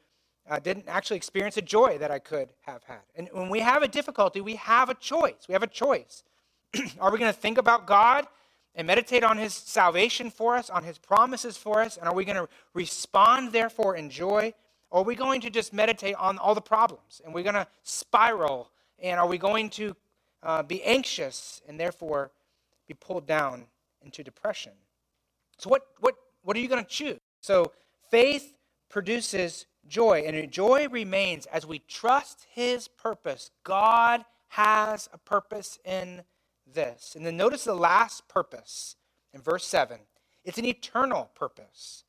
uh, 0.50 0.60
didn't 0.60 0.86
actually 0.88 1.18
experience 1.18 1.58
a 1.58 1.62
joy 1.62 1.98
that 1.98 2.12
I 2.12 2.20
could 2.20 2.50
have 2.62 2.84
had. 2.84 3.02
And 3.16 3.30
when 3.32 3.50
we 3.50 3.60
have 3.60 3.82
a 3.82 3.88
difficulty, 3.88 4.42
we 4.42 4.56
have 4.56 4.90
a 4.90 4.94
choice. 4.94 5.48
We 5.48 5.54
have 5.54 5.64
a 5.64 5.68
choice. 5.68 6.24
Are 7.00 7.12
we 7.12 7.20
going 7.20 7.32
to 7.32 7.38
think 7.38 7.58
about 7.58 7.88
God 7.88 8.28
and 8.76 8.88
meditate 8.88 9.24
on 9.24 9.38
His 9.38 9.54
salvation 9.54 10.30
for 10.30 10.56
us, 10.56 10.70
on 10.70 10.84
His 10.84 10.98
promises 10.98 11.56
for 11.56 11.82
us? 11.82 11.98
And 11.98 12.08
are 12.08 12.16
we 12.16 12.26
going 12.26 12.38
to 12.38 12.50
respond, 12.74 13.52
therefore, 13.52 13.96
in 13.96 14.10
joy? 14.10 14.54
Or 14.90 15.02
are 15.02 15.06
we 15.06 15.16
going 15.16 15.42
to 15.42 15.50
just 15.50 15.74
meditate 15.74 16.16
on 16.16 16.38
all 16.38 16.56
the 16.56 16.62
problems? 16.62 17.22
And 17.24 17.34
we're 17.34 17.44
going 17.44 17.56
to 17.56 17.68
spiral? 17.84 18.70
And 19.00 19.20
are 19.20 19.28
we 19.28 19.38
going 19.38 19.70
to 19.72 19.96
uh, 20.42 20.64
be 20.64 20.84
anxious 20.84 21.62
and 21.68 21.80
therefore 21.80 22.32
be 22.88 22.94
pulled 22.94 23.26
down 23.26 23.66
into 24.02 24.24
depression? 24.24 24.74
So, 25.58 25.70
what, 25.70 25.88
what, 26.00 26.16
what 26.42 26.58
are 26.58 26.60
you 26.60 26.68
going 26.68 26.84
to 26.84 26.90
choose? 26.90 27.20
So, 27.42 27.72
faith 28.10 28.56
produces 28.90 29.66
joy, 29.88 30.24
and 30.26 30.52
joy 30.52 30.88
remains 30.90 31.46
as 31.48 31.66
we 31.66 31.80
trust 31.80 32.46
His 32.50 32.88
purpose. 32.88 33.52
God 33.64 34.26
has 34.50 35.10
a 35.14 35.18
purpose 35.18 35.80
in 35.84 36.24
this. 36.72 37.16
And 37.16 37.26
then 37.26 37.38
notice 37.38 37.64
the 37.64 37.76
last 37.76 38.28
purpose 38.28 38.96
in 39.34 39.42
verse 39.42 39.66
7 39.66 40.00
it's 40.46 40.58
an 40.58 40.66
eternal 40.66 41.32
purpose, 41.36 42.04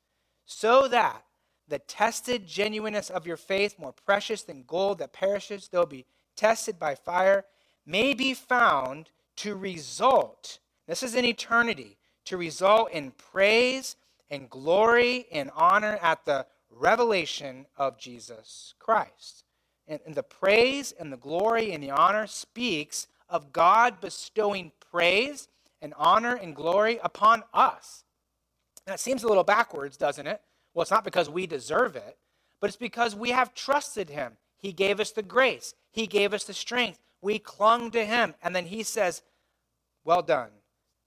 so 0.45 0.89
that 0.89 1.25
the 1.69 1.79
tested 1.79 2.47
genuineness 2.47 3.09
of 3.09 3.27
your 3.27 3.37
faith, 3.37 3.79
more 3.79 3.93
precious 3.93 4.43
than 4.43 4.65
gold 4.67 4.99
that 4.99 5.13
perishes, 5.13 5.69
though 5.69 5.87
be 5.87 6.05
tested 6.37 6.79
by 6.79 6.95
fire, 6.95 7.45
may 7.87 8.13
be 8.13 8.35
found 8.35 9.11
to 9.37 9.55
result, 9.55 10.59
this 10.87 11.03
is 11.03 11.15
in 11.15 11.25
eternity, 11.25 11.97
to 12.25 12.37
result 12.37 12.91
in 12.91 13.13
praise 13.13 13.97
and 14.31 14.51
glory 14.51 15.27
and 15.31 15.51
honor 15.55 15.99
at 16.03 16.25
the 16.25 16.47
revelation 16.79 17.67
of 17.77 17.99
Jesus 17.99 18.75
Christ. 18.79 19.45
And, 19.87 20.01
and 20.07 20.15
the 20.15 20.23
praise 20.23 20.93
and 20.93 21.13
the 21.13 21.17
glory 21.17 21.73
and 21.73 21.83
the 21.83 21.91
honor 21.91 22.27
speaks 22.27 23.07
of 23.29 23.53
God 23.53 24.01
bestowing 24.01 24.73
praise 24.91 25.49
and 25.83 25.93
honor 25.97 26.35
and 26.35 26.57
glory 26.57 26.99
upon 27.03 27.43
us. 27.53 28.05
That 28.87 29.01
seems 29.01 29.23
a 29.23 29.29
little 29.29 29.45
backwards, 29.45 29.97
doesn't 29.97 30.27
it? 30.27 30.41
Well, 30.73 30.83
it's 30.83 30.91
not 30.91 31.05
because 31.05 31.31
we 31.31 31.47
deserve 31.47 31.97
it, 31.97 32.19
but 32.61 32.69
it's 32.69 32.77
because 32.77 33.15
we 33.15 33.31
have 33.31 33.55
trusted 33.55 34.11
Him. 34.11 34.33
He 34.57 34.73
gave 34.73 35.01
us 35.01 35.11
the 35.11 35.23
grace, 35.23 35.75
He 35.93 36.07
gave 36.07 36.33
us 36.33 36.45
the 36.45 36.55
strength. 36.55 36.99
We 37.21 37.39
clung 37.39 37.91
to 37.93 38.05
Him. 38.05 38.35
And 38.43 38.55
then 38.55 38.67
He 38.67 38.83
says, 38.83 39.23
Well 40.05 40.23
done, 40.23 40.51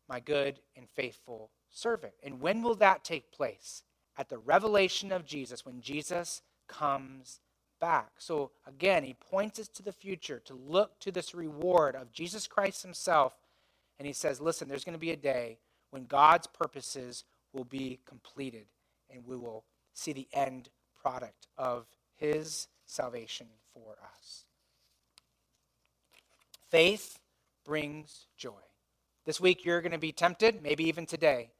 my 0.09 0.19
good 0.19 0.59
and 0.75 0.89
faithful 0.89 1.51
servant. 1.69 2.13
And 2.23 2.41
when 2.41 2.63
will 2.63 2.75
that 2.75 3.03
take 3.03 3.31
place? 3.31 3.83
At 4.17 4.29
the 4.29 4.37
revelation 4.37 5.11
of 5.11 5.25
Jesus, 5.25 5.65
when 5.65 5.81
Jesus 5.81 6.41
comes 6.67 7.39
back. 7.79 8.11
So 8.17 8.51
again, 8.65 9.03
he 9.03 9.13
points 9.13 9.59
us 9.59 9.67
to 9.69 9.83
the 9.83 9.91
future 9.91 10.41
to 10.45 10.53
look 10.53 10.99
to 11.01 11.11
this 11.11 11.35
reward 11.35 11.95
of 11.95 12.11
Jesus 12.11 12.47
Christ 12.47 12.81
himself. 12.81 13.33
And 13.99 14.07
he 14.07 14.13
says, 14.13 14.41
listen, 14.41 14.67
there's 14.67 14.83
going 14.83 14.93
to 14.93 14.99
be 14.99 15.11
a 15.11 15.17
day 15.17 15.59
when 15.91 16.05
God's 16.05 16.47
purposes 16.47 17.23
will 17.53 17.63
be 17.63 17.99
completed 18.05 18.65
and 19.09 19.25
we 19.25 19.37
will 19.37 19.63
see 19.93 20.13
the 20.13 20.27
end 20.33 20.69
product 21.01 21.47
of 21.57 21.85
his 22.15 22.67
salvation 22.85 23.47
for 23.73 23.95
us. 24.15 24.45
Faith 26.69 27.19
brings 27.65 28.27
joy. 28.37 28.51
This 29.25 29.39
week 29.39 29.65
you're 29.65 29.81
going 29.81 29.91
to 29.91 29.97
be 29.97 30.11
tempted, 30.11 30.61
maybe 30.61 30.85
even 30.85 31.05
today, 31.05 31.51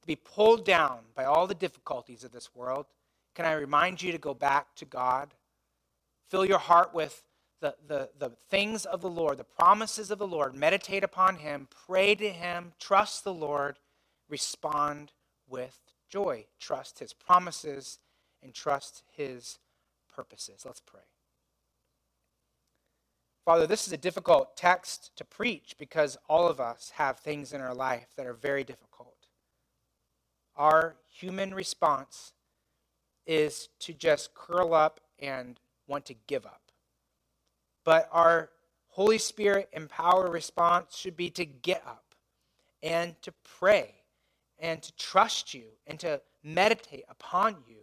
to 0.00 0.06
be 0.06 0.16
pulled 0.16 0.64
down 0.64 1.00
by 1.14 1.24
all 1.24 1.46
the 1.46 1.54
difficulties 1.54 2.24
of 2.24 2.32
this 2.32 2.54
world 2.54 2.86
can 3.34 3.44
I 3.44 3.52
remind 3.52 4.02
you 4.02 4.12
to 4.12 4.18
go 4.18 4.34
back 4.34 4.74
to 4.76 4.84
God? 4.84 5.34
Fill 6.28 6.44
your 6.44 6.58
heart 6.58 6.94
with 6.94 7.22
the, 7.60 7.74
the, 7.86 8.10
the 8.18 8.32
things 8.48 8.84
of 8.84 9.00
the 9.00 9.10
Lord, 9.10 9.38
the 9.38 9.44
promises 9.44 10.10
of 10.10 10.18
the 10.18 10.26
Lord. 10.26 10.54
Meditate 10.54 11.04
upon 11.04 11.36
Him, 11.36 11.68
pray 11.86 12.14
to 12.14 12.30
Him, 12.30 12.72
trust 12.78 13.24
the 13.24 13.34
Lord, 13.34 13.78
respond 14.28 15.12
with 15.48 15.78
joy. 16.08 16.46
Trust 16.58 16.98
His 16.98 17.12
promises 17.12 17.98
and 18.42 18.54
trust 18.54 19.02
His 19.16 19.58
purposes. 20.14 20.62
Let's 20.64 20.80
pray. 20.80 21.00
Father, 23.44 23.66
this 23.66 23.86
is 23.86 23.92
a 23.92 23.98
difficult 23.98 24.56
text 24.56 25.12
to 25.16 25.24
preach 25.24 25.74
because 25.78 26.16
all 26.28 26.46
of 26.46 26.60
us 26.60 26.92
have 26.96 27.18
things 27.18 27.52
in 27.52 27.60
our 27.60 27.74
life 27.74 28.08
that 28.16 28.26
are 28.26 28.34
very 28.34 28.64
difficult. 28.64 29.09
Our 30.60 30.96
human 31.08 31.54
response 31.54 32.34
is 33.24 33.70
to 33.78 33.94
just 33.94 34.34
curl 34.34 34.74
up 34.74 35.00
and 35.18 35.58
want 35.86 36.04
to 36.04 36.14
give 36.26 36.44
up. 36.44 36.60
But 37.82 38.10
our 38.12 38.50
Holy 38.88 39.16
Spirit 39.16 39.70
empowered 39.72 40.30
response 40.30 40.98
should 40.98 41.16
be 41.16 41.30
to 41.30 41.46
get 41.46 41.82
up 41.86 42.14
and 42.82 43.14
to 43.22 43.32
pray 43.58 43.94
and 44.58 44.82
to 44.82 44.94
trust 44.96 45.54
you 45.54 45.64
and 45.86 45.98
to 46.00 46.20
meditate 46.44 47.04
upon 47.08 47.56
you 47.66 47.78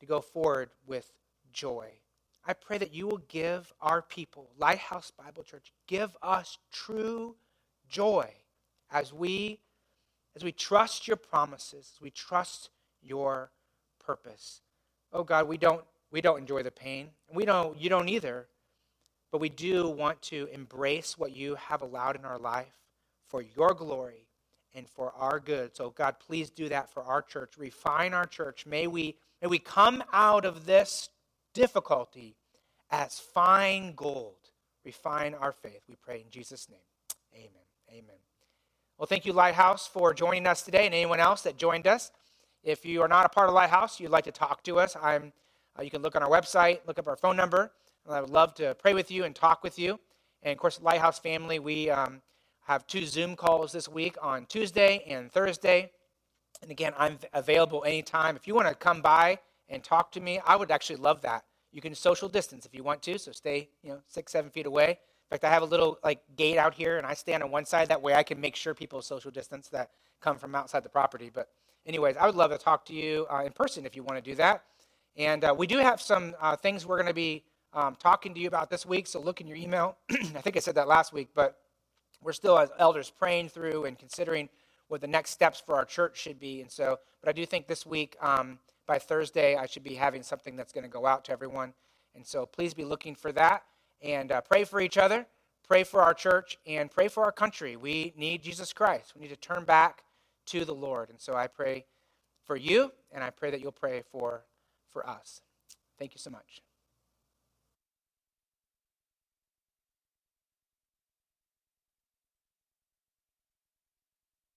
to 0.00 0.06
go 0.06 0.20
forward 0.20 0.70
with 0.88 1.12
joy. 1.52 1.92
I 2.44 2.54
pray 2.54 2.78
that 2.78 2.92
you 2.92 3.06
will 3.06 3.22
give 3.28 3.72
our 3.80 4.02
people, 4.02 4.50
Lighthouse 4.58 5.12
Bible 5.16 5.44
Church, 5.44 5.72
give 5.86 6.16
us 6.20 6.58
true 6.72 7.36
joy 7.88 8.32
as 8.90 9.12
we 9.12 9.60
as 10.36 10.44
we 10.44 10.52
trust 10.52 11.06
your 11.06 11.16
promises, 11.16 11.92
as 11.94 12.00
we 12.00 12.10
trust 12.10 12.70
your 13.02 13.50
purpose. 14.04 14.60
Oh 15.12 15.24
God, 15.24 15.48
we 15.48 15.56
don't 15.56 15.84
we 16.10 16.20
don't 16.20 16.38
enjoy 16.38 16.62
the 16.62 16.70
pain. 16.70 17.08
We 17.32 17.44
don't 17.44 17.80
you 17.80 17.88
don't 17.88 18.08
either. 18.08 18.46
But 19.30 19.40
we 19.40 19.48
do 19.48 19.88
want 19.88 20.22
to 20.22 20.48
embrace 20.52 21.18
what 21.18 21.34
you 21.34 21.56
have 21.56 21.82
allowed 21.82 22.14
in 22.16 22.24
our 22.24 22.38
life 22.38 22.72
for 23.26 23.42
your 23.42 23.74
glory 23.74 24.28
and 24.74 24.88
for 24.88 25.12
our 25.16 25.40
good. 25.40 25.74
So 25.74 25.90
God, 25.90 26.16
please 26.24 26.50
do 26.50 26.68
that 26.68 26.88
for 26.92 27.02
our 27.02 27.20
church. 27.20 27.54
Refine 27.58 28.14
our 28.14 28.26
church. 28.26 28.64
May 28.66 28.86
we 28.86 29.16
may 29.42 29.48
we 29.48 29.58
come 29.58 30.04
out 30.12 30.44
of 30.44 30.66
this 30.66 31.08
difficulty 31.52 32.36
as 32.90 33.18
fine 33.18 33.94
gold. 33.94 34.36
Refine 34.84 35.34
our 35.34 35.52
faith. 35.52 35.82
We 35.88 35.96
pray 35.96 36.20
in 36.20 36.30
Jesus' 36.30 36.68
name. 36.68 36.78
Amen. 37.34 37.50
Amen. 37.90 38.33
Well, 38.96 39.06
thank 39.06 39.26
you, 39.26 39.32
Lighthouse, 39.32 39.88
for 39.88 40.14
joining 40.14 40.46
us 40.46 40.62
today 40.62 40.86
and 40.86 40.94
anyone 40.94 41.18
else 41.18 41.42
that 41.42 41.56
joined 41.56 41.88
us. 41.88 42.12
If 42.62 42.86
you 42.86 43.02
are 43.02 43.08
not 43.08 43.26
a 43.26 43.28
part 43.28 43.48
of 43.48 43.54
Lighthouse, 43.54 43.98
you'd 43.98 44.12
like 44.12 44.22
to 44.24 44.30
talk 44.30 44.62
to 44.62 44.78
us, 44.78 44.96
I'm, 45.02 45.32
uh, 45.76 45.82
you 45.82 45.90
can 45.90 46.00
look 46.00 46.14
on 46.14 46.22
our 46.22 46.30
website, 46.30 46.78
look 46.86 47.00
up 47.00 47.08
our 47.08 47.16
phone 47.16 47.36
number. 47.36 47.72
I 48.08 48.20
would 48.20 48.30
love 48.30 48.54
to 48.54 48.76
pray 48.76 48.94
with 48.94 49.10
you 49.10 49.24
and 49.24 49.34
talk 49.34 49.64
with 49.64 49.80
you. 49.80 49.98
And 50.44 50.52
of 50.52 50.58
course, 50.58 50.80
Lighthouse 50.80 51.18
family, 51.18 51.58
we 51.58 51.90
um, 51.90 52.22
have 52.66 52.86
two 52.86 53.04
Zoom 53.04 53.34
calls 53.34 53.72
this 53.72 53.88
week 53.88 54.14
on 54.22 54.46
Tuesday 54.46 55.02
and 55.08 55.32
Thursday. 55.32 55.90
And 56.62 56.70
again, 56.70 56.92
I'm 56.96 57.18
available 57.32 57.82
anytime. 57.84 58.36
If 58.36 58.46
you 58.46 58.54
want 58.54 58.68
to 58.68 58.76
come 58.76 59.02
by 59.02 59.40
and 59.68 59.82
talk 59.82 60.12
to 60.12 60.20
me, 60.20 60.40
I 60.46 60.54
would 60.54 60.70
actually 60.70 60.96
love 60.96 61.20
that. 61.22 61.42
You 61.72 61.80
can 61.80 61.96
social 61.96 62.28
distance 62.28 62.64
if 62.64 62.72
you 62.72 62.84
want 62.84 63.02
to, 63.02 63.18
so 63.18 63.32
stay, 63.32 63.70
you 63.82 63.90
know, 63.90 63.98
six, 64.06 64.30
seven 64.30 64.52
feet 64.52 64.66
away. 64.66 65.00
Fact, 65.34 65.44
I 65.44 65.50
have 65.50 65.62
a 65.62 65.66
little 65.66 65.98
like 66.04 66.20
gate 66.36 66.58
out 66.58 66.74
here, 66.74 66.96
and 66.96 67.04
I 67.04 67.14
stand 67.14 67.42
on 67.42 67.50
one 67.50 67.64
side. 67.64 67.88
That 67.88 68.00
way, 68.00 68.14
I 68.14 68.22
can 68.22 68.40
make 68.40 68.54
sure 68.54 68.72
people 68.72 69.02
social 69.02 69.32
distance 69.32 69.66
that 69.70 69.90
come 70.20 70.38
from 70.38 70.54
outside 70.54 70.84
the 70.84 70.88
property. 70.88 71.28
But 71.28 71.48
anyways, 71.86 72.16
I 72.16 72.26
would 72.26 72.36
love 72.36 72.52
to 72.52 72.58
talk 72.58 72.84
to 72.86 72.94
you 72.94 73.26
uh, 73.28 73.42
in 73.44 73.50
person 73.50 73.84
if 73.84 73.96
you 73.96 74.04
want 74.04 74.24
to 74.24 74.30
do 74.30 74.36
that. 74.36 74.62
And 75.16 75.42
uh, 75.42 75.52
we 75.58 75.66
do 75.66 75.78
have 75.78 76.00
some 76.00 76.36
uh, 76.40 76.54
things 76.54 76.86
we're 76.86 76.98
going 76.98 77.08
to 77.08 77.14
be 77.14 77.42
um, 77.72 77.96
talking 77.96 78.32
to 78.32 78.38
you 78.38 78.46
about 78.46 78.70
this 78.70 78.86
week. 78.86 79.08
So 79.08 79.20
look 79.20 79.40
in 79.40 79.48
your 79.48 79.56
email. 79.56 79.96
I 80.12 80.40
think 80.40 80.56
I 80.56 80.60
said 80.60 80.76
that 80.76 80.86
last 80.86 81.12
week, 81.12 81.30
but 81.34 81.58
we're 82.22 82.32
still 82.32 82.56
as 82.56 82.70
elders 82.78 83.10
praying 83.10 83.48
through 83.48 83.86
and 83.86 83.98
considering 83.98 84.48
what 84.86 85.00
the 85.00 85.08
next 85.08 85.30
steps 85.30 85.60
for 85.66 85.74
our 85.74 85.84
church 85.84 86.16
should 86.16 86.38
be. 86.38 86.60
And 86.60 86.70
so, 86.70 87.00
but 87.20 87.28
I 87.28 87.32
do 87.32 87.44
think 87.44 87.66
this 87.66 87.84
week, 87.84 88.16
um, 88.20 88.60
by 88.86 89.00
Thursday, 89.00 89.56
I 89.56 89.66
should 89.66 89.82
be 89.82 89.94
having 89.94 90.22
something 90.22 90.54
that's 90.54 90.72
going 90.72 90.84
to 90.84 90.90
go 90.90 91.06
out 91.06 91.24
to 91.24 91.32
everyone. 91.32 91.74
And 92.14 92.24
so 92.24 92.46
please 92.46 92.72
be 92.72 92.84
looking 92.84 93.16
for 93.16 93.32
that 93.32 93.64
and 94.04 94.30
uh, 94.30 94.40
pray 94.42 94.64
for 94.64 94.80
each 94.80 94.98
other, 94.98 95.26
pray 95.66 95.82
for 95.82 96.02
our 96.02 96.14
church, 96.14 96.58
and 96.66 96.90
pray 96.90 97.08
for 97.08 97.24
our 97.24 97.32
country. 97.32 97.76
We 97.76 98.12
need 98.16 98.42
Jesus 98.42 98.72
Christ. 98.72 99.14
We 99.16 99.22
need 99.22 99.30
to 99.30 99.36
turn 99.36 99.64
back 99.64 100.04
to 100.46 100.64
the 100.64 100.74
Lord. 100.74 101.08
And 101.10 101.20
so 101.20 101.34
I 101.34 101.46
pray 101.46 101.86
for 102.44 102.56
you, 102.56 102.92
and 103.10 103.24
I 103.24 103.30
pray 103.30 103.50
that 103.50 103.60
you'll 103.60 103.72
pray 103.72 104.02
for, 104.12 104.44
for 104.90 105.08
us. 105.08 105.40
Thank 105.98 106.14
you 106.14 106.18
so 106.18 106.30
much. 106.30 106.62